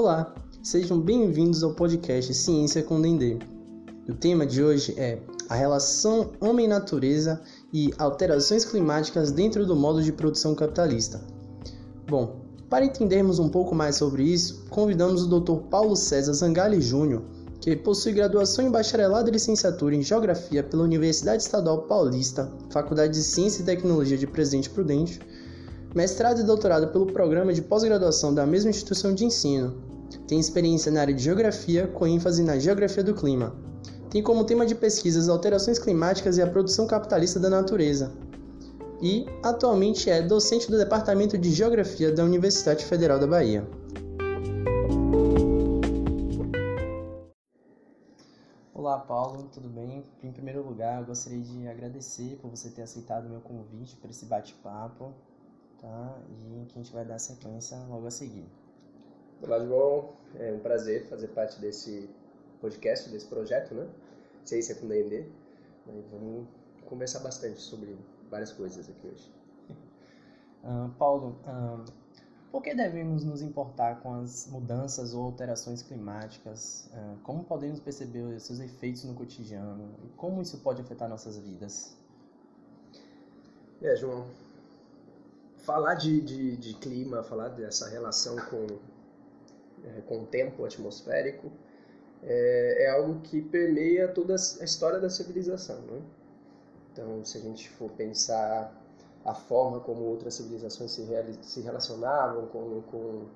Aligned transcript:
Olá, 0.00 0.32
sejam 0.62 1.00
bem-vindos 1.00 1.64
ao 1.64 1.74
podcast 1.74 2.32
Ciência 2.32 2.84
com 2.84 3.02
Dendê. 3.02 3.36
O 4.08 4.14
tema 4.14 4.46
de 4.46 4.62
hoje 4.62 4.94
é 4.96 5.18
a 5.48 5.56
relação 5.56 6.30
homem-natureza 6.40 7.40
e 7.72 7.92
alterações 7.98 8.64
climáticas 8.64 9.32
dentro 9.32 9.66
do 9.66 9.74
modo 9.74 10.00
de 10.00 10.12
produção 10.12 10.54
capitalista. 10.54 11.20
Bom, 12.06 12.42
para 12.70 12.84
entendermos 12.84 13.40
um 13.40 13.48
pouco 13.48 13.74
mais 13.74 13.96
sobre 13.96 14.22
isso, 14.22 14.66
convidamos 14.70 15.24
o 15.24 15.40
Dr. 15.40 15.62
Paulo 15.68 15.96
César 15.96 16.32
Zangali 16.32 16.80
Júnior, 16.80 17.24
que 17.60 17.74
possui 17.74 18.12
graduação 18.12 18.64
em 18.64 18.70
bacharelado 18.70 19.28
e 19.28 19.32
licenciatura 19.32 19.96
em 19.96 20.02
Geografia 20.02 20.62
pela 20.62 20.84
Universidade 20.84 21.42
Estadual 21.42 21.88
Paulista, 21.88 22.48
Faculdade 22.70 23.14
de 23.14 23.24
Ciência 23.24 23.62
e 23.62 23.66
Tecnologia 23.66 24.16
de 24.16 24.28
Presidente 24.28 24.70
Prudente, 24.70 25.18
mestrado 25.92 26.40
e 26.40 26.44
doutorado 26.44 26.86
pelo 26.92 27.06
Programa 27.06 27.52
de 27.52 27.62
Pós-Graduação 27.62 28.32
da 28.32 28.46
mesma 28.46 28.70
instituição 28.70 29.12
de 29.12 29.24
ensino. 29.24 29.87
Tem 30.26 30.38
experiência 30.38 30.92
na 30.92 31.00
área 31.00 31.14
de 31.14 31.22
Geografia, 31.22 31.86
com 31.86 32.06
ênfase 32.06 32.42
na 32.42 32.58
Geografia 32.58 33.02
do 33.02 33.14
Clima. 33.14 33.54
Tem 34.10 34.22
como 34.22 34.44
tema 34.44 34.64
de 34.64 34.74
pesquisa 34.74 35.20
as 35.20 35.28
alterações 35.28 35.78
climáticas 35.78 36.38
e 36.38 36.42
a 36.42 36.46
produção 36.46 36.86
capitalista 36.86 37.38
da 37.38 37.50
natureza, 37.50 38.12
e 39.00 39.26
atualmente 39.42 40.10
é 40.10 40.20
docente 40.22 40.70
do 40.70 40.76
Departamento 40.76 41.38
de 41.38 41.52
Geografia 41.52 42.10
da 42.10 42.24
Universidade 42.24 42.84
Federal 42.84 43.18
da 43.18 43.26
Bahia. 43.26 43.68
Olá, 48.74 48.98
Paulo, 48.98 49.48
tudo 49.52 49.68
bem? 49.68 50.02
Em 50.22 50.32
primeiro 50.32 50.66
lugar, 50.66 51.04
gostaria 51.04 51.40
de 51.40 51.68
agradecer 51.68 52.38
por 52.40 52.50
você 52.50 52.70
ter 52.70 52.82
aceitado 52.82 53.26
o 53.26 53.28
meu 53.28 53.40
convite 53.40 53.94
para 53.96 54.10
esse 54.10 54.24
bate-papo, 54.24 55.12
tá? 55.80 56.18
E 56.30 56.64
que 56.66 56.78
a 56.78 56.82
gente 56.82 56.92
vai 56.92 57.04
dar 57.04 57.18
sequência 57.18 57.76
logo 57.88 58.06
a 58.06 58.10
seguir. 58.10 58.46
Olá, 59.40 59.60
João. 59.60 60.08
É 60.34 60.52
um 60.52 60.58
prazer 60.58 61.06
fazer 61.06 61.28
parte 61.28 61.60
desse 61.60 62.10
podcast, 62.60 63.08
desse 63.08 63.26
projeto, 63.26 63.72
né? 63.72 63.88
Ciência 64.44 64.74
com 64.74 64.88
D&D. 64.88 65.26
Vamos 66.10 66.48
conversar 66.84 67.20
bastante 67.20 67.60
sobre 67.60 67.96
várias 68.28 68.52
coisas 68.52 68.90
aqui 68.90 69.06
hoje. 69.06 69.32
Uh, 70.64 70.90
Paulo, 70.98 71.38
uh, 71.46 71.84
por 72.50 72.62
que 72.62 72.74
devemos 72.74 73.22
nos 73.22 73.40
importar 73.40 74.00
com 74.02 74.12
as 74.14 74.48
mudanças 74.48 75.14
ou 75.14 75.26
alterações 75.26 75.82
climáticas? 75.82 76.90
Uh, 76.92 77.16
como 77.22 77.44
podemos 77.44 77.78
perceber 77.78 78.22
os 78.22 78.42
seus 78.42 78.58
efeitos 78.58 79.04
no 79.04 79.14
cotidiano? 79.14 79.94
E 80.04 80.08
como 80.16 80.42
isso 80.42 80.58
pode 80.58 80.82
afetar 80.82 81.08
nossas 81.08 81.38
vidas? 81.38 81.96
É, 83.80 83.94
João, 83.94 84.26
falar 85.58 85.94
de, 85.94 86.20
de, 86.20 86.56
de 86.56 86.74
clima, 86.74 87.22
falar 87.22 87.50
dessa 87.50 87.88
relação 87.88 88.34
com, 88.50 88.66
é, 89.84 90.00
com 90.02 90.22
o 90.22 90.26
tempo 90.26 90.64
atmosférico, 90.64 91.50
é, 92.22 92.84
é, 92.84 92.90
algo 92.90 93.20
que 93.20 93.40
permeia 93.40 94.08
toda 94.08 94.34
a 94.34 94.64
história 94.64 94.98
da 94.98 95.08
civilização. 95.08 95.80
Né? 95.82 96.02
Então, 96.92 97.24
se 97.24 97.38
a 97.38 97.40
gente 97.40 97.68
for 97.70 97.90
pensar 97.92 98.74
a 99.24 99.34
forma 99.34 99.80
como 99.80 100.02
outras 100.02 100.34
civilizações 100.34 100.90
se, 100.90 101.06
se 101.42 101.60
relacionavam 101.60 102.46
com, 102.46 102.82
com 102.82 103.26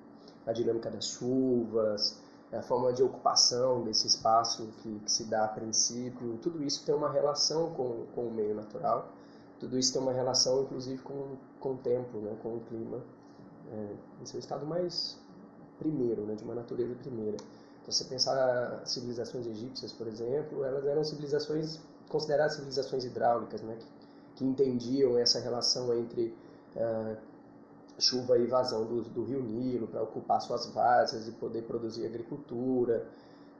a 0.46 0.52
dinâmica 0.52 0.90
das 0.90 1.06
chuvas, 1.06 2.20
a 2.52 2.60
forma 2.60 2.92
de 2.92 3.02
ocupação 3.02 3.82
desse 3.82 4.06
espaço 4.06 4.68
que, 4.82 4.98
que, 5.00 5.10
se 5.10 5.24
dá 5.24 5.44
a 5.44 5.48
princípio, 5.48 6.38
tudo 6.42 6.62
isso 6.62 6.84
tem 6.84 6.94
uma 6.94 7.10
relação 7.10 7.72
com, 7.72 8.04
com 8.14 8.26
o 8.26 8.30
meio 8.30 8.54
natural, 8.54 9.10
tudo 9.58 9.78
isso 9.78 9.92
tem 9.92 10.02
uma 10.02 10.12
relação 10.12 10.62
inclusive 10.62 11.00
com, 11.02 11.36
com 11.60 11.72
o 11.72 11.76
tempo, 11.78 12.18
né, 12.18 12.36
com 12.42 12.56
o 12.56 12.60
clima. 12.60 13.00
É, 13.72 14.22
esse 14.22 14.36
é 14.36 14.40
estado 14.40 14.66
mais 14.66 15.18
primeiro, 15.82 16.22
né, 16.22 16.34
de 16.34 16.44
uma 16.44 16.54
natureza 16.54 16.94
primeira. 16.94 17.36
Então, 17.80 17.92
se 17.92 18.04
você 18.04 18.10
pensar 18.10 18.82
civilizações 18.84 19.46
egípcias, 19.46 19.92
por 19.92 20.06
exemplo, 20.06 20.64
elas 20.64 20.86
eram 20.86 21.02
civilizações 21.02 21.80
consideradas 22.08 22.54
civilizações 22.54 23.04
hidráulicas, 23.04 23.62
né, 23.62 23.76
que, 23.78 23.86
que 24.36 24.44
entendiam 24.44 25.18
essa 25.18 25.40
relação 25.40 25.92
entre 25.98 26.34
uh, 26.76 27.16
chuva 27.98 28.38
e 28.38 28.46
vazão 28.46 28.84
do, 28.84 29.02
do 29.02 29.24
rio 29.24 29.42
Nilo 29.42 29.86
para 29.86 30.02
ocupar 30.02 30.40
suas 30.40 30.66
várzeas 30.66 31.28
e 31.28 31.32
poder 31.32 31.62
produzir 31.62 32.06
agricultura, 32.06 33.06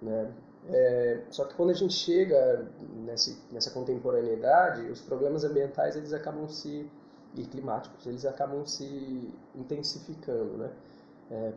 né? 0.01 0.33
É, 0.69 1.23
só 1.31 1.45
que 1.45 1.55
quando 1.55 1.71
a 1.71 1.75
gente 1.75 1.93
chega 1.93 2.69
nesse, 3.05 3.37
nessa 3.51 3.71
contemporaneidade, 3.71 4.83
os 4.91 5.01
problemas 5.01 5.43
ambientais 5.43 5.97
eles 5.97 6.13
acabam 6.13 6.49
se 6.49 6.89
e 7.35 7.45
climáticos 7.45 8.07
eles 8.07 8.25
acabam 8.27 8.65
se 8.67 9.33
intensificando, 9.55 10.57
né? 10.59 10.71
É, 11.31 11.53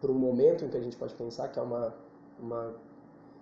por 0.00 0.10
um 0.10 0.14
momento 0.14 0.64
em 0.64 0.68
que 0.68 0.76
a 0.76 0.80
gente 0.80 0.96
pode 0.96 1.14
pensar 1.14 1.48
que 1.48 1.58
é 1.58 1.62
uma 1.62 1.94
uma 2.40 2.74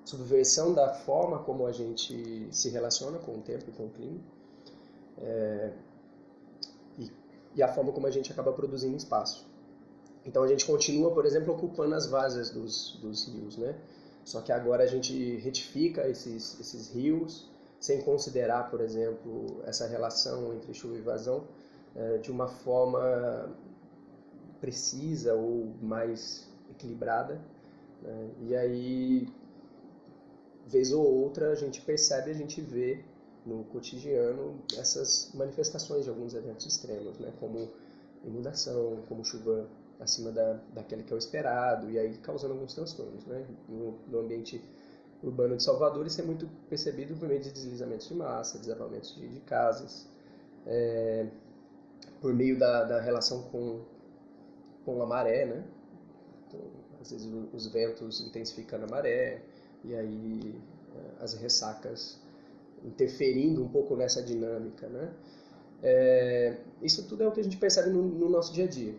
subversão 0.05 0.73
da 0.73 0.93
forma 0.93 1.39
como 1.41 1.67
a 1.67 1.73
gente 1.73 2.49
se 2.51 2.69
relaciona 2.71 3.19
com 3.19 3.37
o 3.37 3.41
tempo 3.43 3.65
e 3.69 3.73
com 3.73 3.87
o 3.87 3.91
clima 3.91 4.19
é, 5.19 5.73
e, 6.99 7.11
e, 7.55 7.63
a 7.63 7.69
forma 7.69 7.93
como 7.93 8.07
a 8.07 8.11
gente 8.11 8.33
acaba 8.33 8.53
produzindo 8.53 8.97
espaço. 8.97 9.47
Então 10.25 10.43
a 10.43 10.49
gente 10.49 10.65
continua, 10.65 11.13
por 11.13 11.27
exemplo, 11.27 11.55
ocupando 11.55 11.95
as 11.95 12.07
várzeas 12.07 12.51
dos, 12.51 12.99
dos 13.01 13.29
rios, 13.29 13.57
né? 13.57 13.77
Só 14.25 14.41
que 14.41 14.53
agora 14.53 14.85
a 14.85 14.87
gente 14.87 15.37
retifica 15.37 16.09
esses, 16.09 16.59
esses 16.61 16.91
rios 16.91 17.51
sem 17.81 18.03
considerar, 18.03 18.71
por 18.71 18.81
exemplo, 18.81 19.63
essa 19.65 19.87
relação 19.87 20.53
entre 20.55 20.75
chuva 20.75 20.97
e 20.97 21.01
vazão 21.01 21.45
é, 21.95 22.19
de 22.19 22.31
uma 22.31 22.49
forma 22.49 23.57
precisa 24.61 25.35
ou 25.35 25.73
mais 25.81 26.48
equilibrada. 26.79 27.41
Né? 28.03 28.31
E 28.41 28.57
aí 28.57 29.29
vez 30.67 30.93
ou 30.93 31.05
outra 31.05 31.51
a 31.51 31.55
gente 31.55 31.81
percebe, 31.81 32.31
a 32.31 32.35
gente 32.35 32.61
vê 32.61 33.03
no 33.45 33.65
cotidiano 33.65 34.61
essas 34.77 35.31
manifestações 35.35 36.05
de 36.05 36.11
alguns 36.11 36.35
eventos 36.35 36.67
extremos, 36.67 37.19
né? 37.19 37.33
como 37.41 37.71
inundação, 38.25 39.03
como 39.09 39.25
chuva 39.25 39.67
acima 39.99 40.31
da, 40.31 40.61
daquele 40.75 41.03
que 41.03 41.13
é 41.13 41.17
o 41.17 41.19
esperado, 41.19 41.91
e 41.91 41.99
aí 41.99 42.17
causando 42.19 42.55
alguns 42.55 42.75
transtornos. 42.75 43.25
Né? 43.27 43.47
No, 43.69 43.99
no 44.07 44.21
ambiente 44.21 44.63
urbano 45.23 45.57
de 45.57 45.63
Salvador, 45.63 46.07
isso 46.07 46.21
é 46.21 46.25
muito 46.25 46.49
percebido 46.69 47.17
por 47.17 47.27
meio 47.27 47.41
de 47.41 47.51
deslizamentos 47.51 48.07
de 48.09 48.15
massa, 48.15 48.59
desabamentos 48.59 49.17
de, 49.17 49.27
de 49.29 49.41
casas, 49.41 50.07
é, 50.67 51.27
por 52.21 52.33
meio 52.35 52.59
da, 52.59 52.85
da 52.85 53.01
relação 53.01 53.43
com, 53.45 53.81
com 54.85 55.03
a 55.03 55.07
maré, 55.07 55.47
né? 55.47 55.65
Então, 56.49 56.61
às 57.01 57.11
vezes 57.11 57.31
os 57.53 57.67
ventos 57.67 58.21
intensificando 58.21 58.87
a 58.87 58.89
maré, 58.89 59.43
e 59.85 59.95
aí 59.95 60.55
eh, 60.95 61.11
as 61.21 61.35
ressacas 61.35 62.19
interferindo 62.85 63.63
um 63.63 63.69
pouco 63.69 63.97
nessa 63.97 64.23
dinâmica, 64.23 64.89
né? 64.89 65.13
É, 65.83 66.57
isso 66.83 67.07
tudo 67.07 67.23
é 67.23 67.29
o 67.29 67.33
que 67.33 67.41
a 67.41 67.45
gente 67.45 67.57
percebe 67.57 67.91
no, 67.91 68.03
no, 68.03 68.29
nosso 68.29 68.53
dia 68.53 68.65
a 68.65 68.69
dia. 68.69 68.95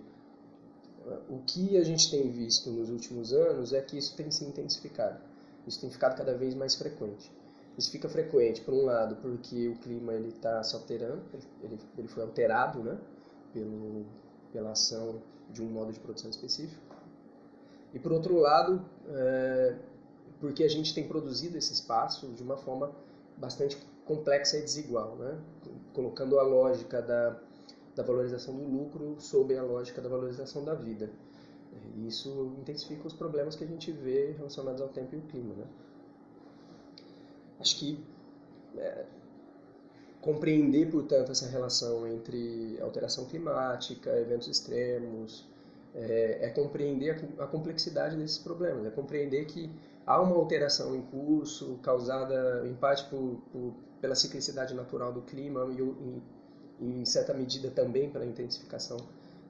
O 1.29 1.39
que 1.39 1.77
a 1.77 1.83
gente 1.83 2.09
tem 2.11 2.29
visto 2.29 2.69
nos 2.69 2.89
últimos 2.89 3.33
anos 3.33 3.73
é 3.73 3.81
que 3.81 3.97
isso 3.97 4.15
tem 4.15 4.29
se 4.29 4.45
intensificado. 4.45 5.19
Isso 5.67 5.81
tem 5.81 5.89
ficado 5.89 6.15
cada 6.15 6.33
vez 6.35 6.53
mais 6.53 6.75
frequente. 6.75 7.31
Isso 7.77 7.91
fica 7.91 8.07
frequente, 8.07 8.61
por 8.61 8.73
um 8.73 8.85
lado, 8.85 9.15
porque 9.17 9.69
o 9.69 9.75
clima 9.77 10.13
ele 10.13 10.29
está 10.29 10.61
se 10.63 10.75
alterando, 10.75 11.21
ele, 11.63 11.79
ele 11.97 12.07
foi 12.07 12.23
alterado, 12.23 12.83
né, 12.83 12.97
pelo, 13.53 14.05
pela 14.51 14.71
ação 14.71 15.21
de 15.49 15.61
um 15.61 15.67
modo 15.67 15.91
de 15.91 15.99
produção 15.99 16.29
específico. 16.29 16.88
E 17.93 17.99
por 17.99 18.11
outro 18.11 18.37
lado, 18.37 18.83
é, 19.07 19.75
porque 20.39 20.63
a 20.63 20.67
gente 20.67 20.93
tem 20.93 21.07
produzido 21.07 21.57
esse 21.57 21.73
espaço 21.73 22.27
de 22.29 22.43
uma 22.43 22.57
forma 22.57 22.91
bastante 23.37 23.77
complexa 24.05 24.57
e 24.57 24.61
desigual, 24.61 25.15
né? 25.15 25.39
colocando 25.93 26.39
a 26.39 26.43
lógica 26.43 27.01
da, 27.01 27.39
da 27.95 28.03
valorização 28.03 28.55
do 28.55 28.63
lucro 28.63 29.15
sobre 29.19 29.57
a 29.57 29.63
lógica 29.63 30.01
da 30.01 30.09
valorização 30.09 30.63
da 30.63 30.73
vida. 30.73 31.09
E 31.95 32.07
isso 32.07 32.55
intensifica 32.59 33.07
os 33.07 33.13
problemas 33.13 33.55
que 33.55 33.63
a 33.63 33.67
gente 33.67 33.91
vê 33.91 34.31
relacionados 34.31 34.81
ao 34.81 34.89
tempo 34.89 35.15
e 35.15 35.17
ao 35.17 35.23
clima. 35.23 35.55
Né? 35.55 35.65
Acho 37.59 37.77
que 37.77 38.03
é, 38.77 39.05
compreender, 40.21 40.89
portanto, 40.89 41.31
essa 41.31 41.47
relação 41.47 42.07
entre 42.07 42.79
alteração 42.81 43.25
climática, 43.25 44.09
eventos 44.17 44.47
extremos, 44.47 45.48
é, 45.95 46.45
é 46.45 46.49
compreender 46.49 47.33
a, 47.37 47.43
a 47.43 47.47
complexidade 47.47 48.15
desses 48.15 48.37
problemas, 48.37 48.85
é 48.85 48.89
compreender 48.89 49.45
que 49.45 49.69
há 50.05 50.21
uma 50.21 50.35
alteração 50.35 50.95
em 50.95 51.01
curso 51.01 51.79
causada 51.81 52.67
em 52.67 52.73
parte 52.73 53.05
por, 53.09 53.41
por, 53.51 53.73
pela 54.01 54.15
ciclicidade 54.15 54.73
natural 54.73 55.13
do 55.13 55.21
clima 55.21 55.67
e, 55.71 56.21
em 56.81 57.05
certa 57.05 57.33
medida 57.33 57.69
também 57.69 58.09
pela 58.09 58.25
intensificação 58.25 58.97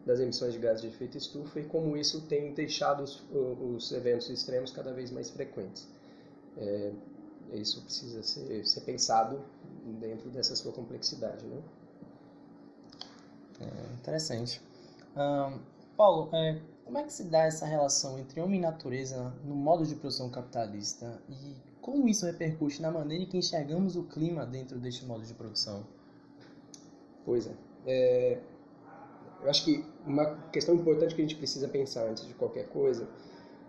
das 0.06 0.20
emissões 0.20 0.54
de 0.54 0.60
gases 0.60 0.82
de 0.82 0.88
efeito 0.88 1.18
estufa 1.18 1.60
e 1.60 1.66
como 1.66 1.96
isso 1.96 2.22
tem 2.22 2.54
deixado 2.54 3.04
os, 3.04 3.24
os 3.32 3.92
eventos 3.92 4.30
extremos 4.30 4.72
cada 4.72 4.92
vez 4.92 5.12
mais 5.12 5.30
frequentes. 5.30 5.88
É, 6.58 6.92
isso 7.54 7.82
precisa 7.82 8.22
ser, 8.24 8.66
ser, 8.66 8.82
pensado 8.82 9.42
dentro 10.00 10.30
dessa 10.30 10.56
sua 10.56 10.72
complexidade, 10.72 11.46
né? 11.46 11.62
É, 13.62 13.94
interessante. 13.94 14.62
Um, 15.16 15.60
Paulo, 16.00 16.30
é, 16.32 16.58
como 16.86 16.98
é 16.98 17.04
que 17.04 17.12
se 17.12 17.26
dá 17.26 17.40
essa 17.40 17.66
relação 17.66 18.18
entre 18.18 18.40
homem 18.40 18.58
e 18.58 18.62
natureza 18.62 19.34
no 19.44 19.54
modo 19.54 19.86
de 19.86 19.94
produção 19.96 20.30
capitalista 20.30 21.22
e 21.28 21.58
como 21.82 22.08
isso 22.08 22.26
repercute 22.26 22.82
na 22.82 22.90
maneira 22.90 23.26
em 23.26 23.28
que 23.28 23.36
enxergamos 23.36 23.98
o 23.98 24.04
clima 24.04 24.46
dentro 24.46 24.80
deste 24.80 25.06
modo 25.06 25.26
de 25.26 25.34
produção? 25.34 25.86
Pois 27.26 27.48
é. 27.48 27.54
é 27.86 28.40
eu 29.44 29.50
acho 29.50 29.66
que 29.66 29.84
uma 30.06 30.38
questão 30.54 30.74
importante 30.74 31.14
que 31.14 31.22
a 31.22 31.26
gente 31.26 31.36
precisa 31.36 31.68
pensar 31.68 32.08
antes 32.08 32.26
de 32.26 32.34
qualquer 32.34 32.70
coisa 32.70 33.06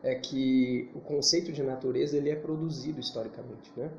é 0.00 0.14
que 0.14 0.88
o 0.94 1.00
conceito 1.00 1.50
de 1.50 1.64
natureza 1.64 2.16
ele 2.16 2.30
é 2.30 2.36
produzido 2.36 3.00
historicamente, 3.00 3.72
né? 3.76 3.90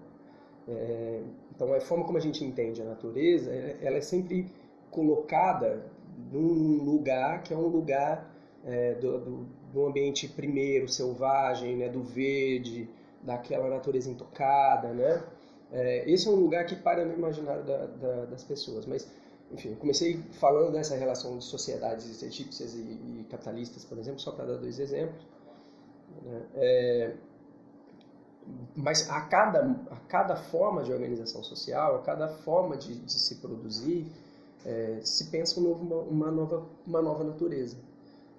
É, 0.70 1.22
então 1.54 1.74
a 1.74 1.82
forma 1.82 2.06
como 2.06 2.18
a 2.18 2.22
gente 2.22 2.46
entende 2.46 2.82
a 2.82 2.86
natureza, 2.86 3.52
ela 3.52 3.98
é 3.98 4.02
sempre 4.02 4.50
colocada 4.90 5.86
num 6.32 6.84
lugar 6.84 7.44
que 7.44 7.54
é 7.54 7.58
um 7.58 7.68
lugar 7.68 8.32
é, 8.64 8.96
do, 8.96 9.20
do, 9.20 9.46
do, 9.74 9.86
ambiente 9.86 10.28
primeiro, 10.28 10.88
selvagem, 10.88 11.78
né, 11.78 11.90
do 11.90 12.04
verde, 12.04 12.90
daquela 13.24 13.70
natureza 13.70 14.10
intocada, 14.10 14.94
né? 14.94 15.24
É, 15.72 16.10
esse 16.10 16.28
é 16.28 16.32
um 16.32 16.36
lugar 16.36 16.66
que 16.66 16.76
para 16.76 17.06
no 17.06 17.14
imaginário 17.14 17.64
da, 17.64 17.86
da, 17.86 18.26
das 18.26 18.44
pessoas, 18.44 18.86
mas 18.86 19.08
enfim, 19.52 19.76
comecei 19.76 20.22
falando 20.34 20.72
dessa 20.72 20.96
relação 20.96 21.38
de 21.38 21.44
sociedades 21.44 22.22
egípcias 22.24 22.74
e, 22.74 22.78
e 22.78 23.28
capitalistas, 23.30 23.84
por 23.84 23.98
exemplo, 23.98 24.20
só 24.20 24.32
para 24.32 24.46
dar 24.46 24.58
dois 24.58 24.80
exemplos. 24.80 25.26
Né? 26.24 26.42
É, 26.56 27.14
mas 28.76 29.10
a 29.10 29.22
cada, 29.22 29.62
a 29.90 29.96
cada 30.08 30.36
forma 30.36 30.84
de 30.84 30.92
organização 30.92 31.44
social, 31.44 31.96
a 31.96 32.02
cada 32.02 32.28
forma 32.28 32.78
de, 32.78 32.96
de 32.96 33.12
se 33.12 33.36
produzir, 33.36 34.08
é, 34.66 35.00
se 35.04 35.26
pensa 35.26 35.60
um 35.60 35.64
novo, 35.64 36.00
uma, 36.02 36.32
nova, 36.32 36.68
uma 36.86 37.02
nova 37.02 37.24
natureza. 37.24 37.78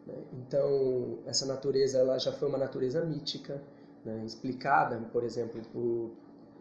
Né? 0.06 0.14
Então, 0.32 1.18
essa 1.26 1.46
natureza 1.46 1.98
ela 1.98 2.18
já 2.18 2.32
foi 2.32 2.48
uma 2.48 2.58
natureza 2.58 3.04
mítica, 3.04 3.62
né? 4.04 4.22
explicada, 4.24 4.98
por 5.12 5.24
exemplo, 5.24 5.60
por, 5.72 6.12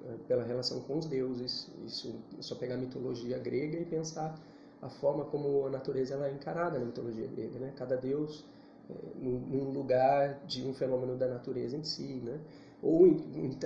é, 0.05 0.17
pela 0.27 0.43
relação 0.43 0.81
com 0.81 0.97
os 0.97 1.05
deuses. 1.05 1.69
Isso 1.85 2.15
é 2.37 2.41
só 2.41 2.55
pegar 2.55 2.75
a 2.75 2.77
mitologia 2.77 3.37
grega 3.37 3.77
e 3.77 3.85
pensar 3.85 4.39
a 4.81 4.89
forma 4.89 5.25
como 5.25 5.67
a 5.67 5.69
natureza 5.69 6.15
ela 6.15 6.27
é 6.27 6.31
encarada 6.31 6.79
na 6.79 6.85
mitologia 6.85 7.27
grega. 7.27 7.59
Né? 7.59 7.73
Cada 7.75 7.95
deus 7.95 8.45
é, 8.89 8.93
num 9.19 9.71
lugar 9.71 10.43
de 10.45 10.65
um 10.67 10.73
fenômeno 10.73 11.15
da 11.15 11.27
natureza 11.27 11.77
em 11.77 11.83
si. 11.83 12.21
Né? 12.23 12.39
Ou 12.81 13.05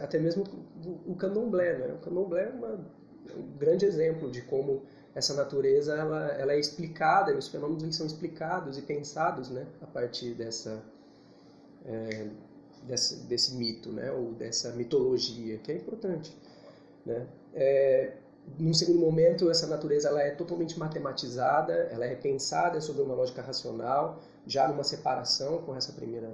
até 0.01 0.19
mesmo 0.19 0.43
o 1.05 1.15
candomblé. 1.15 1.77
Né? 1.77 1.93
O 1.93 1.99
candomblé 1.99 2.43
é, 2.43 2.49
uma, 2.49 2.85
é 3.29 3.37
um 3.37 3.57
grande 3.57 3.85
exemplo 3.85 4.29
de 4.29 4.41
como 4.41 4.83
essa 5.15 5.33
natureza 5.33 5.95
ela, 5.95 6.27
ela 6.33 6.53
é 6.53 6.59
explicada, 6.59 7.35
os 7.35 7.47
fenômenos 7.47 7.83
eles 7.83 7.95
são 7.95 8.05
explicados 8.05 8.77
e 8.77 8.81
pensados 8.81 9.49
né, 9.49 9.65
a 9.81 9.87
partir 9.87 10.33
dessa, 10.33 10.83
é, 11.85 12.27
desse, 12.83 13.55
mito, 13.55 13.93
né, 13.93 14.11
ou 14.11 14.33
dessa 14.33 14.73
mitologia, 14.73 15.57
que 15.59 15.71
é 15.71 15.75
importante. 15.75 16.35
Né? 17.05 17.25
É, 17.53 18.17
num 18.59 18.73
segundo 18.73 18.99
momento, 18.99 19.49
essa 19.49 19.65
natureza 19.67 20.09
ela 20.09 20.21
é 20.21 20.31
totalmente 20.31 20.77
matematizada, 20.77 21.73
ela 21.73 22.05
é 22.05 22.09
repensada 22.09 22.81
sobre 22.81 23.01
uma 23.01 23.15
lógica 23.15 23.41
racional, 23.41 24.19
já 24.45 24.67
numa 24.67 24.83
separação 24.83 25.59
com 25.59 25.73
essa 25.73 25.93
primeira 25.93 26.29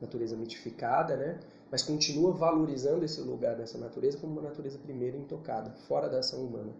natureza 0.00 0.34
mitificada, 0.36 1.16
né? 1.16 1.38
mas 1.70 1.82
continua 1.82 2.32
valorizando 2.32 3.04
esse 3.04 3.20
lugar 3.20 3.56
dessa 3.56 3.76
natureza 3.76 4.16
como 4.16 4.32
uma 4.32 4.42
natureza 4.42 4.78
primeira 4.78 5.18
intocada, 5.18 5.70
fora 5.86 6.08
da 6.08 6.20
ação 6.20 6.40
humana 6.40 6.72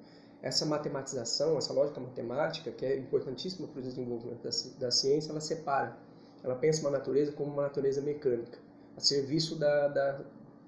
essa 0.46 0.64
matematização, 0.64 1.58
essa 1.58 1.72
lógica 1.72 2.00
matemática, 2.00 2.70
que 2.70 2.84
é 2.84 2.96
importantíssima 2.96 3.66
para 3.66 3.80
o 3.80 3.82
desenvolvimento 3.82 4.42
da, 4.42 4.50
da 4.78 4.90
ciência, 4.90 5.30
ela 5.30 5.40
separa. 5.40 5.96
Ela 6.42 6.54
pensa 6.54 6.80
uma 6.82 6.90
natureza 6.90 7.32
como 7.32 7.52
uma 7.52 7.62
natureza 7.62 8.00
mecânica, 8.00 8.58
a 8.96 9.00
serviço 9.00 9.56
da, 9.56 9.88
da 9.88 10.20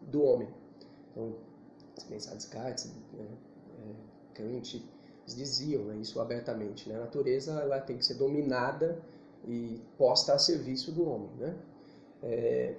do 0.02 0.22
homem. 0.22 0.48
Então, 1.10 1.34
se 1.96 2.06
pensar 2.06 2.34
Descartes, 2.34 2.86
né, 2.86 3.26
é, 3.78 4.34
Kant, 4.34 4.84
eles 5.22 5.36
diziam 5.36 5.84
né, 5.84 5.96
isso 5.96 6.20
abertamente. 6.20 6.88
Né? 6.88 6.96
A 6.96 7.00
natureza 7.00 7.52
ela 7.60 7.80
tem 7.80 7.96
que 7.98 8.04
ser 8.04 8.14
dominada 8.14 9.00
e 9.46 9.80
posta 9.96 10.32
a 10.34 10.38
serviço 10.38 10.90
do 10.90 11.08
homem. 11.08 11.30
Né? 11.38 11.56
É, 12.22 12.74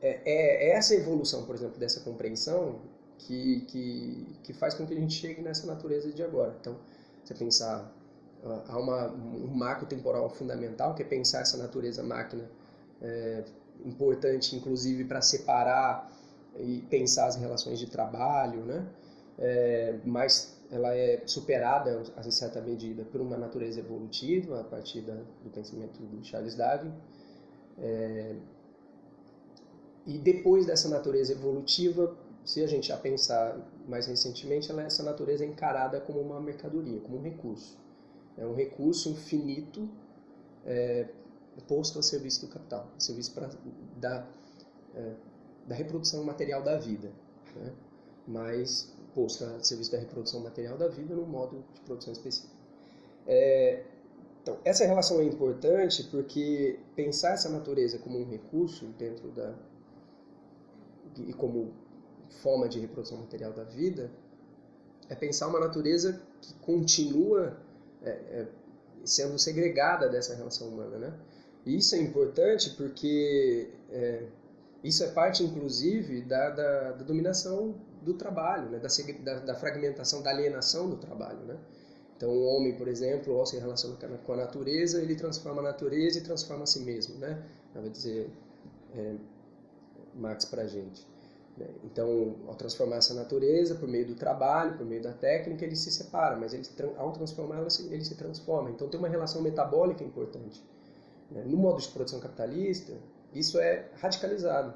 é, 0.00 0.68
é 0.68 0.70
essa 0.70 0.94
evolução, 0.94 1.44
por 1.44 1.54
exemplo, 1.54 1.78
dessa 1.78 2.00
compreensão 2.00 2.80
que, 3.18 3.60
que, 3.62 4.26
que 4.42 4.52
faz 4.52 4.74
com 4.74 4.86
que 4.86 4.94
a 4.94 4.96
gente 4.96 5.14
chegue 5.14 5.42
nessa 5.42 5.66
natureza 5.66 6.10
de 6.12 6.22
agora. 6.22 6.56
Então, 6.60 6.76
você 7.24 7.34
pensar, 7.34 7.92
há 8.68 8.78
uma, 8.78 9.08
um 9.08 9.48
marco 9.48 9.86
temporal 9.86 10.28
fundamental, 10.30 10.94
que 10.94 11.02
é 11.02 11.06
pensar 11.06 11.40
essa 11.40 11.56
natureza 11.56 12.02
máquina, 12.02 12.48
é, 13.02 13.44
importante 13.84 14.56
inclusive 14.56 15.04
para 15.04 15.20
separar 15.20 16.10
e 16.58 16.80
pensar 16.88 17.26
as 17.26 17.36
relações 17.36 17.78
de 17.78 17.86
trabalho, 17.86 18.64
né? 18.64 18.86
É, 19.38 19.98
mas 20.04 20.56
ela 20.70 20.94
é 20.94 21.22
superada, 21.26 22.02
em 22.24 22.30
certa 22.30 22.60
medida, 22.60 23.04
por 23.04 23.20
uma 23.20 23.36
natureza 23.36 23.80
evolutiva, 23.80 24.60
a 24.60 24.64
partir 24.64 25.02
da, 25.02 25.14
do 25.14 25.50
pensamento 25.50 26.00
do 26.00 26.24
Charles 26.24 26.54
Darwin. 26.56 26.92
É, 27.78 28.34
e 30.06 30.18
depois 30.18 30.66
dessa 30.66 30.88
natureza 30.88 31.32
evolutiva, 31.32 32.16
se 32.46 32.62
a 32.62 32.66
gente 32.66 32.88
já 32.88 32.96
pensar 32.96 33.58
mais 33.88 34.06
recentemente, 34.06 34.70
ela, 34.70 34.82
essa 34.84 35.02
natureza 35.02 35.44
é 35.44 35.48
encarada 35.48 36.00
como 36.00 36.20
uma 36.20 36.40
mercadoria, 36.40 37.00
como 37.00 37.18
um 37.18 37.22
recurso. 37.22 37.76
É 38.38 38.46
um 38.46 38.54
recurso 38.54 39.10
infinito 39.10 39.88
é, 40.64 41.08
posto 41.66 41.98
a 41.98 42.02
serviço 42.02 42.46
do 42.46 42.52
capital, 42.52 42.88
a 42.96 43.00
serviço 43.00 43.34
pra, 43.34 43.50
da, 43.96 44.24
é, 44.94 45.12
da 45.66 45.74
reprodução 45.74 46.22
material 46.22 46.62
da 46.62 46.78
vida, 46.78 47.10
né? 47.56 47.72
mas 48.28 48.94
posto 49.12 49.44
a 49.44 49.62
serviço 49.64 49.90
da 49.90 49.98
reprodução 49.98 50.40
material 50.40 50.78
da 50.78 50.86
vida 50.86 51.16
num 51.16 51.26
modo 51.26 51.64
de 51.74 51.80
produção 51.80 52.12
específico. 52.12 52.54
É, 53.26 53.82
então, 54.40 54.58
essa 54.64 54.84
relação 54.84 55.18
é 55.18 55.24
importante 55.24 56.04
porque 56.04 56.78
pensar 56.94 57.32
essa 57.32 57.48
natureza 57.48 57.98
como 57.98 58.20
um 58.20 58.24
recurso 58.24 58.86
dentro 58.96 59.32
da 59.32 59.52
e 61.26 61.32
como 61.32 61.72
forma 62.42 62.68
de 62.68 62.78
reprodução 62.78 63.18
material 63.18 63.52
da 63.52 63.64
vida 63.64 64.10
é 65.08 65.14
pensar 65.14 65.46
uma 65.48 65.60
natureza 65.60 66.20
que 66.40 66.54
continua 66.54 67.56
é, 68.02 68.10
é, 68.10 68.46
sendo 69.04 69.38
segregada 69.38 70.08
dessa 70.08 70.34
relação 70.34 70.68
humana, 70.68 70.98
né? 70.98 71.14
E 71.64 71.76
isso 71.76 71.94
é 71.94 71.98
importante 71.98 72.70
porque 72.70 73.70
é, 73.90 74.26
isso 74.82 75.02
é 75.02 75.08
parte, 75.08 75.42
inclusive, 75.42 76.22
da, 76.22 76.50
da, 76.50 76.92
da 76.92 77.04
dominação 77.04 77.74
do 78.02 78.14
trabalho, 78.14 78.70
né? 78.70 78.80
da, 79.24 79.40
da, 79.40 79.54
fragmentação, 79.56 80.22
da 80.22 80.30
alienação 80.30 80.88
do 80.88 80.96
trabalho, 80.96 81.40
né? 81.40 81.56
Então, 82.16 82.30
o 82.30 82.44
homem, 82.44 82.74
por 82.76 82.88
exemplo, 82.88 83.36
ao 83.38 83.44
se 83.44 83.58
relaciona 83.58 83.96
com 84.24 84.32
a 84.32 84.36
natureza, 84.36 85.02
ele 85.02 85.16
transforma 85.16 85.60
a 85.60 85.64
natureza 85.64 86.18
e 86.18 86.22
transforma 86.22 86.62
a 86.62 86.66
si 86.66 86.80
mesmo, 86.80 87.16
né? 87.18 87.44
Vai 87.74 87.90
dizer 87.90 88.30
é, 88.94 89.16
Marx 90.14 90.44
para 90.44 90.62
a 90.62 90.66
gente. 90.66 91.06
Né? 91.56 91.66
Então, 91.84 92.36
ao 92.46 92.54
transformar 92.54 92.96
essa 92.96 93.14
natureza 93.14 93.74
por 93.74 93.88
meio 93.88 94.06
do 94.06 94.14
trabalho, 94.14 94.76
por 94.76 94.86
meio 94.86 95.02
da 95.02 95.12
técnica, 95.12 95.64
ele 95.64 95.76
se 95.76 95.90
separa, 95.90 96.36
mas 96.36 96.52
ele, 96.52 96.64
ao 96.96 97.12
transformá-la, 97.12 97.68
ele 97.90 98.04
se 98.04 98.14
transforma. 98.14 98.70
Então, 98.70 98.88
tem 98.88 98.98
uma 98.98 99.08
relação 99.08 99.42
metabólica 99.42 100.04
importante. 100.04 100.62
Né? 101.30 101.44
No 101.44 101.56
modo 101.56 101.80
de 101.80 101.88
produção 101.88 102.20
capitalista, 102.20 102.92
isso 103.32 103.58
é 103.58 103.88
radicalizado. 103.94 104.74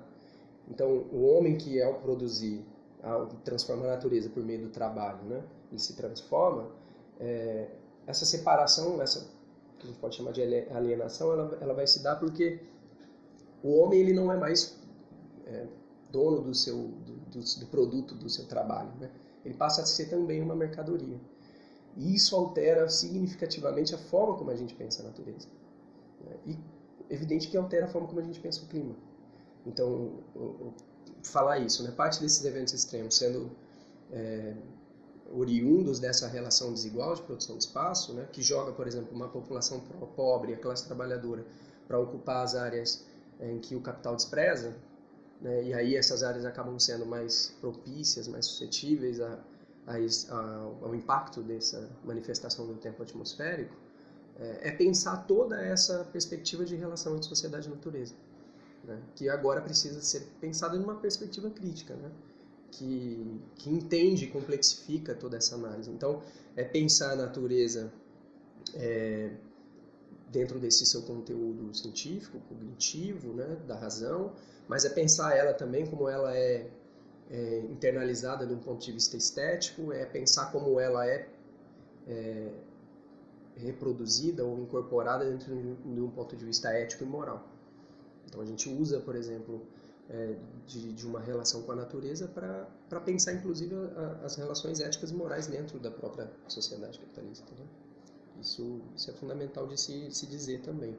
Então, 0.68 0.88
o 1.12 1.24
homem 1.26 1.56
que, 1.56 1.82
ao 1.82 1.94
produzir, 1.94 2.64
ao 3.02 3.26
transformar 3.44 3.86
a 3.86 3.90
natureza 3.90 4.28
por 4.28 4.42
meio 4.42 4.62
do 4.62 4.68
trabalho, 4.70 5.22
né, 5.24 5.42
ele 5.70 5.80
se 5.80 5.96
transforma, 5.96 6.70
é, 7.18 7.68
essa 8.06 8.24
separação, 8.24 9.00
essa 9.00 9.28
que 9.78 9.86
a 9.86 9.90
gente 9.90 9.98
pode 9.98 10.14
chamar 10.14 10.32
de 10.32 10.42
alienação, 10.42 11.32
ela, 11.32 11.58
ela 11.60 11.74
vai 11.74 11.86
se 11.86 12.02
dar 12.02 12.16
porque 12.16 12.60
o 13.62 13.78
homem 13.78 14.00
ele 14.00 14.12
não 14.12 14.30
é 14.30 14.36
mais 14.36 14.78
é, 15.46 15.66
dono 16.10 16.42
do 16.42 16.54
seu 16.54 16.76
do, 16.76 17.14
do, 17.30 17.60
do 17.60 17.66
produto 17.66 18.14
do 18.14 18.28
seu 18.28 18.46
trabalho, 18.46 18.92
né? 18.98 19.10
Ele 19.44 19.54
passa 19.54 19.82
a 19.82 19.86
ser 19.86 20.06
também 20.06 20.42
uma 20.42 20.54
mercadoria. 20.54 21.18
E 21.96 22.14
isso 22.14 22.36
altera 22.36 22.88
significativamente 22.88 23.94
a 23.94 23.98
forma 23.98 24.36
como 24.36 24.50
a 24.50 24.56
gente 24.56 24.74
pensa 24.74 25.02
a 25.02 25.06
natureza. 25.06 25.48
Né? 26.24 26.36
E 26.46 26.58
evidente 27.14 27.48
que 27.48 27.56
altera 27.56 27.86
a 27.86 27.88
forma 27.88 28.06
como 28.06 28.20
a 28.20 28.22
gente 28.22 28.38
pensa 28.38 28.62
o 28.62 28.68
clima. 28.68 28.94
Então, 29.66 30.12
falar 31.22 31.58
isso, 31.58 31.82
né? 31.82 31.90
parte 31.90 32.20
desses 32.20 32.44
eventos 32.44 32.72
extremos 32.72 33.16
sendo 33.16 33.50
é, 34.12 34.54
oriundos 35.32 35.98
dessa 35.98 36.28
relação 36.28 36.72
desigual 36.72 37.14
de 37.14 37.22
produção 37.22 37.56
de 37.56 37.64
espaço, 37.64 38.14
né? 38.14 38.28
que 38.32 38.42
joga, 38.42 38.72
por 38.72 38.86
exemplo, 38.86 39.14
uma 39.14 39.28
população 39.28 39.80
pobre, 40.14 40.54
a 40.54 40.56
classe 40.56 40.86
trabalhadora, 40.86 41.44
para 41.86 41.98
ocupar 41.98 42.44
as 42.44 42.54
áreas 42.54 43.04
em 43.40 43.58
que 43.58 43.74
o 43.74 43.80
capital 43.80 44.14
despreza, 44.14 44.76
né? 45.40 45.64
e 45.64 45.74
aí 45.74 45.96
essas 45.96 46.22
áreas 46.22 46.44
acabam 46.44 46.78
sendo 46.78 47.06
mais 47.06 47.54
propícias, 47.60 48.28
mais 48.28 48.46
suscetíveis 48.46 49.20
a, 49.20 49.38
a, 49.86 49.94
a, 49.96 50.56
ao 50.82 50.94
impacto 50.94 51.42
dessa 51.42 51.88
manifestação 52.04 52.66
do 52.66 52.74
tempo 52.74 53.02
atmosférico, 53.02 53.74
é, 54.38 54.68
é 54.68 54.72
pensar 54.72 55.26
toda 55.26 55.60
essa 55.60 56.04
perspectiva 56.12 56.64
de 56.64 56.76
relação 56.76 57.16
entre 57.16 57.28
sociedade 57.28 57.68
e 57.68 57.70
natureza, 57.70 58.14
né? 58.84 59.00
que 59.14 59.28
agora 59.28 59.60
precisa 59.60 60.00
ser 60.00 60.26
pensada 60.40 60.78
numa 60.78 60.96
perspectiva 60.96 61.50
crítica, 61.50 61.94
né? 61.94 62.10
que, 62.70 63.40
que 63.56 63.70
entende 63.70 64.26
e 64.26 64.28
complexifica 64.28 65.14
toda 65.14 65.36
essa 65.36 65.54
análise. 65.56 65.90
Então, 65.90 66.22
é 66.56 66.64
pensar 66.64 67.12
a 67.12 67.16
natureza 67.16 67.92
é, 68.74 69.30
dentro 70.30 70.58
desse 70.58 70.86
seu 70.86 71.02
conteúdo 71.02 71.74
científico, 71.74 72.40
cognitivo, 72.48 73.32
né, 73.32 73.56
da 73.66 73.76
razão, 73.76 74.32
mas 74.68 74.84
é 74.84 74.88
pensar 74.88 75.36
ela 75.36 75.52
também 75.52 75.86
como 75.86 76.08
ela 76.08 76.36
é, 76.36 76.70
é 77.30 77.58
internalizada 77.70 78.46
de 78.46 78.54
um 78.54 78.58
ponto 78.58 78.84
de 78.84 78.92
vista 78.92 79.16
estético, 79.16 79.92
é 79.92 80.04
pensar 80.04 80.52
como 80.52 80.78
ela 80.78 81.06
é, 81.06 81.28
é 82.06 82.48
reproduzida 83.56 84.44
ou 84.44 84.58
incorporada 84.60 85.24
dentro 85.24 85.54
de 85.54 86.00
um 86.00 86.10
ponto 86.10 86.36
de 86.36 86.44
vista 86.44 86.70
ético 86.70 87.04
e 87.04 87.06
moral. 87.06 87.48
Então 88.26 88.40
a 88.40 88.44
gente 88.44 88.68
usa, 88.68 89.00
por 89.00 89.16
exemplo, 89.16 89.66
é, 90.08 90.36
de, 90.66 90.92
de, 90.92 91.06
uma 91.06 91.20
relação 91.20 91.62
com 91.62 91.72
a 91.72 91.76
natureza 91.76 92.28
para 92.28 93.00
pensar, 93.00 93.32
inclusive, 93.32 93.74
a, 93.74 94.24
as 94.24 94.36
relações 94.36 94.80
éticas 94.80 95.10
e 95.10 95.14
morais 95.14 95.46
dentro 95.46 95.78
da 95.78 95.90
própria 95.90 96.30
sociedade 96.48 96.98
capitalista. 96.98 97.52
Né? 97.58 97.66
Isso, 98.40 98.80
isso 98.96 99.10
é 99.10 99.14
fundamental 99.14 99.66
de 99.66 99.78
se, 99.78 100.10
se 100.10 100.26
dizer 100.26 100.62
também. 100.62 100.96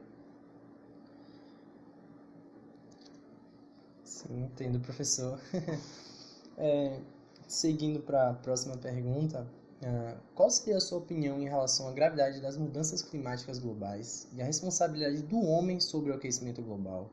Sim, 4.03 4.43
entendo, 4.43 4.79
professor. 4.79 5.39
é, 6.57 6.99
seguindo 7.47 7.99
para 8.01 8.29
a 8.29 8.33
próxima 8.35 8.77
pergunta, 8.77 9.47
uh, 9.81 10.17
qual 10.35 10.49
seria 10.51 10.77
a 10.77 10.79
sua 10.79 10.99
opinião 10.99 11.41
em 11.41 11.45
relação 11.45 11.87
à 11.87 11.91
gravidade 11.91 12.39
das 12.39 12.55
mudanças 12.57 13.01
climáticas 13.01 13.57
globais 13.57 14.27
e 14.33 14.41
a 14.41 14.45
responsabilidade 14.45 15.23
do 15.23 15.39
homem 15.41 15.79
sobre 15.79 16.11
o 16.11 16.13
aquecimento 16.13 16.61
global? 16.61 17.09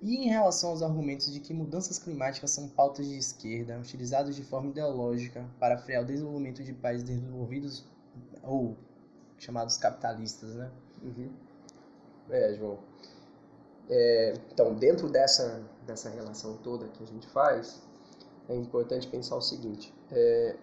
E 0.00 0.16
em 0.16 0.28
relação 0.28 0.70
aos 0.70 0.82
argumentos 0.82 1.30
de 1.32 1.40
que 1.40 1.52
mudanças 1.52 1.98
climáticas 1.98 2.50
são 2.50 2.68
pautas 2.68 3.06
de 3.06 3.18
esquerda, 3.18 3.78
utilizados 3.78 4.34
de 4.36 4.42
forma 4.42 4.70
ideológica 4.70 5.44
para 5.58 5.76
frear 5.78 6.02
o 6.02 6.06
desenvolvimento 6.06 6.62
de 6.62 6.72
países 6.72 7.04
desenvolvidos 7.06 7.84
ou 8.42 8.76
chamados 9.38 9.76
capitalistas, 9.76 10.54
né? 10.54 10.70
Uhum. 11.02 11.30
É, 12.30 12.54
João. 12.54 12.78
É, 13.88 14.34
então, 14.52 14.74
dentro 14.74 15.08
dessa, 15.08 15.62
dessa 15.86 16.10
relação 16.10 16.56
toda 16.58 16.88
que 16.88 17.02
a 17.02 17.06
gente 17.06 17.26
faz, 17.28 17.80
é 18.48 18.54
importante 18.54 19.06
pensar 19.06 19.36
o 19.36 19.42
seguinte: 19.42 19.94
é, 20.10 20.56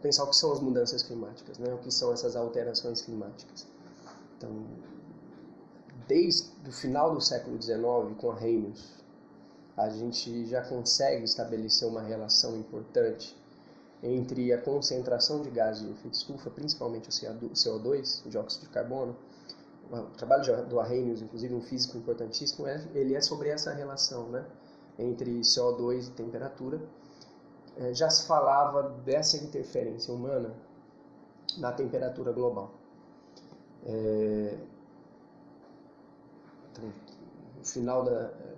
pensar 0.00 0.24
o 0.24 0.28
que 0.28 0.36
são 0.36 0.52
as 0.52 0.60
mudanças 0.60 1.02
climáticas, 1.02 1.58
né? 1.58 1.72
O 1.74 1.78
que 1.78 1.90
são 1.90 2.12
essas 2.12 2.36
alterações 2.36 3.02
climáticas. 3.02 3.66
Então, 4.36 4.66
desde 6.06 6.50
o 6.66 6.72
final 6.72 7.14
do 7.14 7.20
século 7.20 7.60
XIX, 7.60 8.16
com 8.18 8.30
a 8.30 8.34
Reynolds, 8.34 8.96
a 9.76 9.90
gente 9.90 10.46
já 10.46 10.62
consegue 10.62 11.24
estabelecer 11.24 11.86
uma 11.86 12.00
relação 12.00 12.56
importante 12.56 13.36
entre 14.02 14.52
a 14.52 14.60
concentração 14.60 15.42
de 15.42 15.50
gases 15.50 15.82
de 15.82 15.90
efeito 15.90 16.14
estufa, 16.14 16.50
principalmente 16.50 17.08
o 17.08 17.12
CO2, 17.12 18.26
o 18.26 18.28
dióxido 18.28 18.62
de 18.62 18.68
carbono. 18.68 19.16
O 19.90 20.16
trabalho 20.16 20.66
do 20.66 20.80
Arrhenius, 20.80 21.22
inclusive 21.22 21.54
um 21.54 21.60
físico 21.60 21.96
importantíssimo, 21.96 22.66
é, 22.66 22.84
ele 22.92 23.14
é 23.14 23.20
sobre 23.20 23.48
essa 23.48 23.72
relação 23.72 24.28
né, 24.28 24.44
entre 24.98 25.40
CO2 25.40 26.08
e 26.08 26.10
temperatura. 26.10 26.80
É, 27.76 27.94
já 27.94 28.10
se 28.10 28.26
falava 28.26 28.82
dessa 29.04 29.36
interferência 29.36 30.12
humana 30.12 30.54
na 31.58 31.72
temperatura 31.72 32.32
global. 32.32 32.74
É, 33.84 34.58
no 37.58 37.64
final, 37.64 38.04
da, 38.04 38.12
é, 38.12 38.54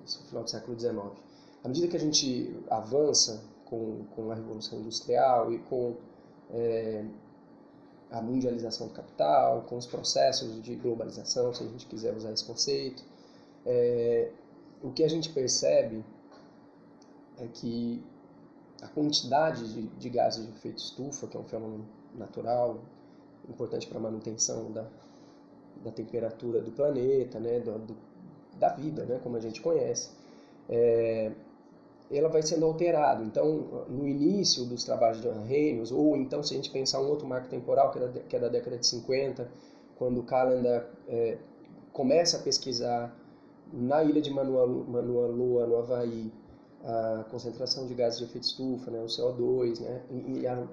no 0.00 0.26
final 0.26 0.42
do 0.42 0.50
século 0.50 0.78
XIX. 0.78 0.96
À 1.62 1.68
medida 1.68 1.86
que 1.88 1.96
a 1.96 2.00
gente 2.00 2.64
avança 2.70 3.42
com, 3.70 4.04
com 4.14 4.30
a 4.30 4.34
Revolução 4.34 4.80
Industrial 4.80 5.52
e 5.52 5.58
com 5.60 5.96
é, 6.50 7.04
a 8.10 8.20
mundialização 8.20 8.88
do 8.88 8.92
capital, 8.92 9.62
com 9.62 9.76
os 9.76 9.86
processos 9.86 10.60
de 10.60 10.74
globalização, 10.74 11.54
se 11.54 11.62
a 11.62 11.66
gente 11.66 11.86
quiser 11.86 12.14
usar 12.14 12.32
esse 12.32 12.44
conceito, 12.44 13.02
é, 13.64 14.32
o 14.82 14.90
que 14.90 15.04
a 15.04 15.08
gente 15.08 15.30
percebe 15.30 16.04
é 17.38 17.46
que 17.46 18.02
a 18.82 18.88
quantidade 18.88 19.72
de, 19.72 19.82
de 19.86 20.08
gases 20.08 20.44
de 20.44 20.52
efeito 20.52 20.78
estufa, 20.78 21.26
que 21.26 21.36
é 21.36 21.40
um 21.40 21.44
fenômeno 21.44 21.86
natural, 22.14 22.80
importante 23.48 23.86
para 23.86 23.98
a 23.98 24.00
manutenção 24.00 24.72
da, 24.72 24.86
da 25.84 25.90
temperatura 25.90 26.60
do 26.60 26.72
planeta, 26.72 27.38
né, 27.38 27.60
do, 27.60 27.78
do, 27.78 27.96
da 28.58 28.70
vida, 28.70 29.04
né, 29.04 29.20
como 29.22 29.36
a 29.36 29.40
gente 29.40 29.60
conhece, 29.60 30.10
é, 30.68 31.32
ela 32.10 32.28
vai 32.28 32.42
sendo 32.42 32.66
alterada. 32.66 33.22
Então, 33.22 33.86
no 33.88 34.06
início 34.06 34.64
dos 34.64 34.84
trabalhos 34.84 35.20
de 35.20 35.28
Arrhenius, 35.28 35.92
ou 35.92 36.16
então 36.16 36.42
se 36.42 36.54
a 36.54 36.56
gente 36.56 36.70
pensar 36.70 37.00
um 37.00 37.08
outro 37.08 37.26
marco 37.26 37.48
temporal, 37.48 37.90
que 37.92 37.98
é 37.98 38.08
da, 38.08 38.20
que 38.20 38.36
é 38.36 38.38
da 38.38 38.48
década 38.48 38.76
de 38.76 38.86
50, 38.86 39.48
quando 39.96 40.22
Callender 40.22 40.86
é, 41.06 41.38
começa 41.92 42.38
a 42.38 42.40
pesquisar 42.40 43.14
na 43.72 44.02
ilha 44.02 44.20
de 44.20 44.30
Manualua, 44.30 45.28
no 45.28 45.76
Havaí, 45.78 46.32
a 46.82 47.24
concentração 47.30 47.86
de 47.86 47.94
gases 47.94 48.18
de 48.18 48.24
efeito 48.24 48.44
estufa, 48.44 48.90
né, 48.90 49.00
o 49.00 49.06
CO2, 49.06 49.80
né, 49.80 50.02
e, 50.10 50.46
a, 50.46 50.66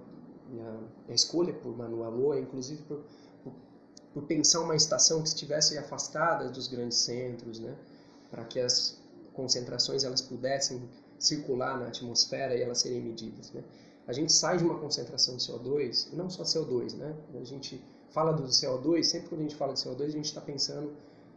e 0.51 0.59
a, 0.61 0.79
a, 1.09 1.13
escolha 1.13 1.53
por 1.53 1.77
Manualua, 1.77 2.39
inclusive 2.39 2.81
por, 2.83 3.03
por, 3.43 3.53
por, 4.13 4.23
pensar 4.23 4.61
uma 4.61 4.75
estação 4.75 5.21
que 5.21 5.27
estivesse 5.27 5.77
afastada 5.77 6.49
dos 6.49 6.67
grandes 6.67 6.99
centros, 6.99 7.59
né, 7.59 7.75
para 8.31 8.45
que 8.45 8.59
as 8.59 9.03
concentrações 9.33 10.03
elas 10.03 10.21
pudessem 10.21 10.81
circular 11.19 11.79
na 11.79 11.87
atmosfera 11.87 12.55
e 12.55 12.61
elas 12.61 12.79
serem 12.79 13.01
medidas. 13.01 13.51
Né? 13.51 13.63
A 14.07 14.13
gente 14.13 14.31
sai 14.31 14.57
de 14.57 14.63
uma 14.63 14.79
concentração 14.79 15.35
de 15.35 15.43
CO2, 15.43 16.13
não 16.13 16.29
só 16.29 16.43
CO2, 16.43 16.95
né? 16.95 17.13
A 17.39 17.43
gente 17.43 17.83
fala 18.09 18.31
do 18.31 18.43
CO2, 18.43 19.03
sempre 19.03 19.29
quando 19.29 19.41
a 19.41 19.43
gente 19.43 19.55
fala 19.55 19.73
de 19.73 19.79
CO2, 19.79 20.05
a 20.05 20.09
gente 20.09 20.25
está 20.25 20.39
pensando 20.39 20.93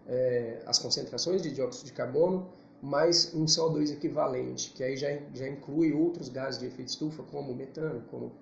é, 0.07 0.63
as 0.67 0.79
concentrações 0.79 1.43
de 1.43 1.53
dióxido 1.53 1.87
de 1.87 1.93
carbono 1.93 2.49
mais 2.81 3.35
um 3.35 3.45
CO2 3.45 3.93
equivalente, 3.93 4.71
que 4.71 4.83
aí 4.83 4.97
já, 4.97 5.09
já 5.35 5.49
inclui 5.49 5.93
outros 5.93 6.29
gases 6.29 6.61
de 6.61 6.67
efeito 6.67 6.89
estufa, 6.89 7.23
como 7.25 7.53
o 7.53 7.55
metano, 7.55 8.03
como 8.11 8.33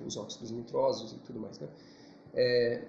os 0.00 0.16
óxidos 0.16 0.50
nitrosos 0.50 1.12
e 1.12 1.16
tudo 1.18 1.40
mais. 1.40 1.58
Né? 1.58 1.68
É, 2.34 2.82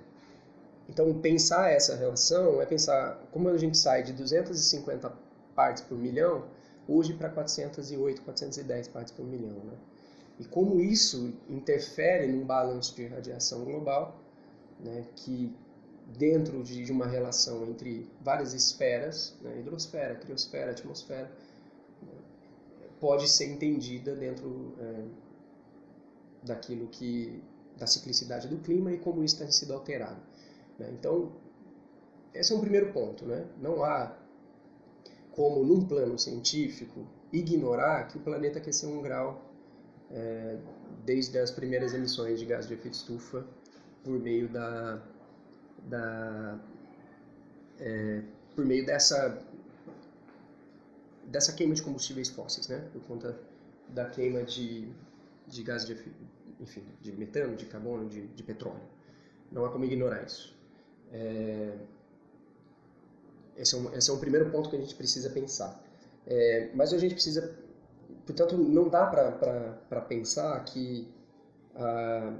então, 0.87 1.13
pensar 1.19 1.69
essa 1.69 1.95
relação 1.95 2.61
é 2.61 2.65
pensar 2.65 3.21
como 3.31 3.49
a 3.49 3.57
gente 3.57 3.77
sai 3.77 4.03
de 4.03 4.13
250 4.13 5.11
partes 5.55 5.83
por 5.83 5.97
milhão 5.97 6.45
hoje 6.89 7.13
para 7.13 7.29
408, 7.29 8.21
410 8.23 8.87
partes 8.87 9.13
por 9.13 9.25
milhão. 9.25 9.59
Né? 9.63 9.73
E 10.39 10.45
como 10.45 10.81
isso 10.81 11.33
interfere 11.47 12.27
num 12.27 12.45
balanço 12.45 12.95
de 12.95 13.05
radiação 13.05 13.63
global, 13.63 14.19
né, 14.79 15.05
que 15.15 15.53
dentro 16.17 16.63
de, 16.63 16.91
uma 16.91 17.05
relação 17.05 17.65
entre 17.67 18.09
várias 18.21 18.53
esferas, 18.53 19.37
né, 19.41 19.59
hidrosfera, 19.59 20.15
criosfera, 20.15 20.71
atmosfera, 20.71 21.29
pode 22.99 23.29
ser 23.29 23.45
entendida 23.45 24.15
dentro 24.15 24.73
é, 24.79 25.03
daquilo 26.43 26.87
que 26.87 27.41
da 27.77 27.87
ciclicidade 27.87 28.47
do 28.47 28.57
clima 28.57 28.91
e 28.91 28.97
como 28.97 29.23
isso 29.23 29.37
tem 29.37 29.49
sido 29.51 29.73
alterado. 29.73 30.19
Né? 30.77 30.89
Então, 30.91 31.31
esse 32.33 32.51
é 32.51 32.55
um 32.55 32.59
primeiro 32.59 32.91
ponto. 32.91 33.25
Né? 33.25 33.45
Não 33.61 33.83
há 33.83 34.17
como, 35.39 35.63
num 35.63 35.85
plano 35.85 36.19
científico, 36.19 37.07
ignorar 37.31 38.09
que 38.09 38.17
o 38.17 38.19
planeta 38.19 38.59
aqueceu 38.59 38.89
um 38.89 39.01
grau 39.01 39.49
é, 40.11 40.57
desde 41.05 41.39
as 41.39 41.49
primeiras 41.49 41.93
emissões 41.93 42.41
de 42.41 42.45
gás 42.45 42.67
de 42.67 42.73
efeito 42.73 42.95
estufa 42.95 43.47
por 44.03 44.19
meio 44.19 44.49
da, 44.49 45.01
da 45.87 46.59
é, 47.79 48.21
por 48.53 48.65
meio 48.65 48.85
dessa 48.85 49.41
dessa 51.25 51.53
queima 51.53 51.73
de 51.73 51.83
combustíveis 51.83 52.27
fósseis, 52.27 52.67
né? 52.67 52.85
Por 52.91 53.01
conta 53.03 53.39
da 53.87 54.09
queima 54.09 54.43
de, 54.43 54.91
de 55.47 55.63
gás 55.63 55.85
de 55.85 55.93
enfim, 56.59 56.83
de 56.99 57.13
metano, 57.13 57.55
de 57.55 57.65
carbono, 57.65 58.09
de, 58.09 58.27
de 58.27 58.43
petróleo. 58.43 58.83
Não 59.49 59.63
há 59.63 59.71
como 59.71 59.85
ignorar 59.85 60.21
isso. 60.21 60.53
É, 61.13 61.77
esse 63.59 63.75
é 63.75 63.77
um, 63.77 63.93
esse 63.93 64.09
é 64.09 64.13
um 64.13 64.17
primeiro 64.17 64.49
ponto 64.49 64.69
que 64.69 64.75
a 64.75 64.79
gente 64.79 64.95
precisa 64.95 65.29
pensar. 65.29 65.83
É, 66.25 66.69
mas 66.73 66.93
a 66.93 66.97
gente 66.97 67.13
precisa, 67.13 67.57
portanto, 68.25 68.57
não 68.57 68.87
dá 68.87 69.05
para 69.05 70.01
pensar 70.01 70.63
que 70.63 71.07
ah, 71.75 72.37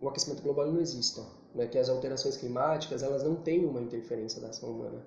o 0.00 0.08
aquecimento 0.08 0.42
global 0.42 0.70
não 0.72 0.80
exista, 0.80 1.22
né? 1.54 1.66
que 1.66 1.78
as 1.78 1.88
alterações 1.88 2.36
climáticas 2.36 3.02
elas 3.02 3.22
não 3.22 3.36
têm 3.36 3.64
uma 3.64 3.80
interferência 3.80 4.40
da 4.40 4.48
ação 4.48 4.70
humana. 4.70 5.02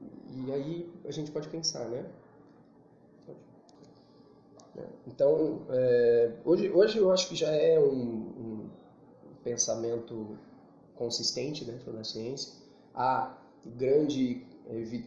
E 0.00 0.52
aí 0.52 0.92
a 1.04 1.10
gente 1.10 1.30
pode 1.30 1.48
pensar, 1.48 1.88
né? 1.88 2.04
Então, 5.06 5.62
é, 5.68 6.32
hoje, 6.44 6.68
hoje 6.70 6.98
eu 6.98 7.12
acho 7.12 7.28
que 7.28 7.36
já 7.36 7.50
é 7.50 7.78
um, 7.78 7.92
um 7.92 8.70
pensamento 9.44 10.36
consistente 10.96 11.64
dentro 11.64 11.92
da 11.92 12.02
ciência, 12.02 12.54
há 12.92 13.38
grande, 13.64 14.44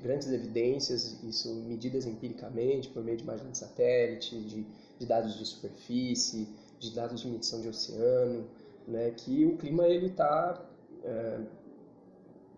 grandes 0.02 0.32
evidências, 0.32 1.22
isso 1.24 1.54
medidas 1.68 2.06
empiricamente, 2.06 2.90
por 2.90 3.04
meio 3.04 3.18
de 3.18 3.24
imagens 3.24 3.52
de 3.52 3.58
satélite, 3.58 4.40
de, 4.42 4.66
de 5.00 5.06
dados 5.06 5.38
de 5.38 5.46
superfície, 5.46 6.48
de 6.80 6.94
dados 6.94 7.22
de 7.22 7.28
medição 7.28 7.62
de 7.62 7.70
oceano, 7.70 8.48
né, 8.88 9.12
que 9.12 9.46
o 9.46 9.58
clima 9.58 9.88
ele 9.88 10.08
está 10.08 10.64
é, 11.04 11.40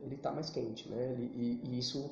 ele 0.01 0.15
tá 0.17 0.31
mais 0.31 0.49
quente, 0.49 0.87
né, 0.89 1.13
ele, 1.13 1.31
e, 1.35 1.69
e, 1.69 1.79
isso 1.79 2.09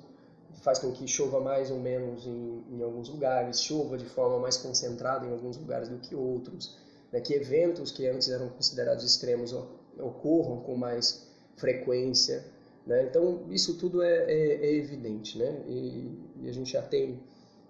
faz 0.62 0.79
com 0.79 0.91
que 0.91 1.08
chova 1.08 1.39
mais 1.39 1.70
ou 1.70 1.79
menos 1.79 2.25
em, 2.25 2.63
em, 2.72 2.82
alguns 2.82 3.10
lugares, 3.10 3.62
chova 3.62 3.98
de 3.98 4.06
forma 4.06 4.39
mais 4.39 4.58
concentrada 4.58 5.25
em 5.25 5.32
alguns 5.32 5.58
lugares 5.58 5.88
do 5.88 5.98
que 6.00 6.15
outros, 6.15 6.77
né, 7.12 7.22
que 7.22 7.34
eventos 7.34 7.91
que 7.91 8.08
antes 8.08 8.29
eram 8.29 8.50
considerados 8.50 9.03
extremos 9.03 9.53
ocorram 10.00 10.62
com 10.62 10.75
mais 10.75 11.27
frequência, 11.56 12.46
né, 12.88 13.03
então 13.03 13.46
isso 13.50 13.77
tudo 13.77 14.01
é, 14.01 14.24
é, 14.32 14.65
é 14.65 14.74
evidente, 14.75 15.38
né, 15.38 15.62
e, 15.67 16.17
e, 16.41 16.50
a 16.50 16.53
gente 16.53 16.72
já 16.72 16.82
tem 16.82 17.20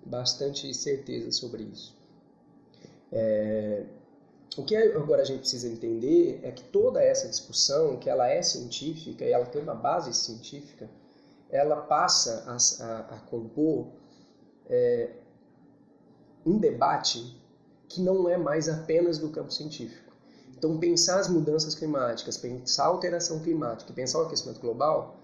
bastante 0.06 0.74
certeza 0.74 1.32
sobre 1.32 1.64
isso. 1.64 1.98
É, 3.12 3.84
o 4.56 4.64
que 4.64 4.76
agora 4.76 5.22
a 5.22 5.26
gente 5.26 5.40
precisa 5.40 5.68
entender 5.68 6.40
é 6.44 6.52
que 6.52 6.64
toda 6.64 7.02
essa 7.02 7.28
discussão, 7.28 7.98
que 7.98 8.10
ela 8.10 8.28
é 8.28 8.42
científica 8.42 9.26
e 9.26 9.32
ela 9.32 9.46
tem 9.46 9.62
uma 9.62 9.76
base 9.76 10.14
científica, 10.14 10.90
ela 11.50 11.78
passa 11.78 12.44
a, 12.48 12.86
a, 12.86 13.00
a 13.16 13.20
compor 13.22 13.88
é, 14.70 15.12
um 16.46 16.58
debate 16.58 17.36
que 17.88 18.02
não 18.02 18.30
é 18.30 18.38
mais 18.38 18.70
apenas 18.70 19.18
do 19.18 19.30
campo 19.30 19.52
científico. 19.52 20.07
Então, 20.58 20.78
pensar 20.78 21.20
as 21.20 21.28
mudanças 21.28 21.76
climáticas, 21.76 22.38
pensar 22.38 22.86
a 22.86 22.88
alteração 22.88 23.40
climática, 23.40 23.94
pensar 23.94 24.20
o 24.20 24.22
aquecimento 24.24 24.60
global, 24.60 25.20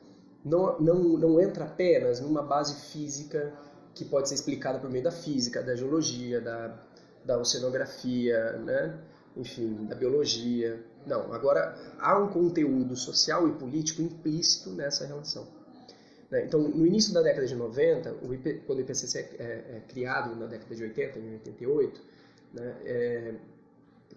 não, 0.45 0.79
não, 0.79 0.99
não 1.17 1.41
entra 1.41 1.65
apenas 1.65 2.19
numa 2.19 2.43
base 2.43 2.91
física 2.91 3.51
que 3.95 4.05
pode 4.05 4.29
ser 4.29 4.35
explicada 4.35 4.79
por 4.79 4.89
meio 4.89 5.03
da 5.03 5.11
física, 5.11 5.61
da 5.63 5.75
geologia, 5.75 6.39
da, 6.39 6.77
da 7.25 7.37
oceanografia, 7.39 8.53
né? 8.59 8.99
enfim, 9.35 9.85
da 9.85 9.95
biologia. 9.95 10.83
Não, 11.05 11.33
agora 11.33 11.75
há 11.99 12.17
um 12.17 12.27
conteúdo 12.27 12.95
social 12.95 13.47
e 13.47 13.53
político 13.53 14.01
implícito 14.01 14.69
nessa 14.69 15.05
relação. 15.05 15.47
Né? 16.29 16.45
Então, 16.45 16.61
no 16.61 16.85
início 16.85 17.13
da 17.13 17.21
década 17.21 17.45
de 17.45 17.55
90, 17.55 18.17
o 18.23 18.33
IP, 18.33 18.63
quando 18.65 18.79
o 18.79 18.81
IPCC 18.81 19.19
é, 19.19 19.21
é, 19.21 19.43
é, 19.77 19.81
criado 19.87 20.35
na 20.35 20.45
década 20.45 20.75
de 20.75 20.83
80, 20.83 21.19
em 21.19 21.33
88, 21.33 22.01
né, 22.53 22.75
é, 22.85 23.33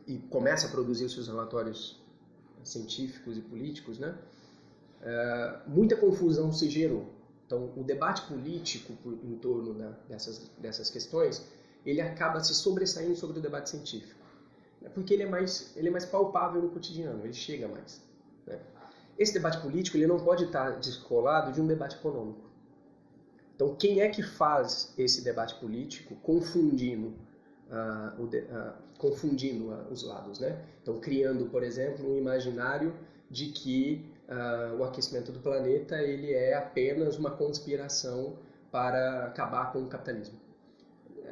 e 0.06 0.18
começa 0.18 0.66
a 0.66 0.70
produzir 0.70 1.04
os 1.04 1.12
seus 1.12 1.28
relatórios 1.28 2.02
científicos 2.64 3.38
e 3.38 3.40
políticos, 3.40 3.98
né, 3.98 4.16
é, 5.02 5.58
muita 5.66 5.96
confusão 5.96 6.52
se 6.52 6.68
gerou. 6.68 7.06
Então, 7.46 7.72
o 7.76 7.84
debate 7.84 8.22
político 8.22 8.92
por, 9.02 9.12
em 9.12 9.36
torno 9.36 9.72
né, 9.72 9.94
dessas, 10.08 10.50
dessas 10.58 10.90
questões, 10.90 11.46
ele 11.84 12.00
acaba 12.00 12.40
se 12.40 12.54
sobressaindo 12.54 13.14
sobre 13.14 13.38
o 13.38 13.42
debate 13.42 13.70
científico. 13.70 14.20
É 14.82 14.88
porque 14.88 15.14
ele 15.14 15.22
é 15.22 15.28
mais, 15.28 15.72
ele 15.76 15.88
é 15.88 15.90
mais 15.90 16.04
palpável 16.04 16.60
no 16.60 16.70
cotidiano, 16.70 17.24
ele 17.24 17.32
chega 17.32 17.68
mais. 17.68 18.02
Né? 18.46 18.58
Esse 19.16 19.32
debate 19.32 19.60
político 19.60 19.96
ele 19.96 20.06
não 20.06 20.18
pode 20.18 20.44
estar 20.44 20.78
descolado 20.80 21.52
de 21.52 21.60
um 21.60 21.66
debate 21.66 21.96
econômico. 21.96 22.46
Então, 23.54 23.74
quem 23.74 24.00
é 24.00 24.08
que 24.08 24.22
faz 24.22 24.92
esse 24.98 25.22
debate 25.22 25.54
político 25.54 26.14
confundindo, 26.16 27.14
uh, 27.70 28.22
uh, 28.22 28.72
confundindo 28.98 29.70
os 29.90 30.02
lados? 30.02 30.40
Né? 30.40 30.60
Então, 30.82 30.98
criando, 31.00 31.46
por 31.46 31.62
exemplo, 31.62 32.12
um 32.12 32.16
imaginário 32.16 32.94
de 33.30 33.46
que 33.46 34.04
o 34.76 34.82
aquecimento 34.82 35.30
do 35.30 35.38
planeta 35.38 36.02
ele 36.02 36.32
é 36.32 36.54
apenas 36.54 37.16
uma 37.16 37.30
conspiração 37.30 38.34
para 38.72 39.26
acabar 39.26 39.72
com 39.72 39.84
o 39.84 39.86
capitalismo 39.86 40.36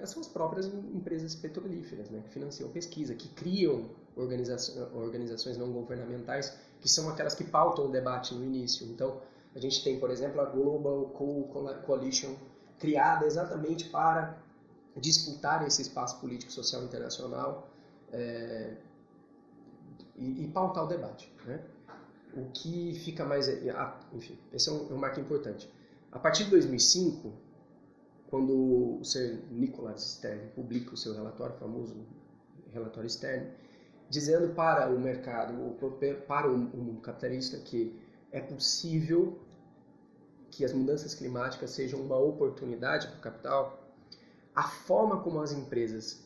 são 0.06 0.20
as 0.20 0.28
próprias 0.28 0.66
empresas 0.66 1.34
petrolíferas, 1.34 2.10
né, 2.10 2.20
que 2.24 2.30
financiam 2.30 2.68
pesquisa, 2.70 3.14
que 3.14 3.28
criam 3.28 3.90
organizações, 4.16 4.78
organizações 4.94 5.56
não 5.56 5.72
governamentais, 5.72 6.56
que 6.80 6.88
são 6.88 7.08
aquelas 7.08 7.34
que 7.34 7.44
pautam 7.44 7.86
o 7.86 7.90
debate 7.90 8.34
no 8.34 8.44
início. 8.44 8.86
Então, 8.86 9.20
a 9.54 9.58
gente 9.58 9.82
tem, 9.82 9.98
por 9.98 10.10
exemplo, 10.10 10.40
a 10.40 10.44
Global 10.44 11.06
Coal 11.10 11.74
Coalition, 11.86 12.34
criada 12.78 13.26
exatamente 13.26 13.88
para 13.88 14.36
disputar 14.96 15.66
esse 15.66 15.82
espaço 15.82 16.20
político 16.20 16.52
social 16.52 16.82
internacional 16.84 17.68
é, 18.12 18.76
e, 20.16 20.44
e, 20.44 20.48
pautar 20.48 20.84
o 20.84 20.86
debate. 20.86 21.32
Né? 21.44 21.60
O 22.34 22.50
que 22.50 22.94
fica 22.94 23.24
mais... 23.24 23.48
Ah, 23.74 23.98
enfim, 24.12 24.38
esse 24.52 24.68
é 24.68 24.72
um, 24.72 24.90
é 24.90 24.94
um 24.94 24.98
marco 24.98 25.20
importante. 25.20 25.72
A 26.12 26.18
partir 26.18 26.44
de 26.44 26.50
2005, 26.50 27.32
quando 28.28 28.98
o 29.00 29.04
Sir 29.04 29.42
Nicholas 29.50 30.02
Stern 30.02 30.48
publica 30.54 30.94
o 30.94 30.96
seu 30.96 31.14
relatório, 31.14 31.56
famoso 31.56 31.96
relatório 32.72 33.08
Stern, 33.08 33.48
dizendo 34.08 34.54
para 34.54 34.88
o 34.88 34.98
mercado, 34.98 35.54
para 36.26 36.50
o 36.50 36.56
mundo 36.56 37.00
capitalista, 37.00 37.58
que 37.58 37.98
é 38.30 38.40
possível 38.40 39.38
que 40.50 40.64
as 40.64 40.72
mudanças 40.72 41.14
climáticas 41.14 41.70
sejam 41.70 42.00
uma 42.00 42.16
oportunidade 42.16 43.08
para 43.08 43.16
o 43.16 43.20
capital, 43.20 43.83
a 44.54 44.62
forma 44.62 45.20
como 45.20 45.40
as 45.40 45.52
empresas, 45.52 46.22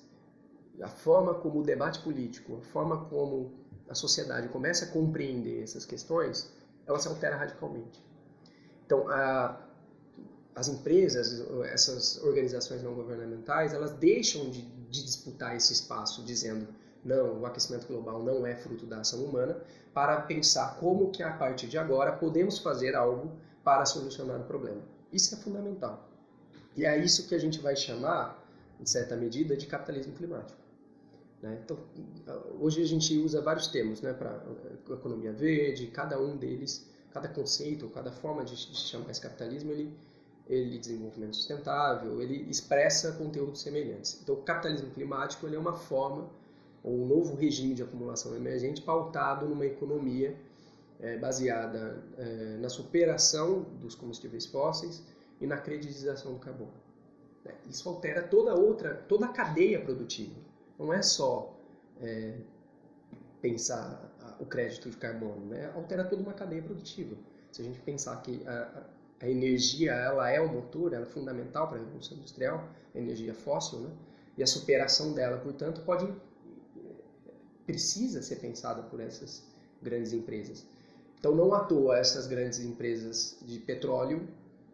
a 0.82 0.88
forma 0.88 1.34
como 1.34 1.60
o 1.60 1.62
debate 1.62 2.00
político, 2.00 2.56
a 2.56 2.62
forma 2.62 3.06
como 3.06 3.52
a 3.88 3.94
sociedade 3.94 4.48
começa 4.48 4.84
a 4.84 4.88
compreender 4.88 5.62
essas 5.62 5.84
questões, 5.84 6.52
ela 6.86 6.98
se 6.98 7.08
altera 7.08 7.36
radicalmente. 7.36 8.02
Então, 8.84 9.08
a, 9.08 9.60
as 10.54 10.68
empresas, 10.68 11.46
essas 11.66 12.22
organizações 12.22 12.82
não 12.82 12.94
governamentais, 12.94 13.72
elas 13.72 13.92
deixam 13.92 14.50
de, 14.50 14.62
de, 14.62 15.04
disputar 15.04 15.56
esse 15.56 15.72
espaço 15.72 16.24
dizendo 16.24 16.68
não, 17.04 17.40
o 17.40 17.46
aquecimento 17.46 17.86
global 17.86 18.22
não 18.22 18.46
é 18.46 18.56
fruto 18.56 18.84
da 18.84 19.00
ação 19.00 19.24
humana, 19.24 19.62
para 19.94 20.20
pensar 20.22 20.76
como 20.78 21.10
que 21.10 21.22
a 21.22 21.32
partir 21.32 21.68
de 21.68 21.78
agora 21.78 22.12
podemos 22.12 22.58
fazer 22.58 22.94
algo 22.94 23.32
para 23.62 23.86
solucionar 23.86 24.40
o 24.40 24.44
problema. 24.44 24.82
Isso 25.12 25.34
é 25.34 25.38
fundamental. 25.38 26.08
E 26.78 26.86
é 26.86 26.96
isso 26.96 27.26
que 27.26 27.34
a 27.34 27.38
gente 27.40 27.58
vai 27.58 27.74
chamar, 27.74 28.40
em 28.80 28.86
certa 28.86 29.16
medida, 29.16 29.56
de 29.56 29.66
capitalismo 29.66 30.12
climático. 30.12 30.56
Né? 31.42 31.58
Então, 31.64 31.76
hoje 32.60 32.80
a 32.80 32.86
gente 32.86 33.18
usa 33.18 33.42
vários 33.42 33.66
termos 33.66 34.00
né, 34.00 34.12
para 34.12 34.40
economia 34.88 35.32
verde, 35.32 35.88
cada 35.88 36.20
um 36.20 36.36
deles, 36.36 36.88
cada 37.10 37.26
conceito, 37.26 37.88
cada 37.88 38.12
forma 38.12 38.44
de, 38.44 38.54
de 38.54 38.76
chamar 38.76 39.10
esse 39.10 39.20
capitalismo, 39.20 39.72
ele 39.72 39.92
ele 40.48 40.78
desenvolvimento 40.78 41.36
sustentável, 41.36 42.22
ele 42.22 42.48
expressa 42.48 43.12
conteúdos 43.12 43.60
semelhantes. 43.60 44.18
Então, 44.22 44.34
o 44.34 44.42
capitalismo 44.42 44.88
climático 44.92 45.46
ele 45.46 45.56
é 45.56 45.58
uma 45.58 45.74
forma, 45.74 46.30
ou 46.82 46.94
um 46.94 47.06
novo 47.06 47.34
regime 47.34 47.74
de 47.74 47.82
acumulação 47.82 48.34
emergente 48.34 48.80
pautado 48.80 49.46
numa 49.46 49.66
economia 49.66 50.34
é, 51.00 51.18
baseada 51.18 52.02
é, 52.16 52.56
na 52.58 52.70
superação 52.70 53.66
dos 53.78 53.94
combustíveis 53.94 54.46
fósseis 54.46 55.02
e 55.40 55.46
na 55.46 55.56
credibilização 55.56 56.34
do 56.34 56.38
carbono. 56.38 56.72
É, 57.44 57.54
isso 57.68 57.88
altera 57.88 58.22
toda 58.22 58.54
outra, 58.54 58.94
toda 59.08 59.26
a 59.26 59.28
cadeia 59.28 59.80
produtiva. 59.80 60.34
Não 60.78 60.92
é 60.92 61.02
só 61.02 61.56
é, 62.00 62.38
pensar 63.40 64.36
o 64.40 64.46
crédito 64.46 64.90
de 64.90 64.96
carbono, 64.96 65.46
né? 65.46 65.70
altera 65.74 66.04
toda 66.04 66.22
uma 66.22 66.32
cadeia 66.32 66.62
produtiva. 66.62 67.16
Se 67.50 67.62
a 67.62 67.64
gente 67.64 67.80
pensar 67.80 68.20
que 68.22 68.46
a, 68.46 68.86
a 69.20 69.28
energia 69.28 69.92
ela 69.92 70.30
é 70.30 70.40
o 70.40 70.48
motor, 70.48 70.92
ela 70.92 71.02
é 71.02 71.06
fundamental 71.06 71.68
para 71.68 71.78
a 71.78 71.80
revolução 71.80 72.16
industrial, 72.16 72.68
a 72.94 72.98
energia 72.98 73.34
fóssil, 73.34 73.80
né? 73.80 73.90
E 74.36 74.42
a 74.42 74.46
superação 74.46 75.12
dela, 75.12 75.38
portanto, 75.38 75.80
pode 75.80 76.08
precisa 77.66 78.22
ser 78.22 78.36
pensada 78.36 78.82
por 78.82 79.00
essas 79.00 79.44
grandes 79.82 80.12
empresas. 80.12 80.64
Então, 81.18 81.34
não 81.34 81.52
à 81.52 81.64
toa 81.64 81.98
essas 81.98 82.26
grandes 82.26 82.60
empresas 82.60 83.36
de 83.42 83.58
petróleo 83.58 84.26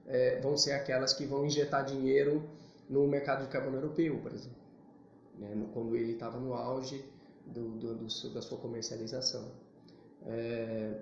é, 0.07 0.41
vão 0.41 0.57
ser 0.57 0.73
aquelas 0.73 1.13
que 1.13 1.25
vão 1.25 1.45
injetar 1.45 1.85
dinheiro 1.85 2.43
no 2.89 3.07
mercado 3.07 3.45
de 3.45 3.49
carbono 3.49 3.77
europeu, 3.77 4.19
por 4.19 4.33
exemplo, 4.33 4.59
né? 5.39 5.67
quando 5.73 5.97
ele 5.97 6.13
estava 6.13 6.39
no 6.39 6.55
auge 6.55 7.05
do, 7.47 7.71
do, 7.71 7.95
do, 7.95 8.35
da 8.35 8.43
sua 8.43 8.59
comercialização. 8.59 9.51
É, 10.27 11.01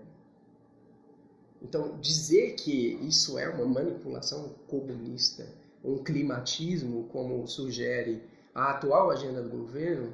então, 1.60 1.98
dizer 2.00 2.54
que 2.54 2.94
isso 3.06 3.38
é 3.38 3.48
uma 3.48 3.64
manipulação 3.64 4.54
comunista, 4.66 5.46
um 5.84 6.02
climatismo, 6.02 7.04
como 7.04 7.46
sugere 7.46 8.22
a 8.54 8.70
atual 8.70 9.10
agenda 9.10 9.40
do 9.42 9.48
governo, 9.48 10.12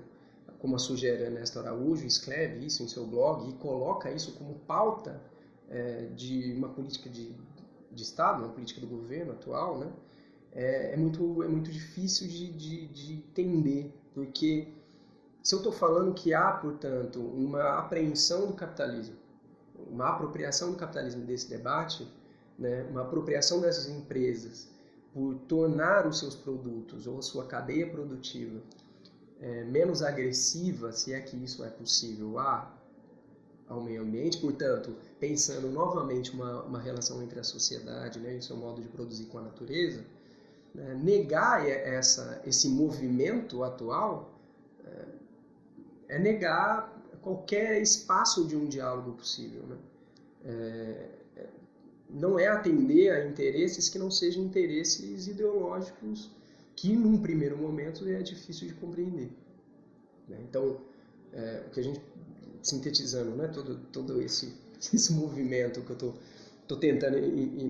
como 0.59 0.79
sugere 0.79 1.23
Ernesto 1.25 1.59
Araújo, 1.59 2.05
escreve 2.07 2.67
isso 2.67 2.83
em 2.83 2.89
seu 2.89 3.07
blog 3.07 3.49
e 3.49 3.53
coloca 3.55 4.11
isso 4.11 4.33
como 4.33 4.55
pauta 4.61 5.23
é, 5.69 6.07
de 6.15 6.53
uma 6.53 6.69
política 6.69 7.09
de, 7.09 7.35
de 7.91 8.03
Estado, 8.03 8.43
uma 8.43 8.53
política 8.53 8.81
do 8.81 8.87
governo 8.87 9.33
atual, 9.33 9.79
né? 9.79 9.91
é, 10.53 10.95
é 10.95 10.97
muito, 10.97 11.43
é 11.43 11.49
muito 11.49 11.71
difícil 11.71 12.27
de, 12.27 12.53
de, 12.53 12.87
de 12.89 13.13
entender, 13.15 13.95
porque 14.15 14.69
Se 15.43 15.55
eu 15.55 15.59
estou 15.59 15.73
falando 15.73 16.13
que 16.15 16.35
há, 16.35 16.53
portanto, 16.53 17.21
uma 17.21 17.79
apreensão 17.79 18.47
do 18.47 18.53
capitalismo, 18.55 19.17
uma 19.89 20.09
apropriação 20.09 20.73
do 20.73 20.77
capitalismo 20.77 21.25
desse 21.25 21.49
debate, 21.49 22.07
né, 22.59 22.83
uma 22.91 23.03
apropriação 23.03 23.61
dessas 23.61 23.89
empresas 23.89 24.69
por 25.15 25.37
tornar 25.49 26.07
os 26.07 26.19
seus 26.19 26.35
produtos 26.35 27.07
ou 27.07 27.19
a 27.19 27.23
sua 27.23 27.47
cadeia 27.47 27.89
produtiva 27.89 28.61
é, 29.41 29.65
menos 29.65 30.03
agressiva, 30.03 30.93
se 30.93 31.15
é 31.15 31.21
que 31.21 31.37
isso 31.43 31.65
é 31.65 31.71
possível, 31.71 32.39
a, 32.39 32.77
ao 33.69 33.81
meio 33.81 34.03
ambiente, 34.03 34.39
portanto, 34.39 34.97
pensando 35.21 35.69
novamente 35.69 36.33
uma, 36.33 36.63
uma 36.63 36.81
relação 36.81 37.23
entre 37.23 37.39
a 37.39 37.45
sociedade 37.45 38.19
né, 38.19 38.35
e 38.35 38.39
o 38.39 38.43
seu 38.43 38.57
modo 38.57 38.81
de 38.81 38.89
produzir 38.89 39.27
com 39.27 39.39
a 39.39 39.43
natureza, 39.43 40.05
né, 40.75 40.95
negar 40.95 41.69
essa, 41.69 42.41
esse 42.47 42.69
movimento 42.69 43.63
atual 43.63 44.39
é, 44.85 45.05
é, 46.09 46.19
negar 46.19 46.97
qualquer 47.21 47.83
espaço 47.83 48.47
de 48.47 48.57
um 48.57 48.67
diálogo 48.67 49.13
possível. 49.13 49.63
Né? 49.65 49.77
É, 50.45 51.09
é, 51.37 51.47
não 52.09 52.39
é 52.39 52.49
atender 52.49 53.11
a 53.11 53.27
interesses 53.27 53.89
que 53.89 53.99
não 53.99 54.11
sejam 54.11 54.43
interesses 54.45 55.27
ideológicos 55.27 56.31
que 56.75 56.97
num 56.97 57.21
primeiro 57.21 57.59
momento 57.59 58.09
é 58.09 58.23
difícil 58.23 58.69
de 58.69 58.75
compreender. 58.75 59.31
Né? 60.29 60.39
Então, 60.49 60.81
é, 61.33 61.65
o 61.67 61.71
que 61.71 61.81
a 61.81 61.83
gente 61.83 62.01
sintetizando, 62.69 63.37
né, 63.37 63.49
todo 63.49 63.77
todo 63.93 64.21
esse 64.21 64.55
esse 64.93 65.13
movimento 65.13 65.83
que 65.83 65.91
eu 65.91 65.97
tô 65.97 66.15
tô 66.67 66.77
tentando 66.77 67.17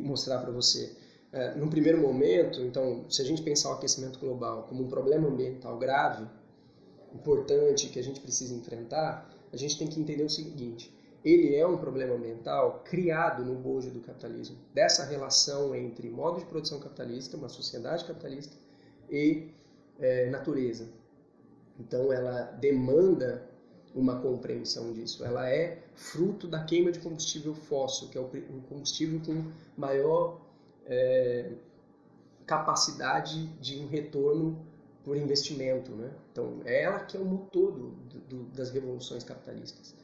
mostrar 0.03 0.41
para 0.41 0.51
você, 0.51 0.93
é, 1.33 1.55
num 1.55 1.69
primeiro 1.69 2.01
momento, 2.01 2.61
então, 2.63 3.05
se 3.09 3.23
a 3.23 3.25
gente 3.25 3.43
pensar 3.43 3.71
o 3.71 3.73
aquecimento 3.75 4.19
global 4.19 4.65
como 4.69 4.85
um 4.85 4.89
problema 4.89 5.29
ambiental 5.29 5.79
grave, 5.79 6.27
importante 7.15 7.89
que 7.89 7.99
a 7.99 8.03
gente 8.03 8.21
precisa 8.21 8.55
enfrentar, 8.55 9.31
a 9.53 9.57
gente 9.57 9.79
tem 9.79 9.87
que 9.87 10.01
entender 10.01 10.25
o 10.25 10.31
seguinte: 10.31 10.93
ele 11.25 11.55
é 11.55 11.67
um 11.67 11.77
problema 11.77 12.15
ambiental 12.15 12.83
criado 12.85 13.45
no 13.45 13.55
bojo 13.55 13.91
do 13.91 14.01
capitalismo, 14.01 14.57
dessa 14.73 15.05
relação 15.05 15.75
entre 15.75 16.09
modo 16.09 16.41
de 16.41 16.47
produção 16.47 16.81
capitalista, 16.81 17.37
uma 17.37 17.49
sociedade 17.49 18.05
capitalista, 18.05 18.57
e 19.11 19.49
é, 19.99 20.31
natureza. 20.31 20.89
Então 21.79 22.13
ela 22.13 22.43
demanda 22.61 23.48
uma 23.94 24.20
compreensão 24.20 24.92
disso. 24.92 25.24
Ela 25.24 25.48
é 25.48 25.83
fruto 25.94 26.46
da 26.46 26.62
queima 26.64 26.92
de 26.92 26.98
combustível 26.98 27.55
fóssil, 27.55 28.09
que 28.09 28.18
é 28.18 28.20
o 28.20 28.29
combustível 28.68 29.20
com 29.24 29.51
maior 29.77 30.40
é, 30.87 31.53
capacidade 32.46 33.46
de 33.61 33.79
um 33.79 33.88
retorno 33.88 34.64
por 35.05 35.16
investimento. 35.16 35.92
Né? 35.92 36.11
Então 36.33 36.61
é 36.64 36.83
ela 36.83 37.01
que 37.01 37.16
é 37.16 37.20
o 37.20 37.24
motor 37.24 37.72
do, 37.72 37.90
do, 38.29 38.44
das 38.55 38.70
revoluções 38.70 39.24
capitalistas. 39.24 39.94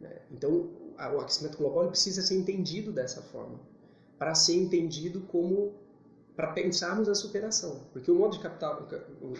Né? 0.00 0.16
Então 0.30 0.70
o 0.96 1.20
aquecimento 1.20 1.58
global 1.58 1.88
precisa 1.88 2.22
ser 2.22 2.36
entendido 2.36 2.92
dessa 2.92 3.20
forma, 3.20 3.58
para 4.18 4.34
ser 4.34 4.54
entendido 4.54 5.20
como 5.22 5.72
para 6.36 6.48
pensarmos 6.52 7.08
a 7.08 7.14
superação, 7.14 7.82
porque 7.92 8.10
o 8.10 8.14
modo 8.14 8.36
de 8.36 8.40
capital, 8.40 8.88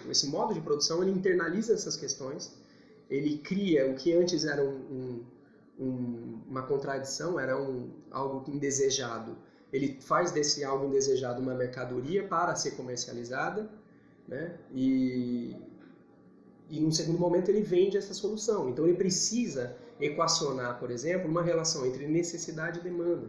esse 0.08 0.28
modo 0.28 0.54
de 0.54 0.60
produção, 0.60 1.02
ele 1.02 1.10
internaliza 1.10 1.74
essas 1.74 1.96
questões, 1.96 2.56
ele 3.10 3.38
cria 3.38 3.90
o 3.90 3.94
que 3.94 4.12
antes 4.12 4.44
era 4.44 4.62
um, 4.64 5.24
um, 5.78 6.40
uma 6.48 6.62
contradição, 6.62 7.38
era 7.38 7.60
um, 7.60 7.90
algo 8.10 8.50
indesejado, 8.50 9.36
ele 9.72 9.98
faz 10.00 10.30
desse 10.30 10.64
algo 10.64 10.86
indesejado 10.86 11.42
uma 11.42 11.54
mercadoria 11.54 12.26
para 12.26 12.54
ser 12.54 12.72
comercializada, 12.72 13.68
né? 14.28 14.56
E 14.72 15.56
e 16.70 16.80
num 16.80 16.90
segundo 16.90 17.18
momento 17.18 17.48
ele 17.50 17.62
vende 17.62 17.96
essa 17.96 18.14
solução. 18.14 18.68
Então 18.68 18.86
ele 18.86 18.96
precisa 18.96 19.76
equacionar, 20.00 20.78
por 20.78 20.90
exemplo, 20.90 21.30
uma 21.30 21.42
relação 21.42 21.86
entre 21.86 22.06
necessidade 22.06 22.80
e 22.80 22.82
demanda. 22.82 23.28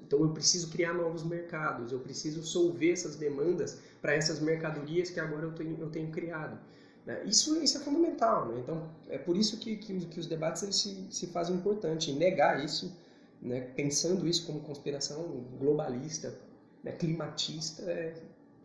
Então 0.00 0.20
eu 0.20 0.28
preciso 0.30 0.70
criar 0.70 0.92
novos 0.92 1.24
mercados, 1.24 1.90
eu 1.90 1.98
preciso 1.98 2.42
solver 2.42 2.92
essas 2.92 3.16
demandas 3.16 3.78
para 4.00 4.14
essas 4.14 4.40
mercadorias 4.40 5.10
que 5.10 5.18
agora 5.18 5.46
eu 5.46 5.52
tenho, 5.52 5.76
eu 5.80 5.90
tenho 5.90 6.10
criado. 6.10 6.58
Né? 7.06 7.22
Isso, 7.24 7.56
isso 7.62 7.78
é 7.78 7.80
fundamental. 7.80 8.48
Né? 8.48 8.60
Então 8.60 8.90
é 9.08 9.16
por 9.16 9.36
isso 9.36 9.58
que, 9.58 9.76
que, 9.76 10.04
que 10.06 10.20
os 10.20 10.26
debates 10.26 10.62
eles 10.64 10.76
se, 10.76 11.06
se 11.10 11.28
fazem 11.28 11.56
importante. 11.56 12.10
E 12.10 12.14
negar 12.14 12.62
isso, 12.62 12.94
né? 13.40 13.60
pensando 13.60 14.26
isso 14.26 14.44
como 14.44 14.60
conspiração 14.60 15.22
globalista, 15.58 16.36
né? 16.82 16.92
climatista, 16.92 17.82
é 17.82 18.14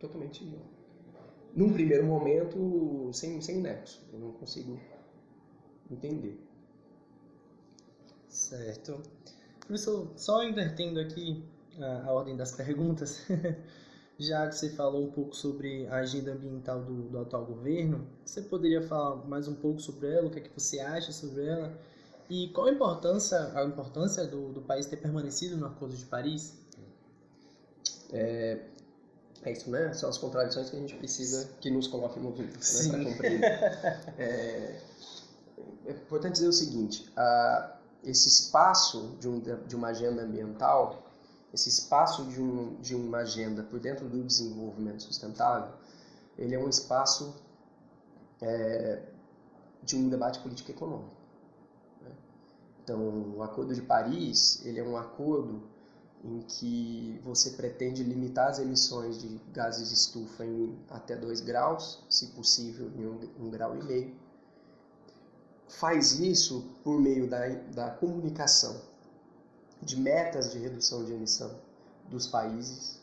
totalmente, 0.00 0.44
num 1.54 1.72
primeiro 1.72 2.04
momento, 2.04 3.10
sem, 3.12 3.40
sem 3.40 3.60
nexo. 3.60 4.02
Eu 4.12 4.18
não 4.18 4.32
consigo 4.32 4.78
entender. 5.90 6.38
Certo. 8.28 9.00
Professor, 9.60 10.10
só 10.16 10.42
invertendo 10.42 10.98
aqui 10.98 11.44
a, 11.78 12.08
a 12.08 12.12
ordem 12.12 12.36
das 12.36 12.52
perguntas, 12.52 13.24
já 14.22 14.46
que 14.48 14.54
você 14.54 14.70
falou 14.70 15.04
um 15.04 15.10
pouco 15.10 15.34
sobre 15.34 15.86
a 15.88 15.96
agenda 15.96 16.32
ambiental 16.32 16.82
do, 16.82 17.08
do 17.08 17.18
atual 17.18 17.44
governo, 17.44 18.06
você 18.24 18.42
poderia 18.42 18.82
falar 18.82 19.16
mais 19.26 19.48
um 19.48 19.54
pouco 19.54 19.80
sobre 19.80 20.08
ela, 20.10 20.28
o 20.28 20.30
que 20.30 20.38
é 20.38 20.42
que 20.42 20.50
você 20.54 20.80
acha 20.80 21.12
sobre 21.12 21.46
ela 21.46 21.76
e 22.30 22.48
qual 22.48 22.66
a 22.66 22.70
importância, 22.70 23.52
a 23.54 23.64
importância 23.64 24.26
do, 24.26 24.52
do 24.52 24.62
país 24.62 24.86
ter 24.86 24.96
permanecido 24.96 25.56
no 25.56 25.66
Acordo 25.66 25.94
de 25.94 26.04
Paris? 26.06 26.54
É, 28.12 28.58
é 29.42 29.52
isso, 29.52 29.70
né? 29.70 29.92
São 29.92 30.08
as 30.08 30.18
contradições 30.18 30.70
que 30.70 30.76
a 30.76 30.78
gente 30.78 30.94
precisa 30.94 31.50
que 31.60 31.70
nos 31.70 31.86
coloque 31.88 32.18
movimento 32.18 32.54
né, 32.54 32.88
para 32.88 33.04
compreender. 33.04 33.44
é, 34.18 34.80
é 35.86 35.90
importante 35.90 36.34
dizer 36.34 36.48
o 36.48 36.52
seguinte: 36.52 37.10
a, 37.16 37.76
esse 38.04 38.28
espaço 38.28 39.16
de, 39.20 39.28
um, 39.28 39.40
de 39.40 39.76
uma 39.76 39.88
agenda 39.88 40.22
ambiental, 40.22 41.11
esse 41.52 41.68
espaço 41.68 42.24
de, 42.24 42.40
um, 42.40 42.76
de 42.80 42.94
uma 42.94 43.18
agenda 43.18 43.62
por 43.62 43.78
dentro 43.78 44.08
do 44.08 44.22
desenvolvimento 44.24 45.02
sustentável, 45.02 45.74
ele 46.38 46.54
é 46.54 46.58
um 46.58 46.68
espaço 46.68 47.34
é, 48.40 49.02
de 49.82 49.96
um 49.96 50.08
debate 50.08 50.38
político-econômico. 50.38 51.14
Né? 52.00 52.10
Então, 52.82 53.34
o 53.36 53.42
Acordo 53.42 53.74
de 53.74 53.82
Paris, 53.82 54.64
ele 54.64 54.80
é 54.80 54.82
um 54.82 54.96
acordo 54.96 55.62
em 56.24 56.40
que 56.40 57.20
você 57.22 57.50
pretende 57.50 58.02
limitar 58.02 58.48
as 58.48 58.58
emissões 58.58 59.20
de 59.20 59.40
gases 59.52 59.88
de 59.88 59.94
estufa 59.94 60.46
em 60.46 60.78
até 60.88 61.16
2 61.16 61.40
graus, 61.40 62.02
se 62.08 62.28
possível 62.28 62.86
em 62.96 63.02
1,5 63.02 63.28
um, 63.38 63.46
um 63.46 63.50
grau 63.50 63.76
e 63.76 63.82
meio, 63.82 64.14
faz 65.68 66.18
isso 66.20 66.64
por 66.82 66.98
meio 67.00 67.28
da, 67.28 67.48
da 67.48 67.90
comunicação 67.90 68.91
de 69.82 70.00
metas 70.00 70.52
de 70.52 70.58
redução 70.58 71.04
de 71.04 71.12
emissão 71.12 71.50
dos 72.08 72.26
países, 72.26 73.00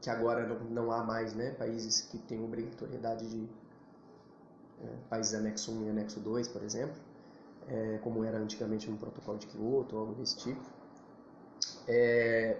que 0.00 0.10
agora 0.10 0.46
não, 0.46 0.58
não 0.70 0.92
há 0.92 1.02
mais 1.02 1.34
né, 1.34 1.50
países 1.52 2.02
que 2.02 2.18
têm 2.18 2.42
obrigatoriedade 2.42 3.28
de. 3.28 3.48
É, 4.82 4.96
países 5.10 5.34
anexo 5.34 5.70
1 5.72 5.86
e 5.86 5.90
anexo 5.90 6.20
2, 6.20 6.48
por 6.48 6.62
exemplo, 6.62 6.96
é, 7.68 7.98
como 8.02 8.24
era 8.24 8.38
antigamente 8.38 8.90
no 8.90 8.96
protocolo 8.96 9.38
de 9.38 9.46
Kyoto 9.46 9.94
ou 9.94 10.00
algo 10.00 10.14
desse 10.14 10.38
tipo. 10.38 10.62
É, 11.86 12.58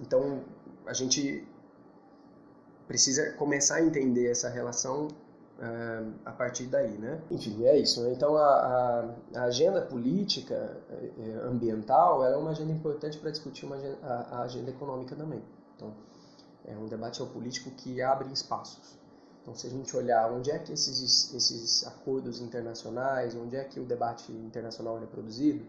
então, 0.00 0.42
a 0.86 0.94
gente 0.94 1.46
precisa 2.88 3.32
começar 3.32 3.76
a 3.76 3.82
entender 3.82 4.30
essa 4.30 4.48
relação 4.48 5.08
a 6.24 6.32
partir 6.32 6.66
daí, 6.66 6.96
né? 6.96 7.20
Enfim, 7.30 7.64
é 7.64 7.78
isso. 7.78 8.02
Né? 8.02 8.12
Então, 8.12 8.36
a, 8.36 9.14
a, 9.34 9.42
agenda 9.42 9.82
política 9.82 10.78
eh, 10.90 11.40
ambiental 11.44 12.24
é 12.24 12.34
uma 12.34 12.50
agenda 12.50 12.72
importante 12.72 13.18
para 13.18 13.30
discutir 13.30 13.66
uma, 13.66 13.76
a, 14.02 14.38
a, 14.38 14.42
agenda 14.42 14.70
econômica 14.70 15.14
também. 15.14 15.42
Então, 15.76 15.92
é 16.64 16.74
um 16.74 16.86
debate 16.86 17.22
político 17.26 17.70
que 17.72 18.00
abre 18.00 18.32
espaços. 18.32 18.98
Então, 19.42 19.54
se 19.54 19.66
a 19.66 19.70
gente 19.70 19.94
olhar 19.94 20.32
onde 20.32 20.50
é 20.50 20.58
que 20.58 20.72
esses, 20.72 21.34
esses 21.34 21.86
acordos 21.86 22.40
internacionais, 22.40 23.34
onde 23.34 23.56
é 23.56 23.64
que 23.64 23.78
o 23.78 23.84
debate 23.84 24.32
internacional 24.32 24.96
é 25.02 25.06
produzido, 25.06 25.62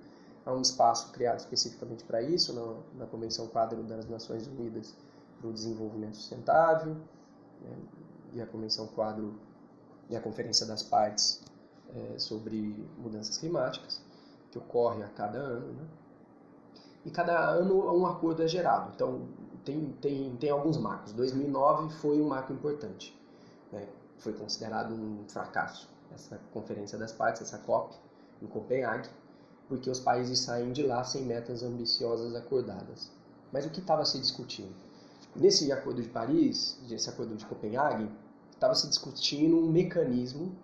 há 0.45 0.53
um 0.53 0.61
espaço 0.61 1.11
criado 1.11 1.39
especificamente 1.39 2.05
para 2.05 2.21
isso, 2.21 2.53
na, 2.53 3.03
na 3.03 3.05
Convenção 3.07 3.47
Quadro 3.47 3.83
das 3.83 4.07
Nações 4.07 4.47
Unidas 4.47 4.95
para 5.37 5.49
o 5.49 5.53
Desenvolvimento 5.53 6.15
Sustentável, 6.15 6.95
né? 7.61 7.75
e 8.33 8.41
a 8.41 8.45
Convenção 8.45 8.87
Quadro 8.87 9.50
e 10.11 10.15
a 10.15 10.21
Conferência 10.21 10.65
das 10.65 10.83
Partes 10.83 11.41
é, 11.95 12.19
sobre 12.19 12.87
Mudanças 12.99 13.37
Climáticas, 13.37 14.01
que 14.51 14.57
ocorre 14.57 15.01
a 15.01 15.07
cada 15.07 15.39
ano. 15.39 15.73
Né? 15.73 15.87
E 17.05 17.09
cada 17.09 17.49
ano 17.49 17.97
um 17.97 18.05
acordo 18.05 18.43
é 18.43 18.47
gerado. 18.47 18.91
Então, 18.93 19.27
tem, 19.65 19.91
tem, 20.01 20.35
tem 20.35 20.49
alguns 20.49 20.77
marcos. 20.77 21.13
2009 21.13 21.93
foi 21.95 22.21
um 22.21 22.27
marco 22.27 22.53
importante. 22.53 23.17
Né? 23.71 23.87
Foi 24.17 24.33
considerado 24.33 24.93
um 24.93 25.23
fracasso 25.27 25.89
essa 26.13 26.39
Conferência 26.51 26.97
das 26.97 27.11
Partes, 27.11 27.41
essa 27.41 27.57
COP, 27.59 27.95
em 28.41 28.47
Copenhague, 28.47 29.09
porque 29.67 29.89
os 29.89 29.99
países 29.99 30.39
saem 30.39 30.71
de 30.71 30.83
lá 30.83 31.03
sem 31.03 31.23
metas 31.23 31.63
ambiciosas 31.63 32.35
acordadas. 32.35 33.09
Mas 33.51 33.65
o 33.65 33.69
que 33.69 33.79
estava 33.79 34.03
se 34.05 34.19
discutindo? 34.19 34.73
Nesse 35.35 35.71
Acordo 35.71 36.01
de 36.01 36.09
Paris, 36.09 36.77
esse 36.89 37.09
Acordo 37.09 37.35
de 37.35 37.45
Copenhague, 37.45 38.09
estava 38.61 38.75
se 38.75 38.87
discutindo 38.87 39.57
um 39.57 39.71
mecanismo 39.71 40.55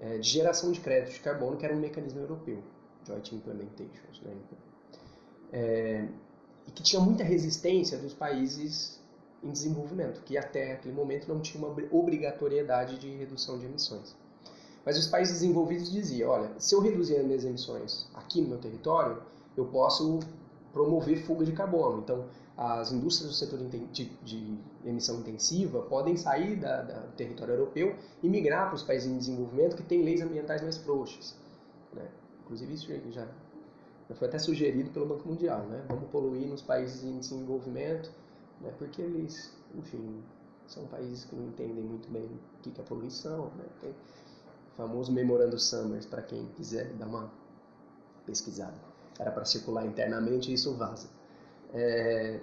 é, 0.00 0.18
de 0.18 0.28
geração 0.28 0.72
de 0.72 0.80
crédito 0.80 1.14
de 1.14 1.20
carbono, 1.20 1.56
que 1.56 1.64
era 1.64 1.72
um 1.72 1.78
mecanismo 1.78 2.18
europeu, 2.18 2.60
Joint 3.06 3.32
Implementations, 3.32 4.20
né? 4.22 4.36
É, 5.52 6.08
e 6.66 6.70
que 6.72 6.82
tinha 6.82 7.00
muita 7.00 7.22
resistência 7.22 7.96
dos 7.96 8.12
países 8.12 9.00
em 9.40 9.52
desenvolvimento, 9.52 10.20
que 10.22 10.36
até 10.36 10.72
aquele 10.72 10.92
momento 10.92 11.28
não 11.28 11.40
tinha 11.40 11.64
uma 11.64 11.72
obrigatoriedade 11.92 12.98
de 12.98 13.08
redução 13.14 13.56
de 13.56 13.66
emissões. 13.66 14.16
Mas 14.84 14.98
os 14.98 15.06
países 15.06 15.34
desenvolvidos 15.34 15.92
diziam, 15.92 16.30
olha, 16.30 16.50
se 16.58 16.74
eu 16.74 16.80
reduzir 16.80 17.18
as 17.18 17.24
minhas 17.24 17.44
emissões 17.44 18.08
aqui 18.14 18.40
no 18.40 18.48
meu 18.48 18.58
território, 18.58 19.22
eu 19.56 19.66
posso 19.66 20.18
promover 20.72 21.18
fuga 21.18 21.44
de 21.44 21.52
carbono. 21.52 22.00
Então, 22.00 22.26
as 22.56 22.90
indústrias 22.90 23.30
do 23.30 23.36
setor 23.36 23.58
de, 23.92 24.58
emissão 24.84 25.20
intensiva 25.20 25.82
podem 25.82 26.16
sair 26.16 26.56
da, 26.56 26.82
da, 26.82 27.00
do 27.00 27.12
território 27.12 27.52
europeu 27.52 27.94
e 28.22 28.28
migrar 28.28 28.68
para 28.68 28.76
os 28.76 28.82
países 28.82 29.10
em 29.10 29.18
desenvolvimento 29.18 29.76
que 29.76 29.82
têm 29.82 30.02
leis 30.02 30.22
ambientais 30.22 30.62
mais 30.62 30.78
frouxas. 30.78 31.36
Né? 31.92 32.08
Inclusive, 32.44 32.72
isso 32.72 32.86
já, 33.10 33.28
já 34.08 34.14
foi 34.14 34.28
até 34.28 34.38
sugerido 34.38 34.90
pelo 34.90 35.04
Banco 35.04 35.28
Mundial. 35.28 35.66
Né? 35.66 35.84
Vamos 35.86 36.08
poluir 36.08 36.48
nos 36.48 36.62
países 36.62 37.04
em 37.04 37.18
desenvolvimento, 37.18 38.10
né? 38.62 38.72
porque 38.78 39.02
eles, 39.02 39.52
enfim, 39.74 40.22
são 40.66 40.86
países 40.86 41.26
que 41.26 41.36
não 41.36 41.48
entendem 41.48 41.84
muito 41.84 42.08
bem 42.10 42.24
o 42.24 42.62
que 42.62 42.80
é 42.80 42.84
poluição. 42.84 43.50
Né? 43.56 43.64
Tem 43.82 43.90
o 43.90 44.76
famoso 44.78 45.12
Memorando 45.12 45.58
Summers, 45.58 46.06
para 46.06 46.22
quem 46.22 46.46
quiser 46.56 46.90
dar 46.94 47.06
uma 47.06 47.30
pesquisada. 48.24 48.80
Era 49.18 49.30
para 49.30 49.44
circular 49.44 49.84
internamente 49.84 50.50
e 50.50 50.54
isso 50.54 50.74
vaza. 50.74 51.15
É, 51.74 52.40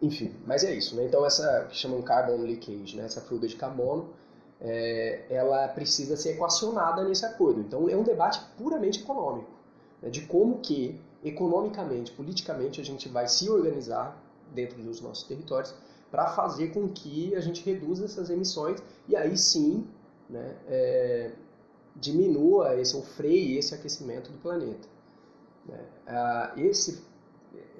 enfim, 0.00 0.34
mas 0.46 0.64
é 0.64 0.74
isso. 0.74 0.96
Né? 0.96 1.04
Então, 1.04 1.24
essa 1.24 1.66
que 1.70 1.76
chamam 1.76 2.02
carbon 2.02 2.42
leakage, 2.42 2.96
né? 2.96 3.04
essa 3.04 3.20
fuga 3.20 3.46
de 3.46 3.56
carbono, 3.56 4.10
é, 4.60 5.24
ela 5.28 5.68
precisa 5.68 6.16
ser 6.16 6.32
equacionada 6.32 7.04
nesse 7.04 7.24
acordo. 7.24 7.60
Então, 7.60 7.88
é 7.88 7.96
um 7.96 8.02
debate 8.02 8.40
puramente 8.56 9.02
econômico, 9.02 9.50
né? 10.02 10.10
de 10.10 10.22
como 10.22 10.58
que, 10.58 11.00
economicamente, 11.24 12.12
politicamente, 12.12 12.80
a 12.80 12.84
gente 12.84 13.08
vai 13.08 13.26
se 13.28 13.48
organizar 13.48 14.22
dentro 14.52 14.82
dos 14.82 15.00
nossos 15.00 15.24
territórios 15.24 15.74
para 16.10 16.28
fazer 16.28 16.72
com 16.72 16.88
que 16.88 17.34
a 17.34 17.40
gente 17.40 17.64
reduza 17.64 18.04
essas 18.04 18.30
emissões 18.30 18.82
e 19.08 19.16
aí 19.16 19.36
sim 19.36 19.86
né, 20.30 20.56
é, 20.68 21.32
diminua 21.96 22.80
esse, 22.80 22.94
ou 22.94 23.02
freie 23.02 23.58
esse 23.58 23.74
aquecimento 23.74 24.30
do 24.30 24.38
planeta. 24.38 24.88
Né? 25.66 25.80
Ah, 26.06 26.52
esse 26.56 27.02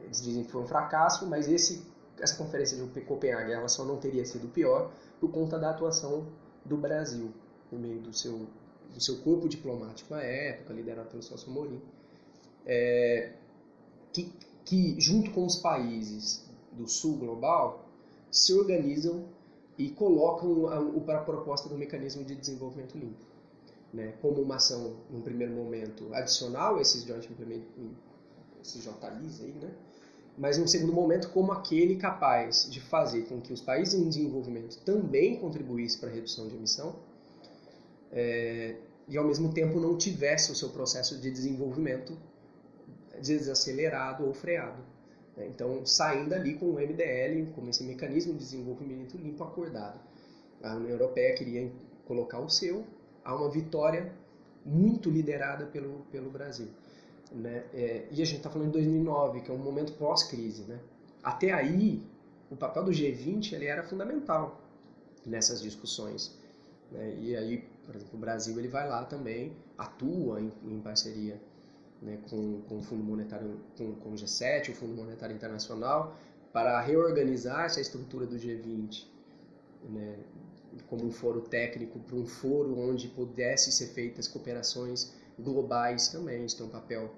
eles 0.07 0.23
dizem 0.23 0.45
que 0.45 0.51
foi 0.51 0.63
um 0.63 0.67
fracasso, 0.67 1.27
mas 1.27 1.49
esse, 1.49 1.85
essa 2.19 2.37
conferência 2.37 2.77
de 2.77 3.01
Copenhague 3.03 3.53
ela 3.53 3.69
só 3.69 3.85
não 3.85 3.99
teria 3.99 4.25
sido 4.25 4.49
pior 4.49 4.91
por 5.21 5.31
conta 5.31 5.59
da 5.59 5.71
atuação 5.71 6.27
do 6.65 6.77
Brasil, 6.77 7.33
no 7.71 7.79
meio 7.79 8.01
do 8.01 8.13
seu, 8.13 8.47
do 8.95 9.01
seu 9.01 9.19
corpo 9.19 9.49
diplomático 9.49 10.15
à 10.15 10.23
época, 10.23 10.73
liderado 10.73 11.09
pelo 11.09 11.23
Celso 11.23 11.51
Amorim, 11.51 11.81
é, 12.65 13.33
que, 14.13 14.33
que, 14.65 15.01
junto 15.01 15.31
com 15.33 15.45
os 15.45 15.57
países 15.57 16.49
do 16.73 16.89
sul 16.89 17.17
global, 17.17 17.89
se 18.31 18.53
organizam 18.55 19.25
e 19.79 19.91
colocam 19.91 20.69
a, 20.69 21.13
a 21.17 21.21
proposta 21.21 21.69
do 21.69 21.77
mecanismo 21.77 22.25
de 22.25 22.35
desenvolvimento 22.35 22.97
limpo. 22.97 23.27
Né, 23.93 24.13
como 24.21 24.43
uma 24.43 24.57
ação, 24.57 24.97
num 25.09 25.23
primeiro 25.23 25.55
momento, 25.55 26.13
adicional 26.13 26.77
a 26.77 26.83
esses 26.83 27.05
Joint 27.05 27.31
Implement, 27.31 27.63
esses 28.61 28.83
JIs 28.83 29.41
aí, 29.41 29.53
né, 29.53 29.73
mas 30.37 30.59
em 30.59 30.63
um 30.63 30.67
segundo 30.67 30.93
momento 30.93 31.31
como 31.31 31.53
aquele 31.53 31.97
capaz 31.97 32.69
de 32.71 32.81
fazer 32.81 33.23
com 33.23 33.41
que 33.41 33.53
os 33.53 33.61
países 33.61 33.95
em 33.95 34.09
desenvolvimento 34.09 34.79
também 34.85 35.37
contribuíssem 35.37 36.01
para 36.01 36.11
a 36.11 36.13
redução 36.13 36.49
de 36.49 36.57
emissão 36.57 36.97
é, 38.13 38.77
e 39.09 39.17
ao 39.17 39.25
mesmo 39.25 39.53
tempo 39.53 39.81
não 39.81 39.97
tivesse 39.97 40.53
o 40.53 40.55
seu 40.55 40.71
processo 40.71 41.19
de 41.19 41.31
desenvolvimento 41.31 42.17
desacelerado 43.21 44.27
ou 44.27 44.35
freado. 44.35 44.83
Né? 45.37 45.47
Então, 45.47 45.85
saindo 45.85 46.35
ali 46.35 46.55
com 46.55 46.67
o 46.67 46.75
MDL, 46.75 47.51
como 47.55 47.71
esse 47.71 47.85
mecanismo 47.85 48.33
de 48.33 48.39
desenvolvimento 48.41 49.17
limpo 49.17 49.45
acordado. 49.45 50.01
A 50.63 50.75
União 50.75 50.91
Europeia 50.91 51.35
queria 51.35 51.71
colocar 52.07 52.41
o 52.41 52.49
seu, 52.49 52.85
há 53.25 53.35
uma 53.35 53.51
vitória 53.51 54.13
muito 54.65 55.11
liderada 55.11 55.67
pelo, 55.67 56.01
pelo 56.11 56.31
Brasil. 56.31 56.69
Né? 57.33 57.65
É, 57.75 58.07
e 58.11 58.23
a 58.23 58.27
gente 58.27 58.39
está 58.39 58.51
falando 58.51 58.69
de 58.69 58.75
2009, 58.75 59.41
que 59.41 59.51
é 59.51 59.55
um 59.55 59.59
momento 59.59 59.93
pós-crise. 59.95 60.63
Né? 60.65 60.79
Até 61.23 61.53
aí, 61.53 62.03
o 62.51 62.57
papel 62.57 62.85
do 62.85 62.91
G20 62.91 63.53
ele 63.53 63.67
era 63.67 63.83
fundamental 63.83 64.61
nessas 65.25 65.61
discussões. 65.61 66.39
Né? 66.91 67.17
E 67.21 67.37
aí, 67.37 67.65
por 67.85 67.97
exemplo, 67.97 68.17
o 68.17 68.21
Brasil 68.21 68.59
ele 68.59 68.69
vai 68.69 68.89
lá 68.89 69.05
também, 69.05 69.57
atua 69.77 70.41
em, 70.41 70.53
em 70.65 70.81
parceria 70.81 71.41
né, 72.01 72.19
com, 72.29 72.61
com 72.63 72.79
o 72.79 72.83
Fundo 72.83 73.03
Monetário, 73.03 73.61
com, 73.77 73.95
com 73.95 74.11
o 74.11 74.15
G7, 74.15 74.71
o 74.71 74.75
Fundo 74.75 74.95
Monetário 74.95 75.35
Internacional, 75.35 76.17
para 76.53 76.81
reorganizar 76.81 77.65
essa 77.65 77.81
estrutura 77.81 78.27
do 78.27 78.37
G20 78.37 79.05
né, 79.89 80.17
como 80.89 81.05
um 81.05 81.11
foro 81.11 81.41
técnico 81.41 81.99
para 82.01 82.17
um 82.17 82.27
foro 82.27 82.79
onde 82.79 83.09
pudesse 83.09 83.73
ser 83.73 83.89
feitas 83.89 84.29
cooperações 84.29 85.15
globais 85.39 86.09
também. 86.09 86.45
Isso 86.45 86.57
tem 86.57 86.67
um 86.67 86.71
papel 86.71 87.13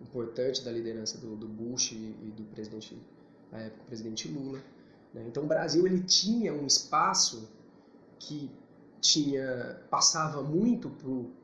importante 0.00 0.64
da 0.64 0.70
liderança 0.70 1.18
do, 1.18 1.36
do 1.36 1.46
Bush 1.46 1.92
e 1.92 2.32
do 2.36 2.44
presidente, 2.44 2.96
na 3.52 3.58
época, 3.58 3.82
o 3.82 3.86
presidente 3.86 4.28
Lula. 4.28 4.60
Né? 5.12 5.24
Então, 5.26 5.42
o 5.42 5.46
Brasil 5.46 5.86
ele 5.86 6.02
tinha 6.02 6.52
um 6.54 6.66
espaço 6.66 7.48
que 8.18 8.50
tinha 9.00 9.80
passava 9.88 10.42
muito 10.42 10.90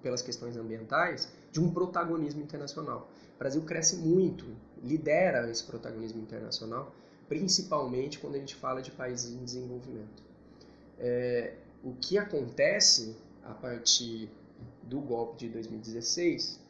pelas 0.02 0.20
questões 0.20 0.56
ambientais 0.56 1.32
de 1.50 1.60
um 1.60 1.70
protagonismo 1.70 2.42
internacional. 2.42 3.10
O 3.34 3.38
Brasil 3.38 3.62
cresce 3.62 3.96
muito, 3.96 4.44
lidera 4.82 5.50
esse 5.50 5.64
protagonismo 5.64 6.20
internacional, 6.20 6.94
principalmente 7.28 8.18
quando 8.18 8.34
a 8.34 8.38
gente 8.38 8.54
fala 8.54 8.82
de 8.82 8.90
países 8.90 9.32
em 9.32 9.42
desenvolvimento. 9.42 10.22
É, 10.98 11.54
o 11.82 11.94
que 11.94 12.18
acontece 12.18 13.16
a 13.42 13.54
partir 13.54 14.30
do 14.82 15.00
golpe 15.00 15.38
de 15.38 15.48
2016, 15.48 16.60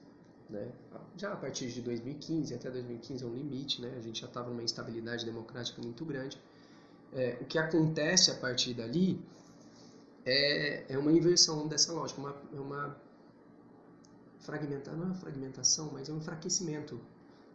né, 0.48 0.70
já 1.16 1.32
a 1.32 1.36
partir 1.36 1.68
de 1.70 1.82
2015, 1.82 2.54
até 2.54 2.70
2015 2.70 3.24
é 3.24 3.26
um 3.26 3.34
limite, 3.34 3.82
né, 3.82 3.94
a 3.96 4.00
gente 4.00 4.20
já 4.20 4.26
estava 4.26 4.50
numa 4.50 4.62
instabilidade 4.62 5.24
democrática 5.24 5.82
muito 5.82 6.04
grande. 6.04 6.40
É, 7.12 7.38
o 7.40 7.44
que 7.44 7.58
acontece 7.58 8.30
a 8.30 8.34
partir 8.34 8.74
dali 8.74 9.20
é, 10.24 10.92
é 10.92 10.98
uma 10.98 11.12
inversão 11.12 11.66
dessa 11.66 11.92
lógica, 11.92 12.20
uma, 12.20 12.36
é 12.52 12.60
uma 12.60 12.96
fragmenta, 14.40 14.92
não 14.92 15.02
é 15.02 15.06
uma 15.06 15.14
fragmentação, 15.14 15.90
mas 15.92 16.08
é 16.08 16.12
um 16.12 16.18
enfraquecimento 16.18 17.00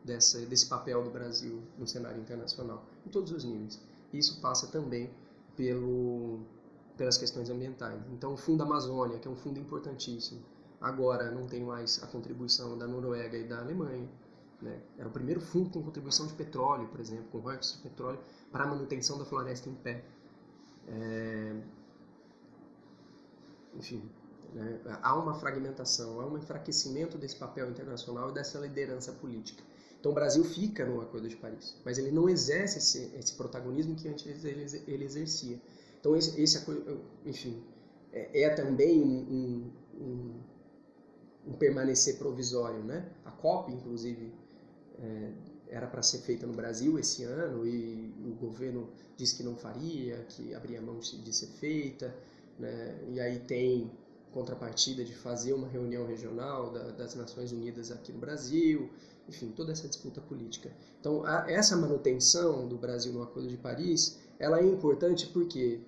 dessa, 0.04 0.40
desse 0.46 0.68
papel 0.68 1.04
do 1.04 1.10
Brasil 1.10 1.62
no 1.78 1.88
cenário 1.88 2.20
internacional, 2.20 2.86
em 3.06 3.10
todos 3.10 3.32
os 3.32 3.44
níveis. 3.44 3.80
Isso 4.14 4.42
passa 4.42 4.68
também 4.68 5.10
pelo 5.56 6.40
pelas 6.98 7.18
questões 7.18 7.50
ambientais. 7.50 8.02
Então, 8.12 8.34
o 8.34 8.38
Fundo 8.38 8.64
Amazônia, 8.64 9.20
que 9.20 9.28
é 9.28 9.32
um 9.32 9.36
fundo 9.36 9.60
importantíssimo, 9.60 10.42
agora 10.80 11.32
não 11.32 11.48
tem 11.48 11.64
mais 11.64 12.02
a 12.04 12.08
contribuição 12.08 12.78
da 12.78 12.88
Noruega 12.88 13.38
e 13.38 13.48
da 13.48 13.60
Alemanha. 13.60 14.10
Né? 14.62 14.80
Era 14.98 15.08
o 15.08 15.12
primeiro 15.12 15.42
fundo 15.42 15.70
com 15.70 15.82
contribuição 15.82 16.28
de 16.28 16.34
petróleo, 16.34 16.88
por 16.88 17.00
exemplo, 17.00 17.26
com 17.32 17.40
royalties 17.40 17.74
de 17.74 17.80
petróleo 17.80 18.20
para 18.52 18.64
a 18.64 18.68
manutenção 18.68 19.18
da 19.18 19.26
floresta 19.26 19.70
em 19.70 19.76
pé. 19.76 20.04
É... 20.88 21.56
Enfim, 23.74 24.04
né? 24.54 24.80
há 25.02 25.18
uma 25.18 25.34
fragmentação, 25.34 26.20
há 26.20 26.26
um 26.26 26.38
enfraquecimento 26.38 27.18
desse 27.18 27.38
papel 27.38 27.70
internacional 27.70 28.30
e 28.30 28.34
dessa 28.34 28.60
liderança 28.60 29.12
política. 29.14 29.64
Então 30.00 30.12
o 30.12 30.16
Brasil 30.16 30.44
fica 30.44 30.86
no 30.86 31.00
Acordo 31.00 31.30
de 31.30 31.36
Paris, 31.36 31.78
mas 31.86 31.98
ele 31.98 32.12
não 32.12 32.28
exerce 32.28 32.80
esse, 32.80 33.16
esse 33.16 33.34
protagonismo 33.36 33.96
que 33.96 34.08
antes 34.08 34.44
ele, 34.44 34.84
ele 34.88 35.06
exercia. 35.06 35.62
Então, 36.02 36.16
esse, 36.16 36.42
esse 36.42 36.66
enfim, 37.26 37.64
é, 38.12 38.42
é 38.42 38.50
também 38.50 39.00
um, 39.00 39.72
um, 40.02 40.42
um, 41.48 41.54
permanecer 41.54 42.18
provisório. 42.18 42.84
Né? 42.84 43.08
A 43.24 43.32
COP, 43.32 43.72
inclusive, 43.72 44.34
é, 45.00 45.32
era 45.70 45.88
para 45.88 46.02
ser 46.02 46.18
feita 46.20 46.46
no 46.48 46.54
Brasil 46.54 46.98
esse 47.00 47.24
ano 47.24 47.66
e 47.66 48.14
o 48.26 48.34
governo 48.34 48.90
disse 49.16 49.36
que 49.36 49.44
não 49.44 49.56
faria, 49.56 50.18
que 50.28 50.54
abria 50.56 50.82
mão 50.82 50.98
de 51.00 51.34
ser 51.34 51.48
feita. 51.48 52.14
Né? 52.58 53.00
E 53.10 53.20
aí 53.20 53.40
tem 53.40 53.92
contrapartida 54.32 55.04
de 55.04 55.14
fazer 55.14 55.54
uma 55.54 55.68
reunião 55.68 56.08
regional 56.08 56.72
da, 56.72 56.92
das 56.92 57.16
Nações 57.16 57.52
Unidas 57.52 57.92
aqui 57.92 58.12
no 58.12 58.20
Brasil, 58.20 58.90
enfim, 59.28 59.52
toda 59.56 59.72
essa 59.72 59.88
disputa 59.88 60.20
política. 60.22 60.72
Então, 61.00 61.24
a, 61.26 61.50
essa 61.52 61.76
manutenção 61.76 62.68
do 62.68 62.78
Brasil 62.78 63.14
no 63.14 63.22
Acordo 63.22 63.48
de 63.48 63.58
Paris, 63.58 64.20
ela 64.40 64.60
é 64.60 64.66
importante 64.66 65.28
porque 65.28 65.82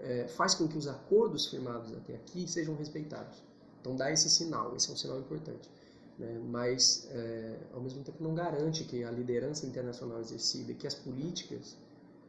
é, 0.00 0.28
faz 0.28 0.54
com 0.54 0.66
que 0.66 0.76
os 0.76 0.86
acordos 0.86 1.46
firmados 1.46 1.92
até 1.92 2.14
aqui 2.14 2.48
sejam 2.48 2.74
respeitados. 2.74 3.42
Então 3.80 3.96
dá 3.96 4.10
esse 4.10 4.28
sinal, 4.28 4.74
esse 4.76 4.90
é 4.90 4.92
um 4.92 4.96
sinal 4.96 5.18
importante. 5.18 5.70
Né? 6.18 6.38
Mas, 6.50 7.08
é, 7.10 7.58
ao 7.72 7.80
mesmo 7.80 8.02
tempo, 8.02 8.22
não 8.22 8.34
garante 8.34 8.84
que 8.84 9.04
a 9.04 9.10
liderança 9.10 9.66
internacional 9.66 10.20
exercida 10.20 10.74
que 10.74 10.86
as 10.86 10.94
políticas 10.94 11.76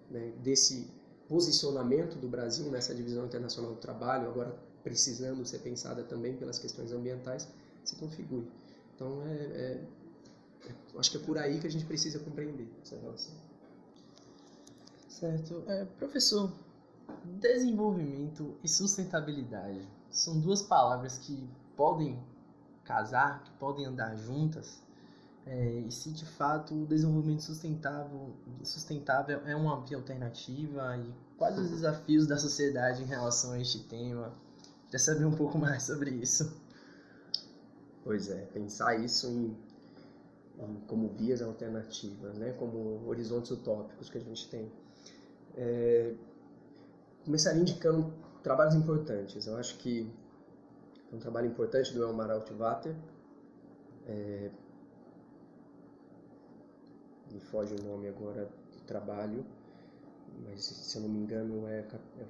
né, 0.10 0.32
desse 0.42 0.88
posicionamento 1.28 2.16
do 2.18 2.28
Brasil 2.28 2.70
nessa 2.72 2.94
divisão 2.94 3.26
internacional 3.26 3.74
do 3.74 3.80
trabalho, 3.80 4.28
agora 4.28 4.58
precisando 4.84 5.46
ser 5.46 5.60
pensada 5.60 6.04
também 6.04 6.36
pelas 6.36 6.60
questões 6.60 6.92
ambientais, 6.92 7.48
se 7.84 7.96
configure. 7.96 8.48
Então, 8.96 9.22
é, 9.26 9.34
é, 9.34 9.82
é, 10.68 10.74
acho 10.98 11.12
que 11.12 11.18
é 11.18 11.20
por 11.20 11.38
aí 11.38 11.60
que 11.60 11.68
a 11.68 11.72
gente 11.72 11.86
precisa 11.86 12.20
compreender 12.20 12.68
essa 12.82 12.98
relação. 12.98 13.34
Certo. 15.08 15.64
É, 15.68 15.86
professor, 15.86 16.52
desenvolvimento 17.26 18.56
e 18.64 18.68
sustentabilidade 18.68 19.88
são 20.10 20.40
duas 20.40 20.62
palavras 20.62 21.18
que 21.18 21.50
podem 21.76 22.22
casar, 22.84 23.44
que 23.44 23.52
podem 23.52 23.86
andar 23.86 24.16
juntas. 24.16 24.82
É, 25.46 25.80
e 25.80 25.92
se 25.92 26.12
de 26.12 26.26
fato 26.26 26.84
o 26.84 26.86
desenvolvimento 26.86 27.42
sustentável, 27.42 28.36
sustentável 28.64 29.42
é 29.46 29.56
uma 29.56 29.82
via 29.82 29.98
alternativa 29.98 30.98
e 30.98 31.14
quais 31.38 31.58
os 31.58 31.70
desafios 31.72 32.28
da 32.28 32.38
sociedade 32.38 33.02
em 33.02 33.08
relação 33.08 33.54
a 33.54 33.60
este 33.60 33.80
tema? 33.80 34.34
Queria 34.86 35.00
saber 35.00 35.26
um 35.26 35.36
pouco 35.36 35.58
mais 35.58 35.84
sobre 35.84 36.12
isso. 36.12 36.62
Pois 38.04 38.30
é, 38.30 38.46
pensar 38.48 39.00
isso 39.00 39.28
em, 39.28 39.58
em 40.60 40.76
como 40.88 41.10
vias 41.10 41.42
alternativas, 41.42 42.38
né, 42.38 42.52
como 42.54 43.08
horizontes 43.08 43.52
utópicos 43.52 44.10
que 44.10 44.18
a 44.18 44.22
gente 44.22 44.48
tem. 44.50 44.72
É, 45.56 46.14
começaria 47.26 47.62
indicando 47.62 48.14
trabalhos 48.44 48.76
importantes. 48.76 49.46
Eu 49.48 49.58
acho 49.58 49.78
que 49.78 50.12
um 51.14 51.20
trabalho 51.20 51.48
importante 51.48 51.94
do 51.94 52.04
Elmar 52.04 52.32
Altvater, 52.32 52.96
é, 54.08 54.50
me 57.32 57.40
foge 57.40 57.76
o 57.76 57.84
nome 57.84 58.08
agora 58.08 58.50
do 58.74 58.82
trabalho, 58.86 59.46
mas 60.44 60.64
se 60.64 60.98
eu 60.98 61.04
não 61.04 61.10
me 61.10 61.20
engano 61.20 61.68
é, 61.68 61.80
é 61.80 62.26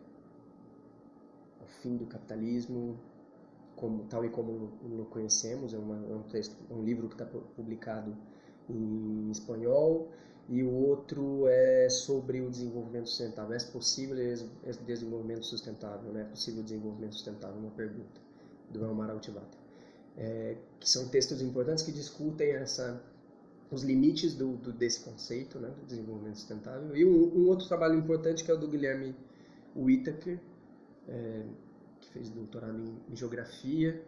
o 1.63 1.67
fim 1.81 1.95
do 1.95 2.05
capitalismo, 2.05 2.99
como, 3.75 4.03
tal 4.05 4.25
e 4.25 4.29
como 4.29 4.71
o 4.83 5.05
conhecemos, 5.09 5.73
é, 5.73 5.77
uma, 5.77 5.95
é 5.95 6.15
um, 6.15 6.23
texto, 6.23 6.55
um 6.69 6.83
livro 6.83 7.07
que 7.07 7.15
está 7.15 7.25
publicado 7.25 8.15
em 8.69 9.29
espanhol, 9.31 10.09
e 10.51 10.61
o 10.63 10.69
outro 10.69 11.47
é 11.47 11.87
sobre 11.89 12.41
o 12.41 12.49
desenvolvimento 12.49 13.07
sustentável. 13.07 13.55
É 13.55 13.63
possível 13.71 14.17
esse 14.19 14.83
desenvolvimento 14.85 15.45
sustentável? 15.45 16.11
Né? 16.11 16.23
É 16.23 16.25
possível 16.25 16.61
desenvolvimento 16.61 17.13
sustentável? 17.13 17.57
Uma 17.57 17.71
pergunta 17.71 18.19
do 18.69 18.83
Elmar 18.83 19.09
Altivata. 19.09 19.57
É, 20.17 20.57
que 20.77 20.89
são 20.89 21.07
textos 21.07 21.41
importantes 21.41 21.85
que 21.85 21.91
discutem 21.93 22.51
essa, 22.51 23.01
os 23.71 23.81
limites 23.83 24.33
do, 24.33 24.57
do, 24.57 24.73
desse 24.73 24.99
conceito, 24.99 25.57
né, 25.57 25.69
do 25.69 25.85
desenvolvimento 25.85 26.35
sustentável. 26.35 26.97
E 26.97 27.05
um, 27.05 27.33
um, 27.33 27.47
outro 27.47 27.65
trabalho 27.65 27.97
importante 27.97 28.43
que 28.43 28.51
é 28.51 28.53
o 28.53 28.57
do 28.57 28.67
Guilherme 28.67 29.15
Whittaker, 29.73 30.37
é, 31.07 31.43
que 32.01 32.09
fez 32.09 32.29
doutorado 32.29 32.77
em, 32.77 33.13
em 33.13 33.15
geografia 33.15 34.03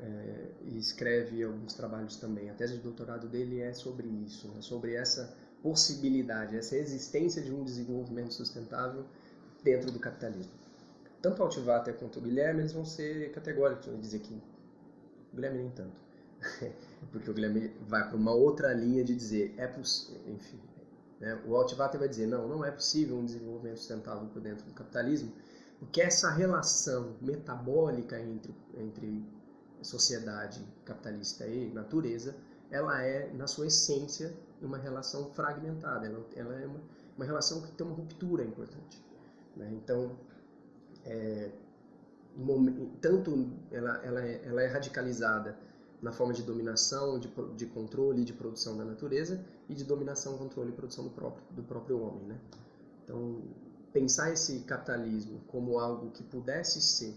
é, 0.00 0.44
e 0.66 0.78
escreve 0.78 1.42
alguns 1.42 1.74
trabalhos 1.74 2.14
também. 2.14 2.50
A 2.50 2.54
tese 2.54 2.76
de 2.76 2.82
doutorado 2.84 3.26
dele 3.26 3.58
é 3.58 3.72
sobre 3.74 4.06
isso, 4.06 4.46
né, 4.46 4.62
sobre 4.62 4.94
essa 4.94 5.39
possibilidade, 5.62 6.56
essa 6.56 6.76
existência 6.76 7.42
de 7.42 7.52
um 7.52 7.64
desenvolvimento 7.64 8.32
sustentável 8.32 9.04
dentro 9.62 9.90
do 9.90 9.98
capitalismo. 9.98 10.52
Tanto 11.20 11.40
o 11.40 11.44
Altivater 11.44 11.94
quanto 11.94 12.18
o 12.18 12.22
Guilherme 12.22 12.60
eles 12.60 12.72
vão 12.72 12.84
ser 12.84 13.30
categóricos, 13.32 13.86
vão 13.86 14.00
dizer 14.00 14.20
que 14.20 14.34
o 15.32 15.36
Guilherme 15.36 15.58
nem 15.58 15.70
tanto, 15.70 16.00
porque 17.12 17.30
o 17.30 17.34
Guilherme 17.34 17.72
vai 17.86 18.08
para 18.08 18.16
uma 18.16 18.32
outra 18.32 18.72
linha 18.72 19.04
de 19.04 19.14
dizer 19.14 19.54
é 19.58 19.66
possível, 19.66 20.20
enfim, 20.26 20.58
né? 21.20 21.38
o 21.46 21.54
Altivater 21.54 22.00
vai 22.00 22.08
dizer 22.08 22.26
não, 22.26 22.48
não 22.48 22.64
é 22.64 22.70
possível 22.70 23.16
um 23.16 23.24
desenvolvimento 23.24 23.78
sustentável 23.78 24.28
por 24.28 24.40
dentro 24.40 24.64
do 24.64 24.72
capitalismo, 24.72 25.32
porque 25.78 26.00
essa 26.00 26.30
relação 26.30 27.16
metabólica 27.20 28.18
entre 28.18 28.54
entre 28.74 29.22
sociedade 29.82 30.60
capitalista 30.84 31.46
e 31.46 31.70
natureza, 31.72 32.34
ela 32.70 33.02
é, 33.02 33.32
na 33.32 33.46
sua 33.46 33.66
essência, 33.66 34.32
uma 34.62 34.78
relação 34.78 35.30
fragmentada. 35.30 36.06
Ela, 36.06 36.24
ela 36.36 36.60
é 36.60 36.66
uma, 36.66 36.80
uma, 37.16 37.24
relação 37.24 37.62
que 37.62 37.72
tem 37.72 37.86
uma 37.86 37.96
ruptura 37.96 38.44
importante. 38.44 39.02
Né? 39.56 39.70
Então, 39.72 40.16
é, 41.04 41.50
tanto 43.00 43.50
ela, 43.70 43.96
ela, 44.04 44.24
é, 44.24 44.42
ela 44.44 44.62
é 44.62 44.66
radicalizada 44.66 45.56
na 46.02 46.12
forma 46.12 46.32
de 46.32 46.42
dominação, 46.42 47.18
de, 47.18 47.30
de 47.56 47.66
controle 47.66 48.22
e 48.22 48.24
de 48.24 48.32
produção 48.32 48.76
da 48.76 48.84
natureza 48.84 49.44
e 49.68 49.74
de 49.74 49.84
dominação, 49.84 50.38
controle 50.38 50.70
e 50.70 50.72
produção 50.72 51.04
do 51.04 51.10
próprio, 51.10 51.44
do 51.50 51.62
próprio 51.62 52.02
homem. 52.02 52.24
Né? 52.24 52.40
Então, 53.04 53.42
pensar 53.92 54.32
esse 54.32 54.60
capitalismo 54.60 55.40
como 55.48 55.78
algo 55.78 56.10
que 56.10 56.22
pudesse 56.22 56.80
ser 56.80 57.14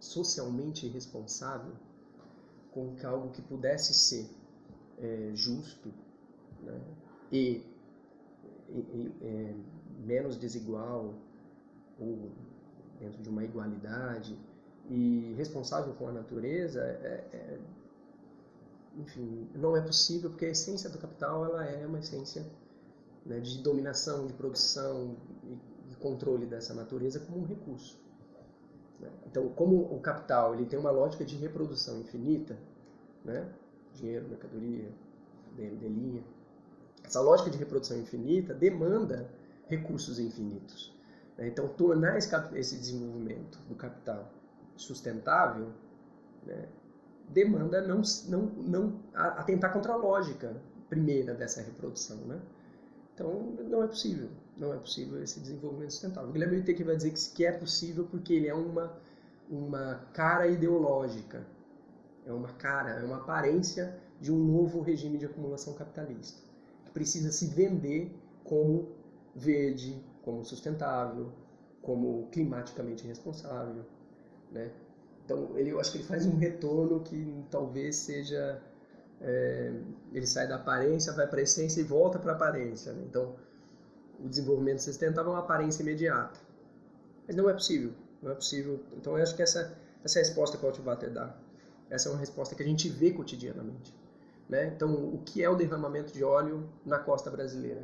socialmente 0.00 0.86
responsável 0.88 1.72
com 2.70 2.94
algo 3.04 3.30
que 3.30 3.40
pudesse 3.40 3.94
ser 3.94 4.28
é, 4.98 5.30
justo 5.34 5.92
né, 6.64 6.80
e, 7.30 7.62
e, 8.68 8.78
e 8.78 9.14
é, 9.22 9.54
menos 10.04 10.36
desigual 10.36 11.14
ou 11.98 12.30
dentro 12.98 13.22
de 13.22 13.28
uma 13.28 13.44
igualdade 13.44 14.38
e 14.90 15.34
responsável 15.36 15.94
com 15.94 16.08
a 16.08 16.12
natureza 16.12 16.80
é, 16.80 17.24
é, 17.32 17.58
enfim 18.96 19.48
não 19.54 19.76
é 19.76 19.80
possível 19.80 20.30
porque 20.30 20.46
a 20.46 20.50
essência 20.50 20.90
do 20.90 20.98
capital 20.98 21.44
ela 21.44 21.64
é 21.64 21.86
uma 21.86 21.98
essência 21.98 22.44
né, 23.24 23.40
de 23.40 23.62
dominação 23.62 24.26
de 24.26 24.32
produção 24.34 25.16
e 25.90 25.94
controle 25.96 26.46
dessa 26.46 26.74
natureza 26.74 27.20
como 27.20 27.40
um 27.40 27.46
recurso 27.46 28.04
né? 29.00 29.10
Então, 29.26 29.48
como 29.50 29.82
o 29.94 30.00
capital 30.00 30.54
ele 30.54 30.66
tem 30.66 30.78
uma 30.78 30.90
lógica 30.90 31.24
de 31.24 31.36
reprodução 31.36 32.00
infinita, 32.00 32.56
né? 33.24 33.52
dinheiro, 33.94 34.28
mercadoria, 34.28 34.90
de 35.56 35.88
linha, 35.88 36.24
essa 37.04 37.20
lógica 37.20 37.50
de 37.50 37.58
reprodução 37.58 37.98
infinita 37.98 38.54
demanda 38.54 39.28
recursos 39.66 40.18
infinitos. 40.18 40.94
Né? 41.36 41.48
Então, 41.48 41.68
tornar 41.68 42.18
esse, 42.18 42.34
esse, 42.54 42.76
desenvolvimento 42.76 43.58
do 43.68 43.74
capital 43.74 44.32
sustentável 44.76 45.68
né? 46.46 46.66
demanda 47.28 47.80
não, 47.86 48.02
não, 48.28 48.42
não 48.56 49.00
atentar 49.14 49.72
contra 49.72 49.92
a 49.92 49.96
lógica 49.96 50.56
primeira 50.88 51.34
dessa 51.34 51.62
reprodução. 51.62 52.16
Né? 52.18 52.40
Então, 53.14 53.54
não 53.68 53.82
é 53.82 53.86
possível 53.86 54.28
não 54.56 54.72
é 54.72 54.76
possível 54.76 55.22
esse 55.22 55.40
desenvolvimento 55.40 55.92
sustentável. 55.92 56.30
O 56.30 56.32
Guilherme 56.32 56.56
Whittaker 56.58 56.86
vai 56.86 56.96
dizer 56.96 57.12
que 57.12 57.44
é 57.44 57.52
possível 57.52 58.06
porque 58.10 58.32
ele 58.32 58.48
é 58.48 58.54
uma, 58.54 58.96
uma 59.50 60.06
cara 60.12 60.46
ideológica, 60.46 61.44
é 62.26 62.32
uma 62.32 62.48
cara, 62.48 62.90
é 62.90 63.04
uma 63.04 63.16
aparência 63.16 63.98
de 64.20 64.32
um 64.32 64.38
novo 64.38 64.80
regime 64.80 65.18
de 65.18 65.26
acumulação 65.26 65.74
capitalista, 65.74 66.40
precisa 66.94 67.30
se 67.30 67.48
vender 67.48 68.10
como 68.42 68.88
verde, 69.34 70.02
como 70.22 70.42
sustentável, 70.44 71.30
como 71.82 72.28
climaticamente 72.30 73.06
responsável, 73.06 73.84
né? 74.50 74.70
Então, 75.24 75.58
ele, 75.58 75.70
eu 75.70 75.80
acho 75.80 75.92
que 75.92 75.98
ele 75.98 76.06
faz 76.06 76.24
um 76.26 76.36
retorno 76.36 77.00
que 77.00 77.44
talvez 77.50 77.96
seja... 77.96 78.62
É, 79.20 79.72
ele 80.12 80.26
sai 80.26 80.46
da 80.46 80.56
aparência, 80.56 81.12
vai 81.12 81.26
para 81.26 81.40
a 81.40 81.42
essência 81.42 81.80
e 81.80 81.84
volta 81.84 82.18
para 82.18 82.32
a 82.32 82.34
aparência. 82.34 82.92
Né? 82.92 83.04
Então, 83.08 83.36
o 84.22 84.28
desenvolvimento 84.28 84.80
sustentável 84.80 85.32
é 85.32 85.34
uma 85.34 85.42
aparência 85.42 85.82
imediata. 85.82 86.38
Mas 87.26 87.36
não 87.36 87.48
é 87.48 87.52
possível, 87.52 87.92
não 88.22 88.32
é 88.32 88.34
possível. 88.34 88.80
Então 88.96 89.16
eu 89.16 89.22
acho 89.22 89.34
que 89.34 89.42
essa, 89.42 89.76
essa 90.02 90.18
é 90.18 90.22
a 90.22 90.24
resposta 90.24 90.56
que 90.56 90.64
o 90.64 90.68
Altivater 90.68 91.10
dá. 91.10 91.34
Essa 91.90 92.08
é 92.08 92.12
uma 92.12 92.18
resposta 92.18 92.54
que 92.54 92.62
a 92.62 92.66
gente 92.66 92.88
vê 92.88 93.12
cotidianamente. 93.12 93.94
Né? 94.48 94.72
Então, 94.74 94.92
o 94.92 95.22
que 95.24 95.42
é 95.42 95.48
o 95.48 95.56
derramamento 95.56 96.12
de 96.12 96.22
óleo 96.22 96.68
na 96.84 96.98
costa 96.98 97.30
brasileira? 97.30 97.82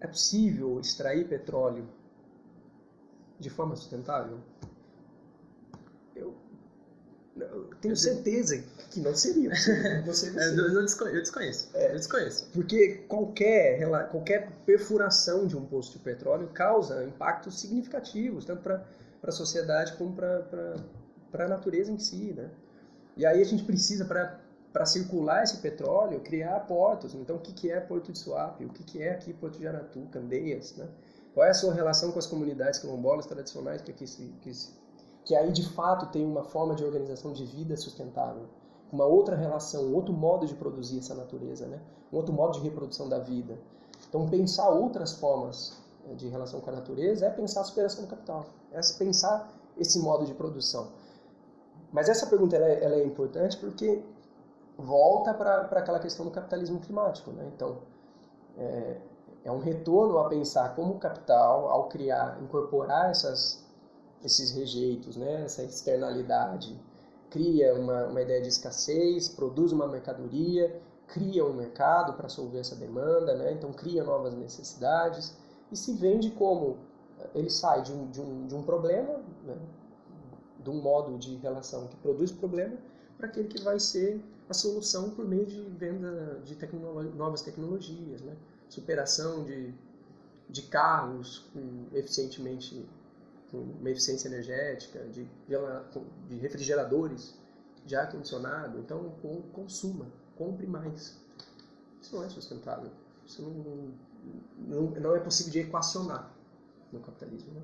É 0.00 0.06
possível 0.06 0.78
extrair 0.80 1.26
petróleo 1.28 1.88
de 3.38 3.50
forma 3.50 3.74
sustentável? 3.76 4.38
Eu 6.14 6.34
tenho 7.82 7.96
certeza 7.96 8.62
que 8.90 9.00
não 9.00 9.14
seria. 9.14 9.50
Não 10.06 10.14
seria 10.14 10.40
eu, 10.42 10.72
eu, 10.72 10.82
desconheço. 10.82 11.16
Eu 11.16 11.20
desconheço. 11.20 11.70
É, 11.74 11.92
eu 11.92 11.96
desconheço. 11.96 12.48
Porque 12.52 13.04
qualquer, 13.08 13.86
qualquer 14.10 14.50
perfuração 14.64 15.46
de 15.46 15.56
um 15.56 15.66
poço 15.66 15.92
de 15.92 15.98
petróleo 15.98 16.48
causa 16.48 17.04
impactos 17.04 17.60
significativos, 17.60 18.44
tanto 18.44 18.62
para 18.62 18.82
a 19.22 19.32
sociedade 19.32 19.92
como 19.98 20.14
para 20.14 21.44
a 21.44 21.48
natureza 21.48 21.92
em 21.92 21.98
si. 21.98 22.32
Né? 22.32 22.48
E 23.16 23.26
aí 23.26 23.40
a 23.40 23.44
gente 23.44 23.64
precisa, 23.64 24.06
para 24.06 24.40
circular 24.84 25.42
esse 25.42 25.58
petróleo, 25.58 26.20
criar 26.20 26.60
portos. 26.66 27.14
Então, 27.14 27.36
o 27.36 27.38
que, 27.38 27.52
que 27.52 27.70
é 27.70 27.80
Porto 27.80 28.12
de 28.12 28.18
Suape? 28.18 28.64
O 28.64 28.68
que, 28.68 28.84
que 28.84 29.02
é 29.02 29.12
aqui 29.12 29.32
Porto 29.32 29.58
de 29.58 29.66
Aratu, 29.66 30.00
Candeias? 30.10 30.74
Né? 30.76 30.88
Qual 31.32 31.46
é 31.46 31.50
a 31.50 31.54
sua 31.54 31.72
relação 31.72 32.12
com 32.12 32.18
as 32.18 32.26
comunidades 32.26 32.80
quilombolas 32.80 33.26
tradicionais 33.26 33.80
que 33.80 33.90
aqui 33.90 34.06
se, 34.06 34.26
que 34.42 34.52
se 34.52 34.70
que 35.26 35.34
aí 35.34 35.50
de 35.50 35.68
fato 35.70 36.06
tem 36.12 36.24
uma 36.24 36.44
forma 36.44 36.76
de 36.76 36.84
organização 36.84 37.32
de 37.32 37.44
vida 37.44 37.76
sustentável, 37.76 38.44
uma 38.92 39.04
outra 39.04 39.34
relação, 39.34 39.84
um 39.86 39.94
outro 39.94 40.14
modo 40.14 40.46
de 40.46 40.54
produzir 40.54 41.00
essa 41.00 41.14
natureza, 41.16 41.66
né? 41.66 41.80
um 42.12 42.16
outro 42.16 42.32
modo 42.32 42.52
de 42.52 42.60
reprodução 42.60 43.08
da 43.08 43.18
vida. 43.18 43.58
Então, 44.08 44.28
pensar 44.28 44.68
outras 44.68 45.14
formas 45.14 45.76
eh, 46.08 46.14
de 46.14 46.28
relação 46.28 46.60
com 46.60 46.70
a 46.70 46.74
natureza 46.74 47.26
é 47.26 47.30
pensar 47.30 47.62
a 47.62 47.64
superação 47.64 48.04
do 48.04 48.08
capital, 48.08 48.46
é 48.70 48.80
pensar 48.96 49.52
esse 49.76 49.98
modo 49.98 50.24
de 50.24 50.32
produção? 50.32 50.92
Mas 51.92 52.08
essa 52.08 52.26
pergunta 52.26 52.54
ela 52.54 52.66
é, 52.66 52.84
ela 52.84 52.94
é 52.94 53.04
importante 53.04 53.56
porque 53.56 54.02
volta 54.78 55.32
para 55.32 55.62
aquela 55.62 55.98
questão 55.98 56.24
do 56.24 56.30
capitalismo 56.30 56.80
climático. 56.80 57.30
Né? 57.30 57.50
Então, 57.54 57.78
é, 58.56 58.96
é 59.44 59.52
um 59.52 59.58
retorno 59.58 60.18
a 60.18 60.28
pensar 60.28 60.74
como 60.74 60.94
o 60.94 60.98
capital, 60.98 61.68
ao 61.68 61.88
criar, 61.88 62.38
incorporar 62.42 63.10
essas, 63.10 63.64
esses 64.24 64.50
rejeitos, 64.50 65.16
né? 65.16 65.44
essa 65.44 65.62
externalidade, 65.62 66.78
cria 67.30 67.74
uma, 67.74 68.06
uma 68.06 68.22
ideia 68.22 68.40
de 68.40 68.48
escassez, 68.48 69.28
produz 69.28 69.72
uma 69.72 69.86
mercadoria, 69.86 70.80
cria 71.06 71.44
um 71.44 71.52
mercado 71.52 72.14
para 72.14 72.28
solver 72.28 72.60
essa 72.60 72.74
demanda, 72.74 73.36
né? 73.36 73.52
então 73.52 73.72
cria 73.72 74.02
novas 74.02 74.34
necessidades 74.34 75.36
e 75.70 75.76
se 75.76 75.92
vende 75.92 76.30
como 76.32 76.78
ele 77.34 77.50
sai 77.50 77.82
de 77.82 77.92
um, 77.92 78.10
de 78.10 78.20
um, 78.20 78.46
de 78.46 78.54
um 78.54 78.62
problema, 78.62 79.20
né? 79.44 79.56
de 80.60 80.70
um 80.70 80.80
modo 80.80 81.16
de 81.18 81.36
relação 81.36 81.86
que 81.86 81.96
produz 81.96 82.32
problema, 82.32 82.76
para 83.16 83.28
aquele 83.28 83.48
que 83.48 83.62
vai 83.62 83.78
ser 83.78 84.20
a 84.48 84.54
solução 84.54 85.10
por 85.10 85.26
meio 85.26 85.46
de 85.46 85.60
venda 85.70 86.40
de 86.44 86.56
novas 87.16 87.42
tecnologias, 87.42 88.20
né? 88.22 88.36
superação 88.68 89.44
de, 89.44 89.74
de 90.48 90.62
carros 90.62 91.50
com, 91.52 91.86
eficientemente 91.92 92.88
com 93.50 93.58
uma 93.58 93.90
eficiência 93.90 94.28
energética, 94.28 95.04
de, 95.06 95.28
de 96.28 96.36
refrigeradores 96.36 97.34
de 97.84 97.94
ar-condicionado. 97.94 98.78
Então, 98.80 99.14
consuma, 99.52 100.06
compre 100.36 100.66
mais. 100.66 101.16
Isso 102.00 102.14
não 102.14 102.24
é 102.24 102.28
sustentável. 102.28 102.90
Isso 103.24 103.42
não, 103.42 103.94
não, 104.58 104.90
não 105.00 105.16
é 105.16 105.20
possível 105.20 105.52
de 105.52 105.60
equacionar 105.60 106.32
no 106.92 107.00
capitalismo. 107.00 107.52
Né? 107.52 107.62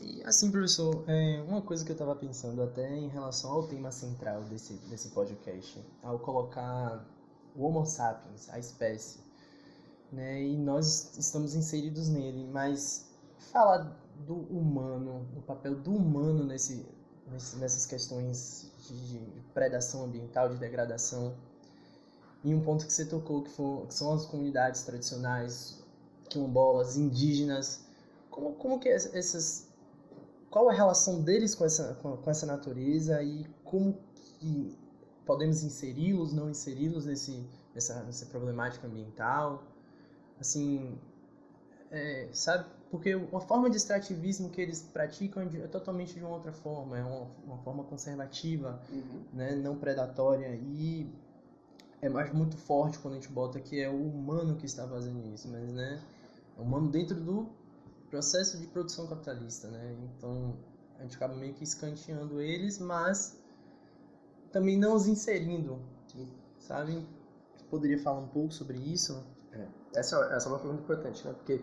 E 0.00 0.22
assim, 0.24 0.50
professor, 0.50 1.04
é, 1.06 1.42
uma 1.48 1.62
coisa 1.62 1.84
que 1.84 1.90
eu 1.90 1.94
estava 1.94 2.14
pensando 2.14 2.62
até 2.62 2.94
em 2.94 3.08
relação 3.08 3.50
ao 3.50 3.66
tema 3.66 3.90
central 3.90 4.42
desse, 4.44 4.74
desse 4.88 5.08
podcast, 5.10 5.82
ao 6.02 6.18
colocar 6.18 7.06
o 7.56 7.64
Homo 7.64 7.86
sapiens, 7.86 8.48
a 8.50 8.58
espécie, 8.58 9.20
né, 10.12 10.42
e 10.42 10.56
nós 10.56 11.16
estamos 11.16 11.54
inseridos 11.54 12.08
nele, 12.08 12.46
mas 12.46 13.10
falar 13.52 13.96
do 14.26 14.34
humano, 14.34 15.26
do 15.34 15.40
papel 15.42 15.74
do 15.76 15.94
humano 15.94 16.44
nesse, 16.44 16.86
nessas 17.56 17.86
questões 17.86 18.70
de, 18.86 19.18
de 19.18 19.40
predação 19.52 20.04
ambiental, 20.04 20.48
de 20.48 20.56
degradação, 20.56 21.34
e 22.42 22.54
um 22.54 22.60
ponto 22.60 22.86
que 22.86 22.92
você 22.92 23.06
tocou, 23.06 23.42
que, 23.42 23.50
for, 23.50 23.86
que 23.86 23.94
são 23.94 24.12
as 24.12 24.26
comunidades 24.26 24.82
tradicionais, 24.82 25.82
quilombolas, 26.28 26.96
indígenas, 26.96 27.83
como, 28.34 28.52
como 28.54 28.80
que 28.80 28.88
essas 28.88 29.72
qual 30.50 30.68
a 30.68 30.72
relação 30.72 31.22
deles 31.22 31.54
com 31.54 31.64
essa 31.64 31.94
com, 32.02 32.16
com 32.16 32.30
essa 32.30 32.44
natureza 32.44 33.22
e 33.22 33.46
como 33.62 33.96
que 34.14 34.76
podemos 35.24 35.62
inseri-los 35.62 36.32
não 36.32 36.50
inseri-los 36.50 37.06
nesse 37.06 37.48
nessa, 37.72 38.02
nessa 38.02 38.26
problemática 38.26 38.88
ambiental 38.88 39.62
assim 40.40 40.98
é, 41.92 42.28
sabe 42.32 42.66
porque 42.90 43.12
a 43.12 43.40
forma 43.40 43.70
de 43.70 43.76
extrativismo 43.76 44.50
que 44.50 44.60
eles 44.60 44.82
praticam 44.82 45.42
é, 45.44 45.68
totalmente 45.68 46.14
de 46.14 46.20
uma 46.20 46.34
outra 46.34 46.52
forma 46.52 46.98
é 46.98 47.04
uma, 47.04 47.30
uma 47.46 47.58
forma 47.58 47.84
conservativa 47.84 48.82
uhum. 48.90 49.22
né 49.32 49.54
não 49.54 49.76
predatória 49.76 50.48
e 50.56 51.08
é 52.02 52.08
mais 52.08 52.32
muito 52.32 52.56
forte 52.56 52.98
quando 52.98 53.14
a 53.14 53.16
gente 53.16 53.30
bota 53.30 53.60
que 53.60 53.80
é 53.80 53.88
o 53.88 54.08
humano 54.08 54.56
que 54.56 54.66
está 54.66 54.88
fazendo 54.88 55.24
isso 55.32 55.48
mas 55.48 55.72
né 55.72 56.02
é 56.58 56.60
o 56.60 56.64
humano 56.64 56.88
dentro 56.88 57.20
do 57.20 57.63
processo 58.14 58.58
de 58.58 58.68
produção 58.68 59.08
capitalista, 59.08 59.66
né? 59.66 59.96
Então 60.16 60.56
a 61.00 61.02
gente 61.02 61.16
acaba 61.16 61.34
meio 61.34 61.52
que 61.52 61.64
escanteando 61.64 62.40
eles, 62.40 62.78
mas 62.78 63.42
também 64.52 64.78
não 64.78 64.94
os 64.94 65.08
inserindo, 65.08 65.80
sabe? 66.60 67.04
Poderia 67.68 68.00
falar 68.00 68.20
um 68.20 68.28
pouco 68.28 68.54
sobre 68.54 68.78
isso? 68.78 69.20
É. 69.50 69.66
Essa, 69.96 70.16
essa 70.32 70.48
é 70.48 70.52
uma 70.52 70.60
pergunta 70.60 70.82
importante, 70.84 71.26
né? 71.26 71.32
Porque 71.32 71.60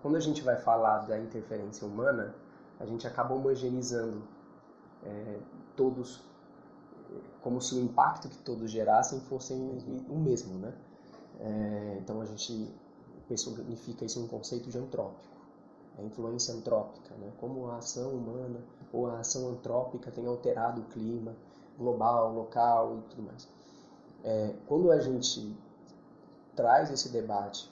quando 0.00 0.14
a 0.14 0.20
gente 0.20 0.42
vai 0.42 0.56
falar 0.56 1.08
da 1.08 1.18
interferência 1.18 1.84
humana, 1.84 2.36
a 2.78 2.86
gente 2.86 3.04
acaba 3.04 3.34
homogeneizando 3.34 4.22
é, 5.02 5.40
todos, 5.74 6.22
como 7.40 7.60
se 7.60 7.74
o 7.74 7.80
impacto 7.80 8.28
que 8.28 8.38
todos 8.38 8.70
gerassem 8.70 9.18
fosse 9.22 9.52
o 10.08 10.16
mesmo, 10.16 10.56
né? 10.56 10.72
É, 11.40 11.98
então 12.00 12.20
a 12.20 12.24
gente 12.26 12.72
personifica 13.26 14.04
isso 14.04 14.20
em 14.20 14.22
um 14.22 14.28
conceito 14.28 14.70
de 14.70 14.78
antrópico 14.78 15.39
a 16.00 16.04
influência 16.04 16.54
antrópica, 16.54 17.14
né? 17.16 17.30
como 17.38 17.70
a 17.70 17.76
ação 17.76 18.12
humana 18.12 18.60
ou 18.92 19.06
a 19.06 19.18
ação 19.18 19.50
antrópica 19.50 20.10
tem 20.10 20.26
alterado 20.26 20.80
o 20.80 20.84
clima 20.84 21.36
global, 21.78 22.32
local 22.32 22.98
e 22.98 23.00
tudo 23.10 23.22
mais. 23.22 23.48
É, 24.24 24.54
quando 24.66 24.90
a 24.90 24.98
gente 24.98 25.56
traz 26.56 26.90
esse 26.90 27.10
debate 27.10 27.70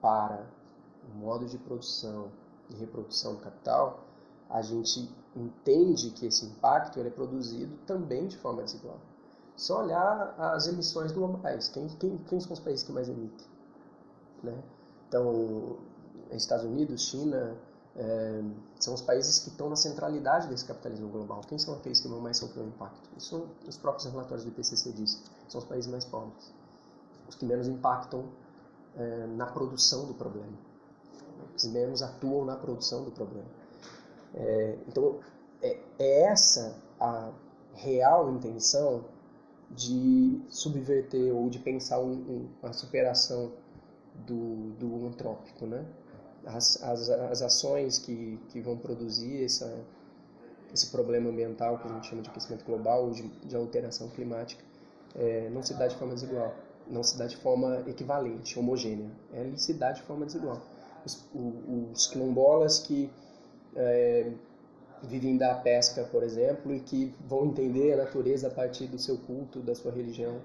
para 0.00 0.46
o 1.12 1.18
modo 1.18 1.46
de 1.46 1.58
produção 1.58 2.30
e 2.70 2.76
reprodução 2.76 3.34
do 3.34 3.40
capital, 3.40 4.04
a 4.48 4.62
gente 4.62 5.10
entende 5.34 6.10
que 6.10 6.26
esse 6.26 6.46
impacto 6.46 6.98
ele 6.98 7.08
é 7.08 7.12
produzido 7.12 7.76
também 7.86 8.26
de 8.26 8.36
forma 8.38 8.62
desigual. 8.62 8.98
Só 9.56 9.82
olhar 9.82 10.34
as 10.38 10.66
emissões 10.66 11.12
globais. 11.12 11.68
Quem, 11.68 11.88
quem, 11.88 12.18
quem 12.18 12.40
são 12.40 12.52
os 12.52 12.60
países 12.60 12.84
que 12.84 12.92
mais 12.92 13.08
emitem? 13.08 13.46
Né? 14.42 14.62
Então, 15.08 15.78
Estados 16.32 16.64
Unidos, 16.64 17.08
China, 17.08 17.56
é, 17.96 18.42
são 18.80 18.94
os 18.94 19.00
países 19.00 19.38
que 19.38 19.50
estão 19.50 19.68
na 19.68 19.76
centralidade 19.76 20.48
desse 20.48 20.64
capitalismo 20.64 21.08
global. 21.08 21.40
Quem 21.46 21.58
são 21.58 21.74
aqueles 21.74 22.00
que 22.00 22.08
mais 22.08 22.36
sofrer 22.36 22.62
o 22.62 22.68
impacto? 22.68 23.08
Isso 23.16 23.46
os 23.66 23.76
próprios 23.76 24.10
relatórios 24.10 24.44
do 24.44 24.50
IPCC 24.50 24.92
dizem. 24.92 25.20
São 25.48 25.60
os 25.60 25.66
países 25.66 25.90
mais 25.90 26.04
pobres. 26.04 26.52
Os 27.28 27.34
que 27.34 27.44
menos 27.44 27.68
impactam 27.68 28.24
é, 28.96 29.26
na 29.28 29.46
produção 29.46 30.06
do 30.06 30.14
problema. 30.14 30.52
Os 31.54 31.62
que 31.62 31.68
menos 31.68 32.02
atuam 32.02 32.44
na 32.44 32.56
produção 32.56 33.04
do 33.04 33.10
problema. 33.10 33.48
É, 34.34 34.78
então, 34.88 35.20
é, 35.62 35.78
é 35.98 36.22
essa 36.22 36.76
a 36.98 37.30
real 37.74 38.30
intenção 38.30 39.04
de 39.70 40.40
subverter 40.48 41.34
ou 41.34 41.48
de 41.48 41.58
pensar 41.58 42.00
um, 42.00 42.12
um, 42.12 42.48
a 42.62 42.72
superação 42.72 43.52
do, 44.26 44.72
do 44.78 45.06
antrópico, 45.06 45.66
né? 45.66 45.84
As, 46.46 46.82
as, 46.82 47.08
as 47.08 47.42
ações 47.42 47.98
que, 47.98 48.38
que 48.48 48.60
vão 48.60 48.76
produzir 48.76 49.44
essa, 49.44 49.72
esse 50.72 50.90
problema 50.90 51.30
ambiental 51.30 51.78
que 51.78 51.88
a 51.88 51.92
gente 51.92 52.08
chama 52.08 52.22
de 52.22 52.28
aquecimento 52.28 52.64
global 52.64 53.04
ou 53.04 53.10
de, 53.10 53.22
de 53.22 53.56
alteração 53.56 54.08
climática 54.08 54.62
é, 55.14 55.48
não 55.50 55.62
se 55.62 55.74
dá 55.74 55.86
de 55.86 55.96
forma 55.96 56.14
desigual, 56.14 56.54
não 56.88 57.02
se 57.02 57.16
dá 57.16 57.26
de 57.26 57.36
forma 57.36 57.82
equivalente, 57.86 58.58
homogênea, 58.58 59.10
ele 59.32 59.56
se 59.58 59.72
dá 59.74 59.92
de 59.92 60.02
forma 60.02 60.26
desigual. 60.26 60.60
Os, 61.04 61.24
os 61.92 62.06
quilombolas 62.06 62.78
que 62.80 63.10
é, 63.76 64.32
vivem 65.02 65.36
da 65.36 65.54
pesca, 65.54 66.04
por 66.04 66.22
exemplo, 66.22 66.74
e 66.74 66.80
que 66.80 67.14
vão 67.26 67.46
entender 67.46 67.92
a 67.92 67.96
natureza 67.98 68.48
a 68.48 68.50
partir 68.50 68.86
do 68.86 68.98
seu 68.98 69.18
culto, 69.18 69.60
da 69.60 69.74
sua 69.74 69.92
religião, 69.92 70.40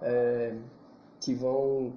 é, 0.00 0.54
que 1.20 1.34
vão 1.34 1.92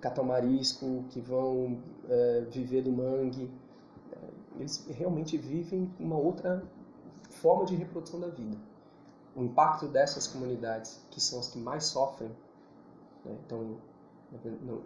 catar 0.00 0.22
marisco, 0.22 1.04
que 1.10 1.20
vão 1.20 1.82
é, 2.08 2.46
viver 2.50 2.82
do 2.82 2.92
mangue. 2.92 3.50
Eles 4.58 4.86
realmente 4.90 5.36
vivem 5.36 5.92
uma 6.00 6.16
outra 6.16 6.64
forma 7.30 7.64
de 7.64 7.76
reprodução 7.76 8.18
da 8.18 8.28
vida. 8.28 8.56
O 9.36 9.44
impacto 9.44 9.86
dessas 9.86 10.26
comunidades, 10.26 11.00
que 11.10 11.20
são 11.20 11.38
as 11.38 11.48
que 11.48 11.58
mais 11.58 11.84
sofrem, 11.84 12.30
né? 13.24 13.36
então, 13.46 13.76
não, 14.62 14.82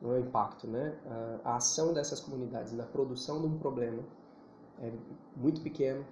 não 0.00 0.12
é 0.12 0.18
o 0.18 0.20
impacto, 0.20 0.68
né? 0.68 0.96
A, 1.44 1.50
a 1.50 1.56
ação 1.56 1.92
dessas 1.92 2.20
comunidades 2.20 2.72
na 2.72 2.84
produção 2.84 3.40
de 3.40 3.46
um 3.46 3.58
problema 3.58 4.02
é 4.80 4.92
muito 5.36 5.60
pequeno 5.60 6.04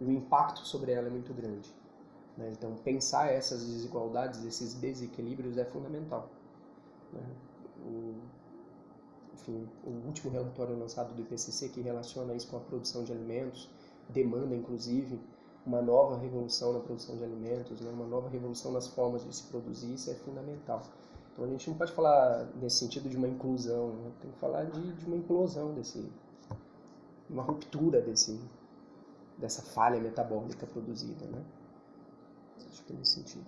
e 0.00 0.04
o 0.04 0.10
impacto 0.10 0.60
sobre 0.60 0.92
ela 0.92 1.06
é 1.06 1.10
muito 1.10 1.32
grande. 1.32 1.74
Né? 2.36 2.50
Então, 2.52 2.74
pensar 2.76 3.32
essas 3.32 3.66
desigualdades, 3.66 4.44
esses 4.44 4.74
desequilíbrios 4.74 5.56
é 5.56 5.64
fundamental. 5.64 6.28
Né? 7.12 7.22
O, 7.86 8.14
enfim, 9.34 9.68
o 9.84 9.90
último 10.06 10.30
relatório 10.30 10.78
lançado 10.78 11.14
do 11.14 11.22
IPCC 11.22 11.68
que 11.68 11.80
relaciona 11.80 12.34
isso 12.34 12.48
com 12.48 12.56
a 12.56 12.60
produção 12.60 13.04
de 13.04 13.12
alimentos, 13.12 13.70
demanda 14.08 14.54
inclusive 14.54 15.20
uma 15.64 15.82
nova 15.82 16.16
revolução 16.16 16.72
na 16.72 16.80
produção 16.80 17.16
de 17.16 17.24
alimentos, 17.24 17.80
né, 17.80 17.90
uma 17.90 18.06
nova 18.06 18.28
revolução 18.28 18.72
nas 18.72 18.86
formas 18.86 19.24
de 19.24 19.34
se 19.34 19.42
produzir, 19.44 19.94
isso 19.94 20.10
é 20.10 20.14
fundamental. 20.14 20.82
Então 21.32 21.44
a 21.44 21.48
gente 21.48 21.68
não 21.68 21.76
pode 21.76 21.92
falar 21.92 22.48
nesse 22.60 22.78
sentido 22.78 23.08
de 23.08 23.16
uma 23.16 23.28
inclusão, 23.28 23.88
né, 23.88 24.12
tem 24.22 24.30
que 24.30 24.38
falar 24.38 24.64
de, 24.64 24.92
de 24.92 25.06
uma 25.06 25.16
implosão 25.16 25.74
desse, 25.74 26.08
uma 27.28 27.42
ruptura 27.42 28.00
desse, 28.00 28.40
dessa 29.36 29.60
falha 29.60 30.00
metabólica 30.00 30.66
produzida, 30.66 31.26
né? 31.26 31.44
Acho 32.70 32.84
que 32.84 32.92
é 32.92 32.96
nesse 32.96 33.14
sentido. 33.14 33.46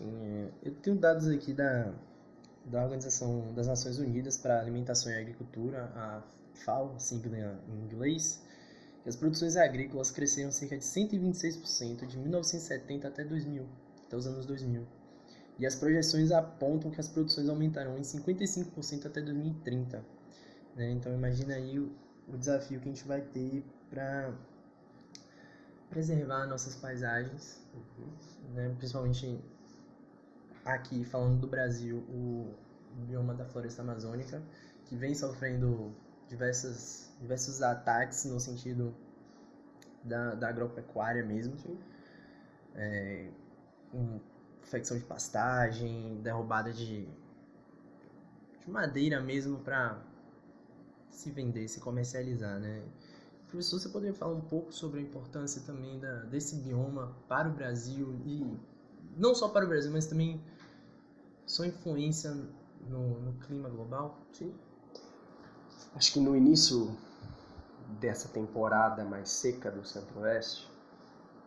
É. 0.00 0.48
eu 0.62 0.74
tenho 0.76 0.96
dados 0.96 1.28
aqui 1.28 1.52
da 1.52 1.92
da 2.64 2.82
Organização 2.82 3.52
das 3.54 3.66
Nações 3.66 3.98
Unidas 3.98 4.36
para 4.36 4.60
Alimentação 4.60 5.10
e 5.12 5.16
Agricultura, 5.16 5.90
a 5.94 6.22
FAO, 6.64 6.98
sigla 6.98 7.36
em 7.68 7.84
inglês, 7.84 8.42
que 9.02 9.08
as 9.08 9.16
produções 9.16 9.56
agrícolas 9.56 10.10
cresceram 10.10 10.52
cerca 10.52 10.78
de 10.78 10.84
126% 10.84 12.06
de 12.06 12.18
1970 12.18 13.08
até 13.08 13.24
2000, 13.24 13.66
até 14.06 14.16
os 14.16 14.26
anos 14.26 14.46
2000. 14.46 14.86
E 15.58 15.66
as 15.66 15.74
projeções 15.74 16.30
apontam 16.32 16.90
que 16.90 17.00
as 17.00 17.08
produções 17.08 17.48
aumentarão 17.48 17.98
em 17.98 18.02
55% 18.02 19.06
até 19.06 19.20
2030. 19.20 20.04
Né? 20.76 20.90
Então 20.92 21.12
imagina 21.12 21.54
aí 21.54 21.78
o, 21.78 21.92
o 22.28 22.36
desafio 22.36 22.80
que 22.80 22.88
a 22.88 22.92
gente 22.92 23.06
vai 23.06 23.20
ter 23.20 23.64
para 23.90 24.32
preservar 25.90 26.46
nossas 26.46 26.74
paisagens, 26.76 27.60
né? 28.54 28.74
principalmente 28.78 29.38
aqui 30.64 31.04
falando 31.04 31.40
do 31.40 31.46
Brasil, 31.46 31.98
o 32.08 32.54
bioma 33.06 33.34
da 33.34 33.44
floresta 33.44 33.82
amazônica, 33.82 34.42
que 34.84 34.96
vem 34.96 35.14
sofrendo 35.14 35.94
diversas, 36.28 37.12
diversos 37.20 37.62
ataques 37.62 38.24
no 38.24 38.38
sentido 38.38 38.94
da, 40.04 40.34
da 40.34 40.48
agropecuária 40.48 41.24
mesmo. 41.24 41.56
É, 42.74 43.28
infecção 44.62 44.96
de 44.96 45.04
pastagem, 45.04 46.20
derrubada 46.22 46.72
de, 46.72 47.06
de 48.60 48.70
madeira 48.70 49.20
mesmo 49.20 49.58
para 49.58 50.02
se 51.10 51.30
vender, 51.30 51.68
se 51.68 51.80
comercializar, 51.80 52.58
né? 52.58 52.82
Professor, 53.48 53.78
você 53.78 53.90
poderia 53.90 54.14
falar 54.14 54.32
um 54.32 54.40
pouco 54.40 54.72
sobre 54.72 55.00
a 55.00 55.02
importância 55.02 55.60
também 55.66 56.00
da, 56.00 56.20
desse 56.20 56.56
bioma 56.56 57.14
para 57.28 57.50
o 57.50 57.52
Brasil 57.52 58.18
e 58.24 58.58
não 59.14 59.34
só 59.34 59.48
para 59.48 59.66
o 59.66 59.68
Brasil, 59.68 59.92
mas 59.92 60.06
também 60.06 60.42
sua 61.46 61.66
influência 61.66 62.30
no, 62.88 63.20
no 63.20 63.32
clima 63.40 63.68
global? 63.68 64.18
Sim. 64.32 64.54
Acho 65.94 66.12
que 66.12 66.20
no 66.20 66.36
início 66.36 66.96
dessa 68.00 68.28
temporada 68.28 69.04
mais 69.04 69.28
seca 69.30 69.70
do 69.70 69.84
Centro-Oeste, 69.84 70.70